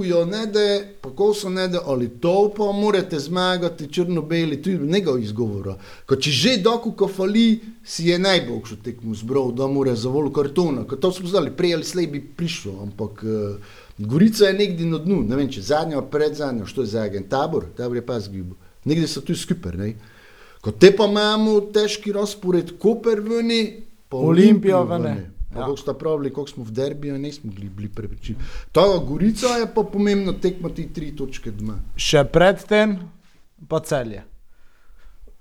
jo 0.05 0.25
ne 0.25 0.47
da, 0.47 0.81
pa 1.01 1.11
ko 1.11 1.35
so 1.35 1.49
ne 1.49 1.69
da, 1.69 1.81
ali 1.87 2.09
to 2.09 2.53
pa 2.57 2.73
morate 2.73 3.19
zmagati 3.19 3.93
črno-beli, 3.93 4.63
tu 4.63 4.71
je 4.71 4.79
njegov 4.79 5.19
izgovor. 5.23 5.75
Ko 6.07 6.17
če 6.17 6.31
že 6.31 6.57
doku 6.63 6.93
ko 6.93 7.09
fali, 7.09 7.61
si 7.85 8.09
je 8.09 8.19
najboljšo 8.19 8.77
tekmo 8.85 9.15
zbral, 9.15 9.53
da 9.53 9.67
mora 9.67 9.95
za 9.95 10.09
vol 10.09 10.33
kartona. 10.33 10.85
Ko 10.85 10.97
to 10.97 11.13
smo 11.13 11.29
znali, 11.29 11.51
prej 11.51 11.75
ali 11.75 11.85
slej 11.85 12.07
bi 12.07 12.21
prišlo, 12.21 12.83
ampak 12.83 13.23
uh, 13.23 13.57
Gorica 13.99 14.47
je 14.47 14.59
nekdi 14.59 14.87
na 14.87 14.99
dnu, 14.99 15.23
ne 15.23 15.37
vem, 15.37 15.51
če 15.51 15.63
zadnja, 15.63 16.03
pred 16.03 16.35
zadnja, 16.35 16.67
što 16.67 16.83
je 16.83 16.87
za 16.87 17.05
agent, 17.07 17.29
tabor, 17.29 17.67
tabor 17.77 17.97
je 17.97 18.07
pa 18.07 18.19
zgibo. 18.21 18.57
Nekdi 18.85 19.07
so 19.07 19.21
tu 19.21 19.37
skupaj, 19.37 19.77
ne. 19.79 19.95
Ko 20.61 20.73
te 20.73 20.91
pa 20.97 21.07
imamo 21.07 21.61
težki 21.73 22.13
razpored, 22.13 22.75
Koper 22.79 23.21
veni, 23.21 23.85
pa 24.09 24.17
Olimpija 24.17 24.81
Olimpijo 24.81 24.85
vene. 24.85 25.34
Pa 25.55 25.61
Ja. 25.61 25.65
Kako 25.65 25.77
sta 25.77 25.95
pravili, 25.95 26.33
koliko 26.33 26.51
smo 26.51 26.65
v 26.65 26.71
derbiju, 26.71 27.19
nismo 27.19 27.51
bili, 27.53 27.69
bili 27.69 27.89
prepričani. 27.89 28.39
Ta 28.73 28.81
Gorica 29.01 29.47
je 29.47 29.67
pa 29.75 29.83
pomembno 29.83 30.33
tekmo 30.35 30.69
ti 30.69 30.93
tri 30.93 31.17
točke 31.17 31.51
doma. 31.51 31.75
Še 31.97 32.25
predtem 32.25 32.99
pa 33.69 33.81
celje. 33.81 34.25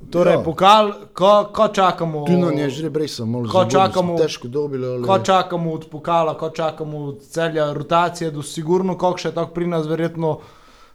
Torej, 0.03 0.33
Ja. 0.33 0.43
pokal, 0.43 0.91
ko, 1.13 1.49
ko 1.53 1.67
čakamo. 1.67 2.25
Tu 2.25 2.33
nam 2.33 2.51
je 2.53 2.69
že 2.69 2.89
rej 2.89 3.07
samo 3.07 3.31
malo 3.31 3.45
Ko 3.45 3.61
smo 3.61 3.71
čakamo- 3.71 4.17
težko 4.17 4.47
dobili. 4.47 4.85
Ali... 4.85 5.03
Ko 5.03 5.19
čakamo 5.19 5.71
od 5.71 5.87
pokala, 5.89 6.37
ko 6.37 6.49
čakamo 6.49 6.97
od 6.99 7.21
celja 7.23 7.73
rotacije, 7.73 8.31
do 8.31 8.43
sigurno, 8.43 8.97
kako 8.97 9.17
še 9.17 9.31
tako 9.31 9.53
pri 9.53 9.67
nas, 9.67 9.87
verjetno, 9.87 10.39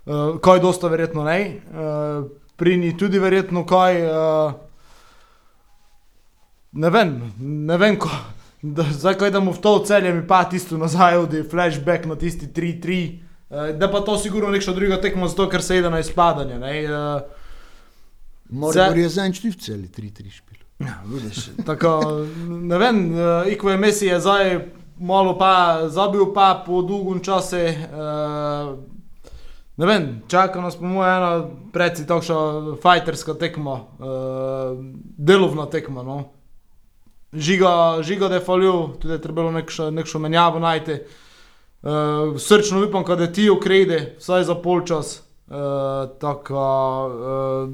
uh, 0.07 0.39
kaj 0.41 0.61
dosta 0.61 0.89
verjetno 0.89 1.25
ne. 1.25 1.41
Uh, 1.67 2.29
pri 2.57 2.77
njih 2.77 2.97
tudi 2.97 3.19
verjetno 3.19 3.65
kaj, 3.67 4.03
uh, 4.05 4.53
ne 6.73 6.91
vem, 6.91 7.17
ne 7.41 7.77
vem, 7.77 7.97
ko, 7.97 8.09
da, 8.63 8.85
zdaj 8.91 9.15
ko 9.19 9.27
idemo 9.27 9.53
v 9.53 9.61
to 9.63 9.79
celje, 9.87 10.13
mi 10.15 10.27
pa 10.27 10.45
tisto 10.45 10.79
nazaj, 10.79 11.17
odi 11.17 11.43
flashback 11.43 12.07
na 12.07 12.17
tisti 12.17 12.47
3-3. 12.47 13.19
Uh, 13.49 13.79
da 13.79 13.91
pa 13.91 14.01
to 14.01 14.19
sigurno 14.19 14.51
nekšno 14.51 14.75
drugo 14.75 14.97
tekmo, 14.97 15.29
zato 15.29 15.49
ker 15.49 15.63
se 15.63 15.79
ide 15.79 15.91
na 15.91 16.01
izpadanje. 16.01 16.59
Ne, 16.59 16.73
uh, 16.85 17.21
Morda 18.51 18.85
je 18.97 19.09
zadnjič 19.09 19.41
tudi 19.41 19.55
v 19.55 19.61
celi 19.61 19.89
tri, 19.89 20.11
tri 20.11 20.31
špil. 20.31 20.59
Ja, 20.79 21.01
vidiš. 21.07 21.49
Tako, 21.67 22.01
ne 22.49 22.79
vem, 22.79 23.01
uh, 23.13 23.53
Iko 23.53 23.71
je 23.71 23.77
Messi 23.77 24.07
je 24.07 24.21
zdaj 24.21 24.59
malo 24.99 25.39
pa 25.39 25.89
zabil, 25.89 26.33
pa 26.35 26.63
po 26.67 26.83
dolgem 26.83 27.23
času. 27.25 27.57
Uh, 27.57 28.79
ne 29.77 29.87
vem, 29.87 30.23
čaka 30.29 30.61
nas 30.61 30.77
po 30.77 30.87
mojem 30.87 31.17
ena 31.17 31.33
predsi 31.73 32.07
takšna 32.07 32.77
fajterska 32.83 33.35
tekma, 33.35 33.73
uh, 33.73 34.79
delovna 35.17 35.67
tekma. 35.67 36.03
No. 36.03 36.38
Žiga, 37.33 38.03
žiga, 38.03 38.29
da 38.29 38.35
je 38.35 38.45
falil, 38.45 38.95
tudi 39.01 39.15
je 39.15 39.21
trebalo 39.21 39.51
nekšo, 39.53 39.91
nekšo 39.91 40.19
menjavo 40.19 40.59
najti. 40.59 41.01
Uh, 41.83 42.39
srčno 42.41 42.87
upam, 42.87 43.05
da 43.05 43.33
ti 43.33 43.51
ukrede, 43.51 44.17
vsaj 44.19 44.45
za 44.45 44.55
polčas. 44.55 45.23
Uh, 45.49 45.57
tako, 46.21 46.63
uh, 47.07 47.71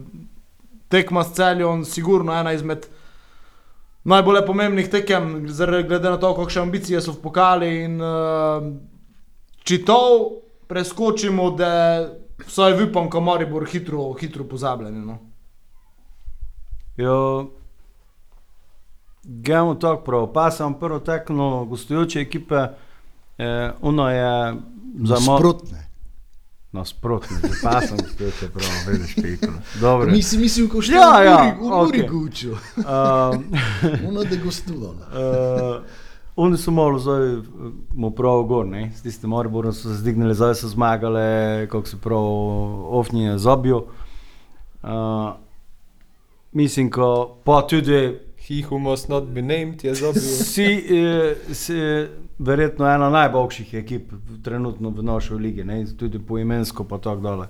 tekma 0.89 1.25
s 1.25 1.35
celjem, 1.35 1.85
sigurno 1.85 2.35
ena 2.35 2.53
izmed 2.53 2.87
najbolj 4.05 4.47
pomembnih 4.47 4.91
tekem, 4.91 5.47
glede 5.89 6.11
na 6.11 6.17
to, 6.17 6.35
kakšne 6.35 6.63
ambicije 6.63 7.01
so 7.01 7.15
v 7.15 7.23
pokali. 7.23 7.71
In, 7.85 8.01
uh, 8.03 8.69
če 9.65 9.85
to 9.87 10.01
preskočimo, 10.69 11.51
da 11.51 11.71
vsaj 12.47 12.83
upam, 12.89 13.09
da 13.11 13.47
biti 13.47 13.71
hitro, 13.79 14.13
hitro 14.21 14.45
pozabljen. 14.45 15.05
No. 15.07 15.19
Jo, 16.97 17.51
Gremo 19.25 19.75
tako 19.75 20.05
prav, 20.05 20.33
pa 20.33 20.51
sem 20.51 20.75
prvo 20.75 20.99
tekmo 20.99 21.65
gostujoče 21.65 22.21
ekipe, 22.21 22.67
eh, 23.39 23.73
ono 23.83 24.11
je 24.11 24.55
za 25.03 25.17
malo 25.17 25.39
Sprotne. 25.39 25.85
nasprotno, 26.73 27.37
že 27.39 27.55
pa 27.63 27.81
sem 27.81 27.97
gostujoče 27.97 28.49
prav, 28.49 28.69
vidiš. 28.89 29.17
Dobro. 29.81 30.11
Nisi 30.11 30.39
mislil, 30.39 30.69
ko 30.69 30.83
še 30.83 30.93
Ja, 30.93 31.23
ja, 31.23 31.57
v 31.57 31.63
Muri 31.63 32.01
okej. 32.01 32.09
gučil. 32.11 32.53
Um, 32.77 33.45
Ono 34.09 34.25
da 34.25 34.37
gostovala. 34.37 35.05
Uh, 35.07 35.85
oni 36.37 36.59
so 36.59 36.71
malo 36.71 36.99
zdaj, 36.99 37.33
eh, 37.33 37.43
mu 37.93 38.11
prav 38.11 38.43
gor, 38.43 38.67
ne? 38.67 38.91
s 38.91 39.03
tistim 39.03 39.31
Mariborom 39.31 39.73
so 39.73 39.89
se 39.89 39.95
zdignili, 39.95 40.35
zdaj 40.35 40.55
so 40.55 40.69
zmagali, 40.69 41.21
kako 41.69 41.87
se 41.87 41.97
prav 41.97 42.25
ofnije 42.93 43.39
zabijo. 43.39 43.85
Uh, 44.83 44.91
mislim, 46.53 46.91
ko 46.91 47.37
pa 47.45 47.63
tudi 47.63 48.19
He 48.49 48.63
who 48.63 48.79
must 48.79 49.09
not 49.09 49.25
be 49.25 49.43
named 49.43 49.85
je 49.85 49.95
zabil. 49.95 50.21
si, 50.21 50.63
eh, 50.63 51.55
si 51.55 51.75
verjetno 52.39 52.87
ena 52.87 53.11
najboljših 53.11 53.75
ekip 53.75 54.13
trenutno 54.43 54.91
v 54.91 55.03
naši 55.03 55.35
ligi, 55.35 55.65
ne? 55.65 55.87
tudi 55.99 56.19
poimensko 56.19 56.85
pa 56.85 56.99
tako 56.99 57.21
dalje. 57.21 57.49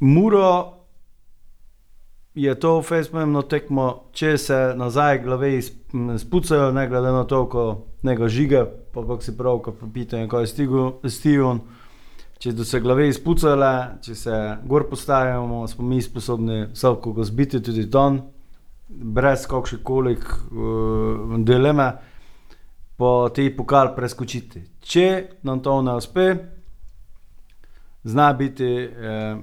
Muro 0.00 0.72
je 2.34 2.54
to 2.60 2.82
fejsmemno 2.82 3.42
tekmo, 3.42 4.04
če 4.12 4.38
se 4.38 4.58
nazaj 4.76 5.22
glave 5.22 5.62
spucajo, 6.18 6.72
ne 6.72 6.86
glede 6.88 7.12
na 7.12 7.24
to, 7.24 7.46
ko 7.48 7.86
njega 8.02 8.28
žiga, 8.28 8.66
pa 8.92 9.00
kako 9.00 9.22
si 9.22 9.36
prav, 9.36 9.58
ko 9.58 9.72
pitajo, 9.94 10.28
kaj 10.28 10.42
je 10.42 11.10
Steven. 11.10 11.60
Če 12.38 12.52
do 12.52 12.64
se 12.68 12.80
glave 12.84 13.08
izpucale, 13.08 13.96
če 14.04 14.14
se 14.14 14.38
gor 14.68 14.84
postavimo, 14.90 15.62
smo 15.68 15.84
mi 15.88 16.02
sposobni 16.04 16.66
vsako 16.74 17.14
ga 17.16 17.24
zbiti, 17.24 17.62
tudi 17.64 17.86
ton. 17.90 18.20
Brez 18.88 19.46
kakšne 19.46 19.78
kolik 19.82 20.24
uh, 20.24 21.38
dileme, 21.42 21.92
po 22.96 23.28
tej 23.28 23.52
pokal 23.56 23.92
preskočiti. 23.92 24.62
Če 24.80 25.36
nam 25.44 25.60
to 25.60 25.82
ne 25.84 25.96
uspe, 26.00 26.26
zna 28.06 28.32
biti 28.32 28.64
eh, 28.64 29.36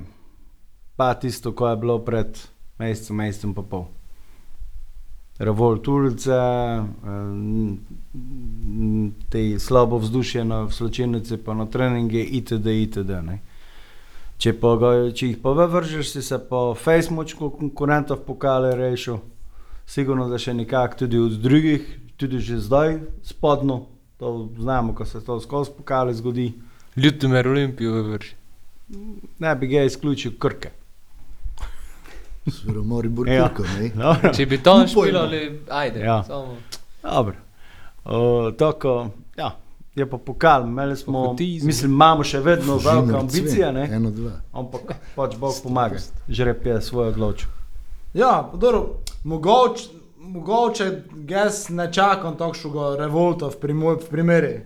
pa 0.95 1.13
tisto, 1.13 1.53
ko 1.53 1.69
je 1.69 1.77
bilo 1.77 1.99
pred 2.05 2.39
mesecem, 2.81 3.15
mesecem 3.21 3.53
pa 3.53 3.61
pol. 3.61 3.85
Revolt 5.37 5.87
ulice, 5.87 6.33
eh, 6.33 6.87
te 9.29 9.59
slabo 9.59 9.97
vzdušje 10.01 10.45
na 10.45 10.69
sločenici, 10.69 11.37
pa 11.37 11.53
na 11.53 11.65
treninge, 11.65 12.23
itd. 12.23 12.67
itd. 12.87 13.11
Ne. 13.21 13.41
Če, 14.37 14.53
pa 14.57 14.73
če 15.13 15.27
jih 15.27 15.37
pa 15.43 15.53
vržeš, 15.53 16.09
si 16.09 16.21
se 16.25 16.39
po 16.49 16.73
Facebooku 16.73 17.51
konkurentov 17.53 18.25
pokale 18.25 18.73
rešil, 18.75 19.21
sigurno 19.85 20.27
da 20.27 20.37
še 20.37 20.53
nekako 20.53 20.97
tudi 20.97 21.17
od 21.19 21.31
drugih, 21.33 21.87
tudi 22.17 22.39
že 22.39 22.57
zdaj 22.59 22.99
spodno, 23.23 23.85
to 24.17 24.29
znamo, 24.57 24.93
ko 24.93 25.05
se 25.05 25.21
to 25.21 25.39
skozi 25.39 25.71
pokale 25.73 26.13
zgodi. 26.13 26.53
Ljutomer 26.95 27.47
Olimpijo 27.47 28.03
vrši. 28.03 28.35
Ne 29.39 29.55
bi 29.55 29.67
ga 29.67 29.83
izključil 29.83 30.31
krke. 30.37 30.69
Svero 32.45 32.83
mori 32.83 33.07
Ja. 33.07 33.11
burkirko, 33.11 33.63
ne? 33.73 33.89
Dobro. 33.95 34.33
Če 34.33 34.45
bi 34.45 34.57
to 34.59 34.71
Upajmo. 34.73 34.87
špilali, 34.87 35.39
ajde. 35.69 35.99
Ja. 35.99 36.23
Samo. 36.23 36.57
Dobro. 37.03 37.35
O, 38.05 38.17
tako, 38.53 39.07
ja, 39.37 39.55
je 39.95 40.05
pa 40.05 40.17
pokal, 40.19 40.63
imeli 40.63 40.97
smo, 40.97 41.23
Pohotizem. 41.23 41.67
mislim, 41.67 41.91
imamo 41.91 42.23
še 42.23 42.39
vedno 42.41 42.73
velike 42.75 43.05
Žinar 43.05 43.19
ambicije, 43.19 43.71
ne? 43.71 43.89
Eno, 43.91 44.11
dva. 44.11 44.31
ampak 44.53 44.81
pač 45.15 45.35
Bog 45.37 45.53
pomaga, 45.63 45.97
žreb 46.29 46.65
je 46.65 46.81
svojo 46.81 47.09
odločil. 47.09 47.49
Ja, 48.13 48.51
dobro, 48.53 48.89
mogoče, 49.23 49.83
mogoče 50.17 51.01
jaz 51.27 51.69
ne 51.69 51.93
čakam 51.93 52.37
takšnega 52.37 52.95
revolta 52.97 53.47
v, 53.47 53.57
primo, 53.61 53.95
v 53.95 54.09
primeri 54.09 54.59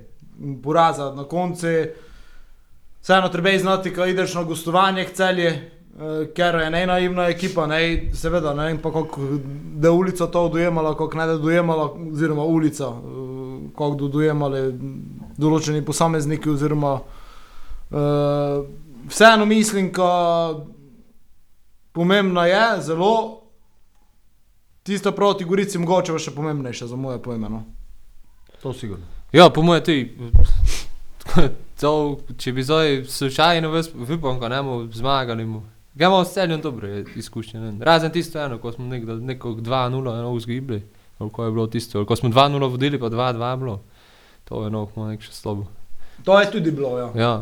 poraza 0.63 1.13
na 1.15 1.23
koncu. 1.23 1.67
Vseeno 3.01 3.29
treba 3.29 3.49
je 3.49 3.59
znati, 3.59 3.93
ko 3.93 4.05
ideš 4.05 4.33
na 4.33 4.43
gostovanje 4.43 5.05
k 5.05 5.13
celje, 5.13 5.47
eh, 5.47 6.27
ker 6.35 6.55
je 6.55 6.69
ne 6.69 6.85
naivna 6.87 7.29
ekipa, 7.29 7.67
ne, 7.67 8.11
seveda 8.13 8.53
ne 8.53 8.65
vem 8.65 8.81
pa 8.83 8.91
kako 8.91 9.21
da 9.75 9.91
ulica 9.91 10.27
to 10.27 10.49
dojemala, 10.49 10.97
kako 10.97 11.17
ne 11.17 11.27
da 11.27 11.37
dojemala, 11.37 11.93
oziroma 12.11 12.43
ulica, 12.43 12.85
eh, 12.87 13.69
kako 13.77 13.95
da 13.95 14.07
dojemali 14.07 14.73
določeni 15.37 15.85
posamezniki, 15.85 16.49
oziroma 16.49 16.99
eh, 17.91 18.63
vseeno 19.07 19.45
mislim, 19.45 19.91
da 19.91 20.65
pomembno 21.97 22.45
je 22.45 22.81
zelo, 22.85 23.41
tisto 24.83 25.11
proti 25.11 25.45
Gorici 25.45 25.81
mogoče 25.81 26.13
pa 26.13 26.19
še 26.21 26.31
pomembnejše 26.35 26.87
za 26.87 26.95
moje 26.95 27.17
pojme. 27.23 27.49
No. 27.49 27.63
To 28.61 28.73
sigurno. 28.73 29.05
Ja, 29.33 29.49
po 29.49 29.65
mojem 29.65 29.83
tudi. 29.83 30.11
To, 31.77 32.17
če 32.41 32.51
bi 32.57 32.63
zdaj 32.65 33.03
slučajno 33.05 33.69
vipom, 33.69 34.39
ko 34.41 34.47
ne 34.49 34.61
bomo 34.65 34.87
zmagali. 34.89 35.43
Ga 35.93 36.07
imamo 36.07 36.23
s 36.25 36.33
celjem 36.33 36.61
dobre 36.61 37.03
izkušnje. 37.15 37.59
Ne? 37.59 37.73
Razen 37.85 38.09
tisto 38.15 38.39
eno, 38.41 38.57
ko 38.57 38.71
smo 38.73 38.87
nekdo, 38.89 39.19
neko 39.21 39.51
2-0 39.61 39.99
eno 40.15 40.31
vzgibli, 40.33 40.79
koliko 41.17 41.45
je 41.45 41.51
bilo 41.51 41.67
tisto, 41.67 42.01
ko 42.05 42.15
smo 42.17 42.31
2-0 42.33 42.71
vodili, 42.71 42.97
pa 42.97 43.11
2-2 43.13 43.51
bilo. 43.61 43.75
To 44.49 44.63
je 44.63 44.71
no, 44.73 44.87
nek 44.95 45.21
še 45.21 45.35
slabo. 45.37 45.67
To 46.25 46.39
je 46.39 46.49
tudi 46.55 46.73
bilo. 46.73 46.95
Ja. 46.97 47.11
Ja. 47.13 47.33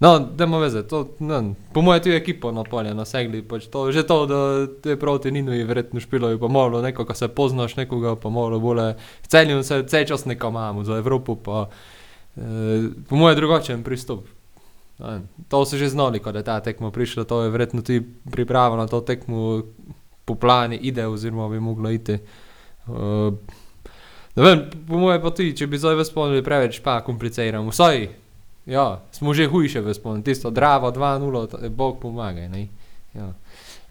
No, 0.00 0.18
dajmo 0.18 0.58
veze, 0.58 0.82
to, 0.82 1.08
ne, 1.18 1.54
po 1.72 1.82
mojem 1.82 2.02
tudi 2.02 2.16
ekipo 2.16 2.50
na 2.52 2.64
polje 2.66 2.94
nasegli, 2.94 3.42
pač 3.46 3.68
to, 3.70 3.86
že 3.94 4.02
to, 4.02 4.16
da 4.26 4.38
te 4.82 4.96
proti 4.98 5.30
Ninu 5.30 5.54
je 5.54 5.64
verjetno 5.64 6.02
špilo, 6.02 6.32
je 6.34 6.38
pa 6.38 6.48
malo 6.48 6.82
neko, 6.82 7.06
ko 7.06 7.14
se 7.14 7.28
poznaš 7.28 7.76
nekoga, 7.76 8.16
pa 8.18 8.30
malo 8.30 8.58
bolje, 8.60 8.96
v 9.22 9.30
celju 9.30 9.62
se 9.62 9.84
cel 9.86 10.04
čas 10.04 10.26
nekaj 10.26 10.50
imamo, 10.50 10.84
za 10.84 10.98
Evropo 10.98 11.36
pa, 11.36 11.68
eh, 12.36 12.90
po 13.08 13.16
mojem 13.16 13.36
drugačen 13.38 13.84
pristop. 13.86 14.26
Ne, 14.98 15.20
to 15.48 15.64
so 15.66 15.78
že 15.78 15.88
znali, 15.88 16.18
ko 16.18 16.30
je 16.30 16.42
ta 16.42 16.60
tekmo 16.60 16.90
prišla, 16.90 17.24
to 17.24 17.42
je 17.42 17.50
verjetno 17.50 17.82
tudi 17.82 18.02
priprava 18.30 18.76
na 18.76 18.86
to 18.86 19.00
tekmo 19.00 19.62
po 20.24 20.34
plani 20.34 20.76
ide, 20.76 21.06
oziroma 21.06 21.48
bi 21.48 21.60
moglo 21.60 21.90
iti. 21.90 22.18
Uh, 22.86 23.34
ne 24.36 24.42
vem, 24.42 24.70
po 24.88 24.98
mojem 24.98 25.22
pa 25.22 25.30
tudi, 25.30 25.54
če 25.56 25.66
bi 25.66 25.78
zdaj 25.78 25.98
vas 25.98 26.08
spomnili 26.08 26.42
preveč, 26.42 26.78
pa 26.82 27.00
kompliciramo, 27.02 27.70
vsaj 27.70 28.23
Ja, 28.66 29.02
smo 29.12 29.34
že 29.34 29.46
hujše 29.46 29.80
v 29.80 29.94
spominu, 29.94 30.24
tisto 30.24 30.50
Dravo 30.50 30.90
2-0, 30.90 31.46
to 31.46 31.56
je 31.60 31.70
Bog 31.70 32.00
pomagaj. 32.00 32.48
Ne? 32.48 32.68
Ja. 33.14 33.32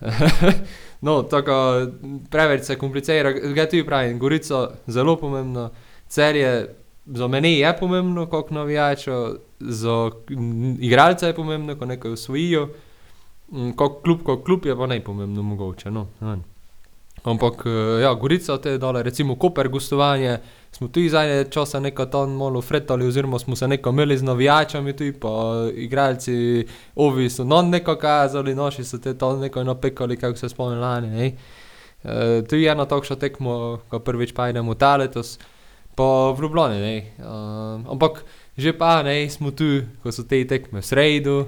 no, 1.05 1.23
tako 1.23 1.87
preveč 2.29 2.63
se 2.63 2.75
komplicira, 2.75 3.31
ga 3.31 3.65
ti 3.65 3.85
pravim, 3.85 4.19
Gorico 4.19 4.71
zelo 4.87 5.15
pomembno, 5.15 5.69
celje 6.07 6.73
za 7.05 7.27
mene 7.27 7.53
je 7.53 7.77
pomembno, 7.79 8.25
kot 8.25 8.51
navijačo, 8.51 9.35
za 9.59 10.11
m, 10.29 10.77
igralce 10.79 11.27
je 11.27 11.35
pomembno, 11.35 11.75
ko 11.75 11.85
nekaj 11.85 12.11
usvojijo, 12.11 12.69
m, 13.51 13.73
kot 13.75 14.01
klub, 14.03 14.23
kot 14.23 14.45
klub 14.45 14.65
je 14.65 14.75
pa 14.75 14.87
najpomembno 14.87 15.41
mogoče. 15.41 15.91
No. 15.91 16.07
Ampak, 17.23 17.63
eh, 17.65 18.01
ja, 18.01 18.13
Gorica, 18.13 18.57
te 18.57 18.77
dole, 18.77 19.03
recimo 19.03 19.35
Koper 19.35 19.69
gostovanje, 19.69 20.37
smo 20.73 20.87
tudi 20.87 21.09
zadnje 21.09 21.45
časa 21.51 21.79
nekaj 21.79 22.09
tam 22.09 22.31
malo 22.35 22.61
fretali, 22.61 23.07
oziroma 23.07 23.39
smo 23.39 23.55
se 23.55 23.67
nekaj 23.67 23.89
imeli 23.89 24.17
z 24.17 24.23
navijačami, 24.23 24.95
tudi 24.95 25.13
pa 25.13 25.29
igralci, 25.75 26.65
ovi 26.95 27.29
so 27.29 27.43
non 27.43 27.69
neko 27.69 27.95
kazali, 27.95 28.55
noši 28.55 28.83
so 28.83 28.97
te 28.97 29.17
tam 29.17 29.39
nekaj 29.39 29.63
napekali, 29.63 30.17
kako 30.17 30.37
se 30.37 30.49
spomnim 30.49 30.79
lani. 30.79 31.07
Ne? 31.07 31.31
E, 32.03 32.41
tu 32.49 32.55
je 32.55 32.71
ena 32.71 32.85
takšna 32.85 33.15
tekmo, 33.15 33.79
ko 33.89 33.99
prvič 33.99 34.33
pa 34.33 34.49
idemo 34.49 34.73
ta 34.73 34.95
letos, 34.97 35.37
pa 35.95 36.33
v 36.33 36.41
Ljubljani. 36.41 36.81
Ne? 36.81 36.97
E, 36.97 37.05
ampak 37.91 38.23
že 38.57 38.73
pa 38.73 39.03
ne, 39.03 39.29
smo 39.29 39.51
tu, 39.51 39.85
ko 40.03 40.11
so 40.11 40.23
te 40.23 40.41
tekme 40.47 40.81
v 40.81 40.85
sredu, 40.85 41.45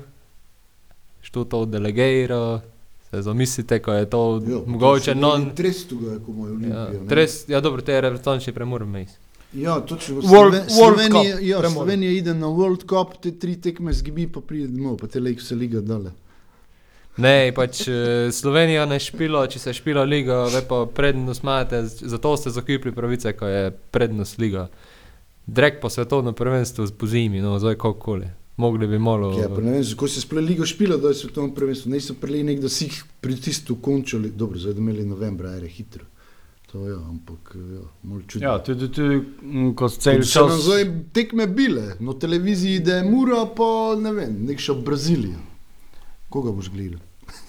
što 1.21 1.43
to 1.43 1.65
delegirajo. 1.65 2.61
Se 3.15 3.21
zamislite, 3.21 3.79
ko 3.79 3.93
je 3.93 4.05
to 4.07 4.41
Ja, 4.45 4.59
mogoče 4.65 5.15
non. 5.15 5.49
Trestu 5.51 5.97
ga 5.97 6.11
je, 6.11 6.19
ko 6.19 6.31
moj 6.33 6.49
Ja, 6.49 6.55
Olimpija. 6.55 7.01
ne. 7.01 7.07
tres, 7.07 7.45
ja, 7.47 7.61
dobro, 7.61 7.81
te 7.81 7.93
je 7.93 8.01
reprezentančni 8.01 8.53
premor 8.53 8.85
mes. 8.85 9.09
Ja, 9.53 9.79
točno. 9.81 10.15
World- 10.15 10.27
Sloven- 10.27 10.65
World 10.65 10.69
Slovenija, 10.69 11.35
Cup, 11.35 11.43
ja. 11.43 11.69
Slovenija 11.69 12.11
ide 12.11 12.33
na 12.33 12.47
World 12.47 12.83
Cup, 12.83 13.21
te 13.21 13.31
tri 13.31 13.55
tekme 13.57 13.93
zgibi, 13.93 14.27
pa 14.27 14.41
pride 14.41 14.67
domov, 14.67 14.97
pa 14.97 15.07
te 15.07 15.19
lejk 15.19 15.41
se 15.41 15.55
liga 15.55 15.81
dale. 15.81 16.11
Ne, 17.17 17.53
pač 17.55 17.87
eh, 17.87 17.93
Slovenija 18.29 18.85
ne 18.85 18.99
špilo, 18.99 19.47
če 19.47 19.59
se 19.59 19.73
špila 19.73 20.03
liga, 20.03 20.43
ve 20.45 20.61
pa 20.61 20.85
prednost 20.85 21.43
imate, 21.43 21.83
zato 21.85 22.37
ste 22.37 22.49
zakupili 22.49 22.91
pravice, 22.91 23.33
ko 23.33 23.47
je 23.47 23.71
prednost 23.91 24.37
liga. 24.37 24.67
Drek 25.47 25.79
pa 25.81 25.89
svetovno 25.89 26.33
prvenstvo 26.33 26.85
z 26.85 26.91
po 26.91 27.07
zimi, 27.07 27.39
no, 27.39 27.59
zdaj 27.59 27.75
kakokoli. 27.75 28.27
Mogli 28.57 28.87
bi 28.87 28.99
malo. 28.99 29.33
Ja, 29.39 29.49
pa 29.49 29.61
ne 29.61 29.71
vem, 29.71 29.83
kako 29.83 30.07
se 30.07 30.21
sploh 30.21 30.43
ligo 30.43 30.65
špila, 30.65 30.97
da 30.97 31.11
je 31.11 31.13
svetovno 31.19 31.53
prvenstvo. 31.53 31.91
Ne 31.91 31.99
so 31.99 32.13
prili 32.21 32.43
nekdo 32.43 32.69
si 32.69 32.85
jih 32.85 33.03
pri 33.21 33.35
tistu 33.35 33.75
končali, 33.75 34.31
dobro, 34.31 34.59
zdaj 34.59 34.73
da 34.73 34.79
imeli 34.79 35.05
novembra, 35.05 35.49
ajde 35.49 35.67
hitro. 35.67 36.05
To 36.71 36.85
je, 36.85 36.91
ja, 36.91 36.99
ampak 37.09 37.55
ja, 37.55 37.81
malo 38.03 38.21
čudno. 38.27 38.47
Ja, 38.47 38.63
tudi, 38.63 38.91
tudi 38.91 39.21
mm, 39.41 39.73
ko 39.75 39.89
se 39.89 39.99
cel 39.99 40.17
Kot 40.23 40.27
so 40.27 40.47
nam 40.47 40.57
čas. 40.57 40.63
zdaj 40.65 40.85
tekme 41.13 41.47
bile, 41.47 41.83
na 41.99 42.13
televiziji 42.19 42.75
ide 42.75 43.03
Mura, 43.03 43.45
pa 43.57 43.95
ne 43.99 44.11
vem, 44.11 44.39
nek 44.47 44.59
še 44.59 44.73
Brazilija. 44.85 45.37
Koga 46.29 46.51
boš 46.55 46.71
gledal? 46.71 47.03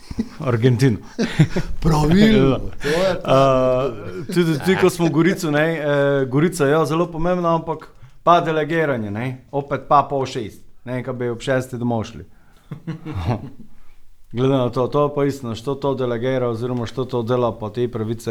Argentino. 0.50 0.98
Pravilno, 1.82 2.61
to 2.82 2.88
je 2.88 3.14
Uh, 3.26 4.26
tudi, 4.34 4.59
tudi 4.59 4.76
ko 4.80 4.90
smo 4.90 5.07
v 5.07 5.11
Gorico, 5.11 5.50
ne, 5.50 5.66
uh, 5.78 6.28
Gorica 6.30 6.66
je 6.66 6.74
ja, 6.74 6.84
zelo 6.86 7.07
pomembna, 7.11 7.54
ampak 7.54 7.88
pa 8.22 8.40
delegiranje, 8.40 9.11
ne, 9.11 9.26
opet 9.50 9.86
pa 9.88 10.02
pol 10.11 10.26
šest, 10.26 10.65
ne, 10.87 11.03
kaj 11.05 11.14
bi 11.14 11.28
ob 11.28 11.41
šesti 11.43 11.78
domov 11.78 12.05
šli. 12.09 12.24
Glede 14.37 14.55
na 14.55 14.68
to, 14.70 14.87
to 14.87 15.05
je 15.05 15.14
pa 15.14 15.24
isto, 15.24 15.55
što 15.55 15.74
to 15.74 15.95
delegira, 15.95 16.49
oziroma 16.49 16.87
što 16.87 17.05
to 17.05 17.22
dela 17.22 17.53
po 17.59 17.70
te 17.70 17.89
pravice. 17.89 18.30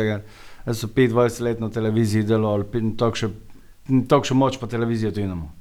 ker 0.66 0.76
sem 0.76 0.90
25 0.90 1.42
let 1.42 1.60
na 1.60 1.70
televiziji 1.70 2.24
delal, 2.24 2.54
ali 2.54 2.96
tako 2.98 3.16
še, 3.16 3.30
moč 4.34 4.60
pa 4.60 4.68
televizijo 4.68 5.12
tu 5.12 5.20
imamo. 5.20 5.52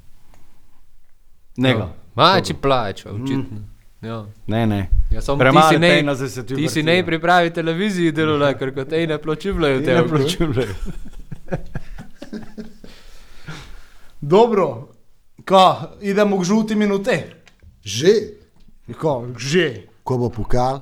Nega. 1.57 1.88
Mači 2.14 2.55
plača, 2.55 3.11
očitno. 3.11 3.59
Ja. 4.03 4.24
Ne, 4.47 4.66
ne. 4.66 4.90
Ja, 5.11 5.20
ti 5.20 5.38
Premalo 5.38 5.68
si 5.68 5.78
ne, 5.78 6.03
tu 6.47 6.57
ti 6.57 6.68
si 6.68 6.82
ne 6.82 7.07
pripravi 7.07 7.51
televiziji 7.51 8.12
delala, 8.12 8.53
ker 8.55 8.74
kot 8.74 8.92
ej 8.92 9.07
ne 9.07 9.18
Ti 9.78 9.84
te. 9.84 9.95
ne 9.95 10.09
plačujejo. 10.09 10.74
Dobro, 14.20 14.88
ka, 15.45 15.64
idemo 16.01 16.36
k 16.36 16.45
žuti 16.45 16.74
minute. 16.74 17.24
že, 17.80 18.40
Ka, 18.90 19.24
že. 19.36 19.86
ko 20.03 20.18
bo 20.18 20.28
pokal. 20.30 20.80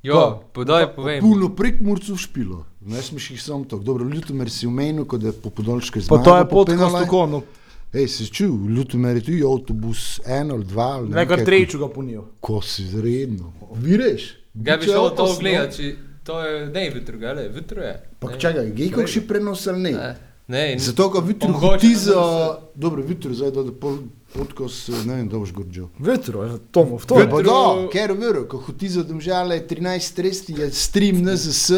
Jo, 0.00 0.44
podaj 0.52 0.92
povem. 0.92 1.20
Puno 1.20 1.48
prek 1.48 1.80
Murcu 1.80 2.14
špilo. 2.14 2.66
Ne 2.82 3.00
smeš 3.00 3.30
jih 3.30 3.42
samo 3.42 3.64
tako. 3.64 3.82
Dobro, 3.82 4.04
Ljutomer 4.04 4.50
si 4.50 4.66
umenil, 4.66 5.04
kot 5.04 5.20
da 5.20 5.26
je 5.26 5.32
po 5.34 5.50
podolške 5.50 5.98
Pa 5.98 6.04
zmagal. 6.04 6.24
to 6.24 6.36
je 6.36 6.44
podcast 6.46 6.94
tako, 6.94 7.26
no. 7.26 7.42
Ej, 7.90 8.08
si 8.08 8.26
čul, 8.26 8.68
Ljutomer 8.68 9.16
je 9.16 9.22
tudi 9.22 9.42
avtobus, 9.42 10.20
en 10.20 10.50
ali 10.50 10.64
dva. 10.64 10.84
ali 10.92 11.08
ne 11.08 11.14
Nekaj 11.16 11.36
kaj. 11.36 11.44
trečega 11.44 11.88
ponijo. 11.88 12.26
Ko 12.40 12.60
si 12.60 12.84
zredno. 12.84 13.52
Vireš? 13.74 14.36
Ga 14.52 14.76
bi 14.76 14.84
šel 14.84 15.10
to 15.10 15.36
gledati, 15.40 15.76
če 15.76 15.96
To 16.24 16.40
je, 16.40 16.66
ne, 16.66 16.90
vitro, 16.90 17.18
gale, 17.18 17.48
vitro 17.48 17.82
je. 17.82 17.94
Pa 18.18 18.28
Ne. 18.28 18.38
čakaj, 18.40 18.72
je 18.74 18.90
kakšen 18.90 19.26
prenos 19.28 19.66
ali 19.66 19.80
ne? 19.80 19.90
Ne, 19.92 20.16
ne, 20.48 20.78
Zato, 20.78 21.10
ko 21.10 21.20
Pa 21.20 21.46
mogoče 21.46 21.66
hoti 21.66 21.88
ne 21.88 21.94
za... 21.94 22.58
Dobro, 22.74 23.02
vitro 23.02 23.34
zdaj, 23.34 23.50
da 23.50 23.72
pol 23.80 23.98
podkos, 24.34 24.88
ne 25.06 25.14
vem, 25.14 25.28
da 25.28 25.38
boš 25.38 25.52
gorđo. 25.52 25.88
Vetro, 25.98 26.42
je 26.42 26.58
Tomo, 26.70 26.96
v 26.96 27.06
to. 27.06 27.14
To 27.14 27.20
je 27.20 27.30
pa 27.30 27.42
da, 27.42 27.60
ker 27.92 28.12
vero, 28.12 28.44
ko 28.48 28.58
hoti 28.58 28.88
za 28.88 29.02
domžale 29.02 29.60
13.30 29.68 30.58
je 30.60 30.70
stream 30.70 31.22
NZS, 31.22 31.70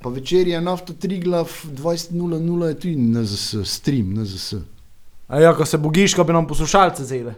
pa 0.00 0.08
večer 0.08 0.48
je 0.48 0.60
nafta 0.60 0.92
Triglav 0.92 1.50
20.00 1.64 2.66
je 2.66 2.74
tudi 2.74 2.96
NZS, 2.96 3.54
stream 3.64 4.14
NZS. 4.14 4.54
A 5.28 5.40
ja, 5.40 5.54
ko 5.54 5.66
se 5.66 5.78
bogiš, 5.78 6.14
ko 6.14 6.24
bi 6.24 6.32
nam 6.32 6.46
poslušalce 6.46 7.04
zele. 7.04 7.34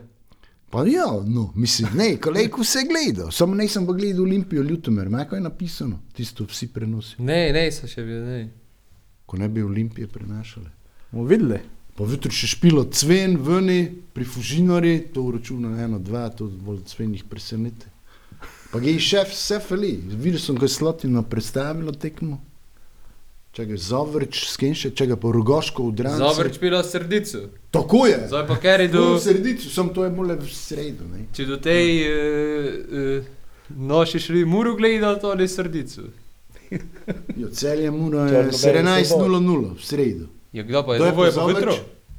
Pa 0.70 0.84
ja, 0.86 1.08
no, 1.26 1.52
mislim, 1.56 1.88
ne, 1.94 2.16
kolejko 2.16 2.62
vse 2.62 2.84
gledal, 2.86 3.30
samo 3.30 3.54
nisem 3.54 3.86
pa 3.86 3.92
gledal 3.92 4.22
Olimpijo 4.22 4.62
Ljutomer, 4.62 5.08
mako 5.10 5.34
je 5.34 5.40
napisano, 5.40 5.98
tisto 6.12 6.44
vsi 6.44 6.68
prenosi, 6.68 7.16
ne, 7.18 7.52
ne, 7.52 7.64
so 7.74 7.90
še 7.90 8.04
bil, 8.06 8.20
ne. 8.22 8.59
Ko 9.30 9.38
ne 9.38 9.48
bi 9.48 9.62
Olimpije 9.62 10.08
prenašale. 10.10 10.70
Bomo 11.12 11.28
videli. 11.30 11.60
Pa 11.94 12.06
jutri 12.10 12.34
še 12.34 12.48
špilo 12.50 12.82
cven, 12.90 13.36
veni, 13.46 13.84
pri 14.14 14.24
Fužinori, 14.26 14.96
to 15.14 15.22
računa 15.30 15.76
eno, 15.84 16.00
dva, 16.02 16.24
to 16.34 16.48
bolj 16.50 16.80
cven 16.90 17.12
jih 17.14 17.22
preseneti. 17.30 17.86
Pa 18.72 18.80
ga 18.82 18.90
je 18.90 19.02
šef 19.02 19.30
vse 19.30 19.58
feli, 19.62 19.90
videl 20.10 20.40
sem, 20.42 20.58
ko 20.58 20.66
je 20.66 20.74
Slotino 20.74 21.22
predstavilo 21.22 21.92
tekmo. 21.94 22.40
Čakaj, 23.54 23.78
Zavrč, 23.82 24.40
Skenše, 24.50 24.90
čakaj, 24.98 25.18
pa 25.22 25.32
Rogoško 25.34 25.88
v 25.90 25.94
Drancu. 26.00 26.22
Zavrč 26.22 26.58
pila 26.62 26.82
srdico. 26.86 27.42
Tako 27.74 28.04
je. 28.06 28.18
Zdaj 28.30 28.46
pa 28.46 28.56
ker 28.62 28.84
je 28.86 28.88
Do... 28.94 29.04
V 29.14 29.20
sredicu, 29.24 29.70
sem 29.70 29.90
to 29.94 30.06
je 30.06 30.10
bolje 30.14 30.38
v 30.38 30.50
sredo. 30.54 31.06
Ne? 31.10 31.26
če 31.34 31.46
do 31.50 31.58
tej 31.62 31.86
uh, 32.06 32.68
uh, 33.02 33.30
noši 33.90 34.22
šli 34.22 34.44
muru 34.46 34.76
gledati 34.78 35.26
ali 35.26 35.48
srdico. 35.50 36.06
Jo, 37.36 37.48
celje 37.50 37.90
mora 37.90 38.24
Črno-beli 38.24 38.52
17.00 38.52 39.74
v 39.74 39.82
sredo. 39.82 40.26
Ja, 40.52 40.62
kdo 40.62 40.82
pa 40.82 40.94
je, 40.94 41.00
je 41.00 41.12
to 41.12 41.24
je? 41.24 41.30
Zavrč? 41.32 41.74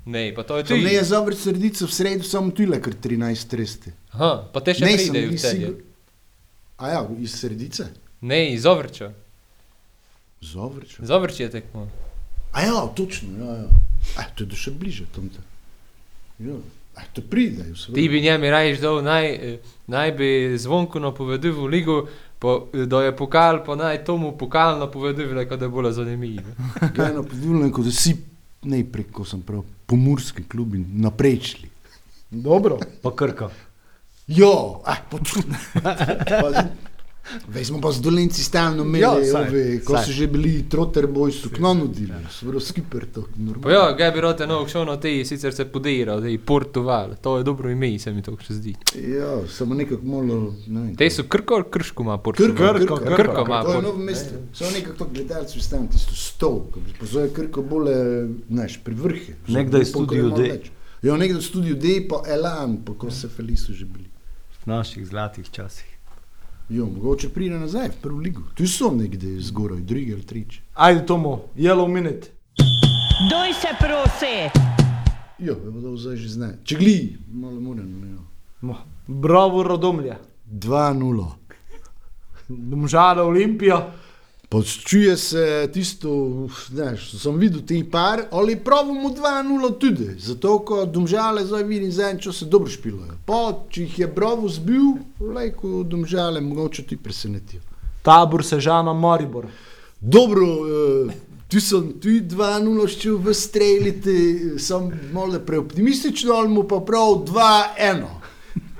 Ne, 0.06 0.34
pa 0.34 0.44
to 0.44 0.58
je 0.58 0.66
Sam 0.66 0.78
ne 0.78 0.90
ti. 0.90 0.96
je 0.96 1.04
Zavrč 1.04 1.38
sredico 1.38 1.86
v 1.86 1.92
sredo, 1.92 2.24
samo 2.24 2.52
tu 2.52 2.62
je 2.64 2.82
kar 2.82 2.94
13.30. 2.96 3.92
Aha, 4.12 4.50
pa 4.50 4.60
te 4.60 4.74
še 4.74 4.84
Ne, 4.84 4.94
pridejo 4.94 5.30
v 5.30 5.38
celje. 5.38 5.68
sigur- 5.68 5.82
A 6.78 6.90
ja, 6.90 7.02
iz 7.20 7.32
sredice? 7.34 7.84
Ne, 8.22 8.52
iz 8.52 8.62
Zavrča. 8.62 9.12
Zavrč. 10.44 10.98
Zavrč 11.00 11.40
je 11.40 11.50
tekmo. 11.52 11.88
A 12.52 12.62
ja, 12.62 12.88
točno, 12.88 13.30
ja, 13.38 13.54
ja. 13.56 13.68
A, 14.18 14.26
to 14.36 14.44
je 14.44 14.58
še 14.58 14.72
bliže 14.72 15.06
tam. 15.08 15.30
te. 15.30 15.40
Ja. 16.40 16.58
A, 16.96 17.06
to 17.08 17.22
pride. 17.22 17.64
Ti 17.88 18.10
bi 18.10 18.20
njemi 18.20 18.50
rajš 18.50 18.80
dal, 18.80 19.00
naj, 19.00 19.26
eh, 19.28 19.58
naj 19.88 20.12
bi 20.12 20.30
zvonko 20.58 21.00
napovedal 21.00 21.54
v 21.54 21.68
ligu, 21.68 21.98
pa, 22.42 22.58
eh, 22.74 22.86
da 22.86 23.04
je 23.04 23.16
pokal, 23.16 23.62
pa 23.66 23.76
naj 23.76 24.04
tomu 24.04 24.34
pokal 24.38 24.80
napovedal, 24.80 25.46
da 25.46 25.66
je 25.66 25.70
bolj 25.70 25.92
zanimivo. 25.92 26.56
Gledano 26.96 27.24
podivljeno, 27.24 27.72
kot 27.72 27.86
da 27.86 27.92
si 27.92 28.16
najprej, 28.62 29.06
ko 29.14 29.26
sem 29.26 29.42
prav, 29.42 29.64
pomorski 29.86 30.44
klubi 30.44 30.86
naprečli. 30.94 31.70
Dobro. 32.32 32.80
Pa 33.02 33.16
krka. 33.16 33.50
Jo, 34.28 34.82
ah, 34.86 34.98
počutno. 35.10 35.56
Vej 37.48 37.66
smo 37.66 37.78
pa 37.78 37.92
z 37.92 38.02
dolenci 38.02 38.44
stalno 38.44 38.84
imeli, 38.84 39.02
Ja, 39.02 39.12
ove, 39.40 39.80
ko 39.80 39.94
saj. 39.94 40.06
so 40.06 40.12
že 40.12 40.28
bili 40.28 40.66
trotter 40.66 41.08
boj, 41.08 41.32
so 41.32 41.50
k 41.50 41.60
nam 41.60 41.80
nudili, 41.80 42.12
so 42.30 42.46
bili 42.46 42.62
skiper 42.62 43.06
to, 43.08 43.24
ja, 43.68 43.94
ga 43.94 44.10
bi 44.10 44.20
rote 44.20 44.44
no, 44.44 44.68
šel 44.68 44.86
na 44.86 44.98
te, 44.98 45.26
sicer 45.26 45.54
se 45.54 45.66
podira, 45.66 46.14
je 46.16 46.38
Portugal, 46.40 47.16
to 47.16 47.38
je 47.38 47.44
dobro 47.44 47.70
ime, 47.70 48.00
se 48.00 48.12
mi 48.12 48.22
to 48.22 48.34
še 48.38 48.54
zdi. 48.54 48.74
Ja, 49.08 49.48
samo 49.48 49.76
nekako 49.76 50.06
malo, 50.06 50.40
ne 50.68 50.82
vem. 50.82 50.96
Te 50.96 51.10
so 51.10 51.24
krko 51.26 51.64
krško 51.66 52.04
ima 52.04 52.18
Portugal? 52.18 52.56
Krko, 52.76 52.98
Krko, 52.98 53.16
Krko 53.16 53.42
ima 53.42 53.62
To 53.62 53.70
je 53.70 53.74
Portugal. 53.74 53.82
novo 53.84 53.98
mesto. 54.00 54.36
Samo 54.54 54.72
nekako 54.72 54.98
to 54.98 55.08
gledalci 55.08 55.60
vstanem, 55.60 55.88
tisto 55.88 56.16
stol, 56.16 56.60
ko 56.68 56.80
bi 56.80 56.98
pozove 57.00 57.30
Krko 57.32 57.62
bolje, 57.64 57.96
znaš, 58.48 58.80
pri 58.84 58.96
vrhe. 58.96 59.34
Nekdaj 59.48 59.86
Studio 59.86 60.30
D. 60.32 60.60
Ja, 61.02 61.18
nekdaj 61.18 61.42
studio 61.44 61.76
D, 61.76 62.02
pa 62.04 62.24
Elan, 62.28 62.78
pa 62.78 62.94
ko 62.94 63.12
se 63.12 63.30
Felisu 63.30 63.74
že 63.74 63.86
bili. 63.86 64.10
V 64.58 64.68
naših 64.68 65.08
zlatih 65.08 65.50
časih. 65.50 65.88
Jo, 66.72 66.86
mogoče 66.86 67.30
pride 67.30 67.60
nazaj 67.60 67.90
v 67.90 68.02
prvo 68.02 68.20
ligo. 68.20 68.42
Tu 68.56 68.68
so 68.68 68.94
nekde 68.96 69.28
zgoraj, 69.40 69.82
drugi 69.82 70.14
ali 70.14 70.24
trič. 70.24 70.62
Ajde, 70.74 71.06
Tomo, 71.06 71.42
yellow 71.58 71.88
minute. 71.88 72.32
Doj 73.30 73.54
se 73.54 73.68
prosi. 73.80 74.36
Jo, 75.40 75.56
je 75.66 75.82
to 75.82 75.98
zdaj 75.98 76.16
že 76.16 76.30
zna. 76.30 76.54
Če 76.64 76.78
gli, 76.80 77.18
malo 77.28 77.60
moram, 77.60 77.90
ja. 78.08 78.22
Mo. 78.62 78.78
Bravo, 79.08 79.64
Radomlje. 79.64 80.16
2-0. 80.48 81.26
Domžale 82.48 83.22
Olimpija. 83.22 83.92
Počuje 84.52 85.18
se 85.18 85.70
tisto, 85.74 86.10
znaš, 86.68 87.12
sem 87.12 87.38
videl 87.40 87.62
ti 87.62 87.86
par, 87.92 88.26
ali 88.32 88.56
pravimo 88.60 89.10
2-0 89.10 89.78
tudi. 89.80 90.10
Zato, 90.20 90.60
ko 90.60 90.86
domžale 90.86 91.46
zdaj 91.46 91.64
vidim 91.64 91.92
za 91.92 92.10
en 92.10 92.20
čas 92.20 92.36
se 92.36 92.46
dobro 92.46 92.68
špilajo. 92.70 93.16
Pa, 93.26 93.54
če 93.70 93.86
jih 93.86 94.00
je 94.00 94.08
bravo 94.08 94.50
zbil, 94.52 94.98
lajko 95.24 95.86
domžale 95.88 96.42
mogoče 96.42 96.84
ti 96.84 96.98
presenetijo. 96.98 97.62
Tabor 98.04 98.44
Sežana 98.44 98.94
Maribor. 98.94 99.48
Dobro, 100.02 100.44
uh, 100.44 101.14
tu 101.48 101.64
sem 101.64 101.94
tudi 102.04 102.20
2-0 102.36 102.90
ščil 102.92 103.22
v 103.24 103.34
streljiti, 103.34 104.18
sem 104.60 104.92
malo 105.14 105.40
preoptimistično, 105.40 106.34
ali 106.34 106.52
mu 106.52 106.68
pa 106.68 106.84
prav 106.84 107.24
2-1. 107.24 108.04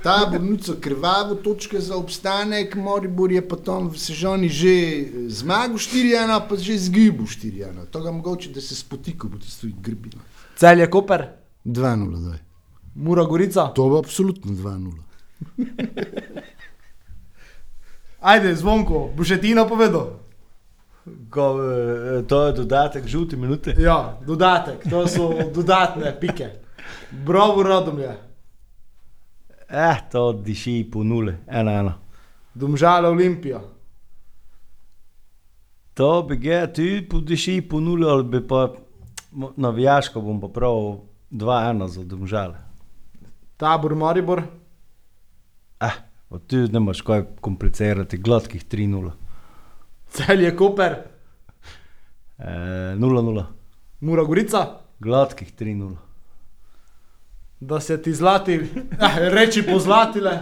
Ta 0.02 0.26
bo 0.26 0.38
nuco 0.38 0.74
krvavo, 0.80 1.34
točke 1.34 1.80
za 1.80 1.96
obstanek, 1.96 2.74
Moribor 2.74 3.32
je 3.32 3.48
pa 3.48 3.56
tam 3.56 3.86
v 3.88 3.98
sežoni 3.98 4.48
že 4.48 4.74
zmagal 5.30 5.78
4-1, 5.78 6.48
pa 6.48 6.56
že 6.58 6.78
zgibil 6.78 7.22
4-1. 7.22 7.86
To 7.90 8.02
ga 8.02 8.10
mogoče, 8.10 8.50
da 8.50 8.60
se 8.60 8.74
spotika, 8.74 9.28
bo 9.28 9.38
tisto 9.38 9.66
grbino. 9.78 10.18
Celje 10.56 10.90
Koper. 10.90 11.28
2-0, 11.64 12.18
daj. 12.28 12.38
Mura 12.94 13.24
Gorica. 13.24 13.70
To 13.74 13.88
bo 13.88 13.98
absolutno 13.98 14.52
2-0. 14.52 14.90
Ajde, 18.32 18.56
zvonko, 18.56 19.10
boš 19.16 19.28
še 19.28 19.40
ti 19.40 19.54
napovedal. 19.54 20.18
Ko, 21.30 21.46
eh, 21.62 22.26
to 22.26 22.46
je 22.46 22.52
dodatek 22.58 23.06
žute 23.06 23.36
minute. 23.36 23.74
Ja, 23.78 24.18
dodatek, 24.26 24.82
to 24.90 25.06
so 25.06 25.30
dodatne 25.54 26.10
pike. 26.20 26.50
Bravo, 27.10 27.62
Radomlje. 27.62 28.31
Eh, 29.72 29.96
to 30.10 30.32
diši 30.32 30.88
po 30.92 31.04
nule, 31.04 31.38
ena 31.48 31.72
ena. 31.72 31.94
Domžale 32.54 33.08
Olimpija. 33.08 33.60
To 35.94 36.22
bi 36.28 36.36
ga 36.36 36.66
tudi 36.66 37.08
podiši 37.08 37.62
po 37.70 37.80
nule, 37.80 38.10
ali 38.10 38.24
bi 38.24 38.40
pa 38.48 38.68
navijaško 39.56 40.20
bom 40.20 40.40
pa 40.40 40.48
prav 40.48 40.98
2-1 41.30 41.86
za 41.88 42.04
domžale. 42.04 42.58
Tabor 43.56 43.94
Maribor. 43.94 44.42
Eh, 45.80 45.96
pa 46.28 46.38
tu 46.38 46.56
ne 46.56 46.80
moreš 46.80 47.00
kaj 47.00 47.24
komplicirati, 47.40 48.18
gladkih 48.18 48.64
3-0. 48.64 49.12
Celje 50.08 50.56
Koper. 50.56 50.96
Eh, 52.38 52.94
0-0, 52.98 53.44
Mura 54.00 54.24
Gorica. 54.24 54.66
gladkih 55.00 55.52
3-0. 55.58 55.96
Da 57.62 57.80
se 57.80 58.02
ti 58.02 58.14
zlati, 58.14 58.54
eh, 59.06 59.30
reči 59.30 59.62
pozlatile. 59.62 60.38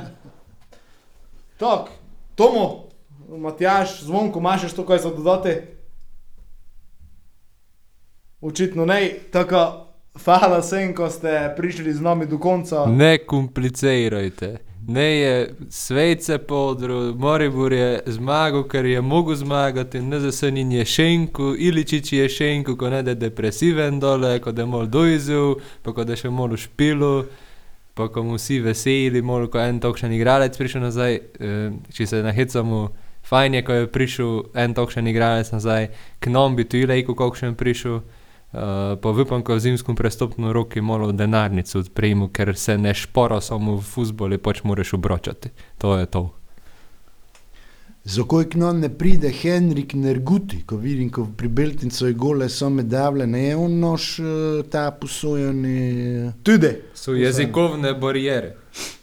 Tako, 1.57 1.89
Tomo, 2.35 2.89
Matjaš, 3.29 4.01
zvonko, 4.03 4.39
imaš 4.41 4.65
še 4.65 4.77
to, 4.77 4.87
kaj 4.89 5.03
za 5.05 5.11
dodati? 5.13 5.53
Očitno 8.41 8.87
ne, 8.89 9.03
tako 9.33 9.61
hvala 10.25 10.63
vsem, 10.65 10.95
ko 10.97 11.11
ste 11.13 11.53
prišli 11.57 11.93
z 11.93 12.01
nami 12.01 12.27
do 12.27 12.39
konca. 12.41 12.87
Ne 12.89 13.19
komplicirajte. 13.19 14.70
Ne 14.89 15.19
je 15.19 15.55
svejce 15.71 16.39
podro, 16.39 17.15
Moribor 17.15 17.73
je 17.73 18.03
zmagal, 18.07 18.63
ker 18.69 18.85
je 18.85 19.01
mogel 19.01 19.37
zmagati, 19.37 20.01
ne 20.01 20.21
za 20.21 20.33
senin 20.33 20.73
je 20.73 20.85
šenku, 20.85 21.55
Iličič 21.59 22.13
je 22.13 22.29
šenku, 22.29 22.77
ko 22.77 22.91
ne 22.91 23.03
da 23.03 23.11
je 23.11 23.15
depresiven 23.15 24.01
dole, 24.01 24.39
ko 24.39 24.53
da 24.53 24.63
je 24.63 24.67
mol 24.67 24.87
dojzel, 24.87 25.55
pa 25.83 25.93
ko 25.93 26.05
da 26.05 26.13
je 26.13 26.25
še 26.25 26.31
mol 26.31 26.57
v 26.57 26.59
špilu, 26.59 27.25
pa 27.95 28.09
ko 28.09 28.23
mu 28.25 28.39
vsi 28.41 28.61
veseli, 28.65 29.23
mol 29.23 29.47
ko 29.53 29.61
en 29.61 29.81
tokšen 29.81 30.13
igralec 30.17 30.57
prišel 30.57 30.83
nazaj, 30.89 31.15
eh, 31.15 31.71
če 31.93 32.07
se 32.07 32.23
nahecamo, 32.25 32.89
fajn 33.23 33.55
je, 33.55 33.63
ko 33.63 33.73
je 33.73 33.87
prišel 33.87 34.33
en 34.55 34.75
tokšen 34.75 35.07
igralec 35.07 35.53
nazaj, 35.53 35.91
k 36.21 36.33
nam 36.33 36.57
bi 36.57 36.65
tu 36.65 36.81
ilejko 36.81 37.15
kokšen 37.15 37.55
prišel. 37.55 38.01
Pa 38.51 39.11
upam, 39.11 39.45
ko 39.47 39.55
v 39.55 39.61
zimskem 39.63 39.95
prestopnem 39.95 40.51
roku 40.51 40.83
malo 40.83 41.13
denarnico 41.13 41.79
odpremo, 41.79 42.29
ker 42.29 42.57
se 42.59 42.79
ne 42.79 42.95
špora 42.95 43.41
samo 43.41 43.77
v 43.79 43.83
futbolu, 43.87 44.39
pač 44.39 44.65
moraš 44.67 44.95
obročati. 44.99 45.51
To 45.79 45.95
je 45.99 46.07
to. 46.07 46.31
Zakaj 48.05 48.45
k 48.51 48.55
nam 48.55 48.81
ne 48.81 48.89
pride 48.89 49.31
Henrik 49.31 49.95
Nerguti, 49.95 50.63
ko 50.67 50.77
vidim, 50.77 51.11
ko 51.13 51.29
pri 51.37 51.49
Beltincu 51.49 52.07
je 52.07 52.13
gole 52.13 52.49
same 52.49 52.83
davle, 52.83 53.27
ne 53.27 53.43
je 53.45 53.57
on 53.57 53.79
noš 53.79 54.19
eh, 54.19 54.25
ta 54.71 54.91
posojeni. 54.91 56.33
Tudi. 56.43 56.73
So 56.95 57.15
jezikovne 57.15 57.95
barijere. 57.95 58.57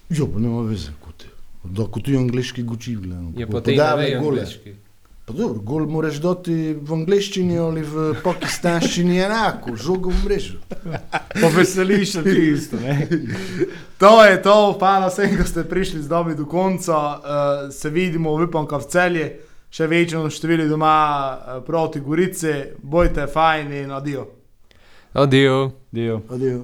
Jo, 0.09 0.27
pa 0.27 0.39
nema 0.39 0.61
veze, 0.61 0.91
kot 0.99 1.23
je. 1.23 1.31
Da, 1.63 1.85
kot 1.85 2.07
je 2.07 2.17
angliški 2.17 2.63
guči 2.63 2.95
gledam. 2.95 3.31
Je 3.37 3.47
pa 3.47 3.61
te 3.61 3.75
gole. 3.75 4.17
angliški. 4.17 4.75
Pa 5.27 5.33
dobro, 5.33 5.59
gol 5.59 5.87
moraš 5.91 6.21
dati 6.23 6.53
v 6.71 6.93
angleščini 6.95 7.57
ali 7.59 7.81
v 7.83 8.13
pakistanščini 8.23 9.17
enako, 9.25 9.73
žogo 9.75 10.13
v 10.13 10.21
mrežo. 10.23 10.61
Poveseliš 11.41 12.13
se 12.13 12.23
ti 12.23 12.45
isto, 12.53 12.79
ne? 12.79 13.07
To 13.99 14.23
je 14.23 14.37
to, 14.41 14.55
hvala 14.79 15.09
vsem, 15.11 15.35
ki 15.35 15.47
ste 15.49 15.65
prišli 15.67 15.99
z 16.05 16.13
nami 16.13 16.35
do 16.35 16.45
konca. 16.47 16.95
Uh, 16.95 17.19
se 17.75 17.89
vidimo, 17.89 18.37
upam, 18.39 18.69
ka 18.71 18.79
v 18.79 18.87
celje, 18.87 19.27
še 19.67 19.89
večjo 19.91 20.29
število 20.31 20.69
doma 20.71 20.95
uh, 20.95 21.59
proti 21.65 21.99
Gorici. 21.99 22.55
Bojte 22.79 23.27
fajn 23.27 23.73
in 23.83 23.91
adijo. 23.91 24.29
Adijo. 25.11 25.73
Dio. 25.91 26.21
Adijo. 26.31 26.63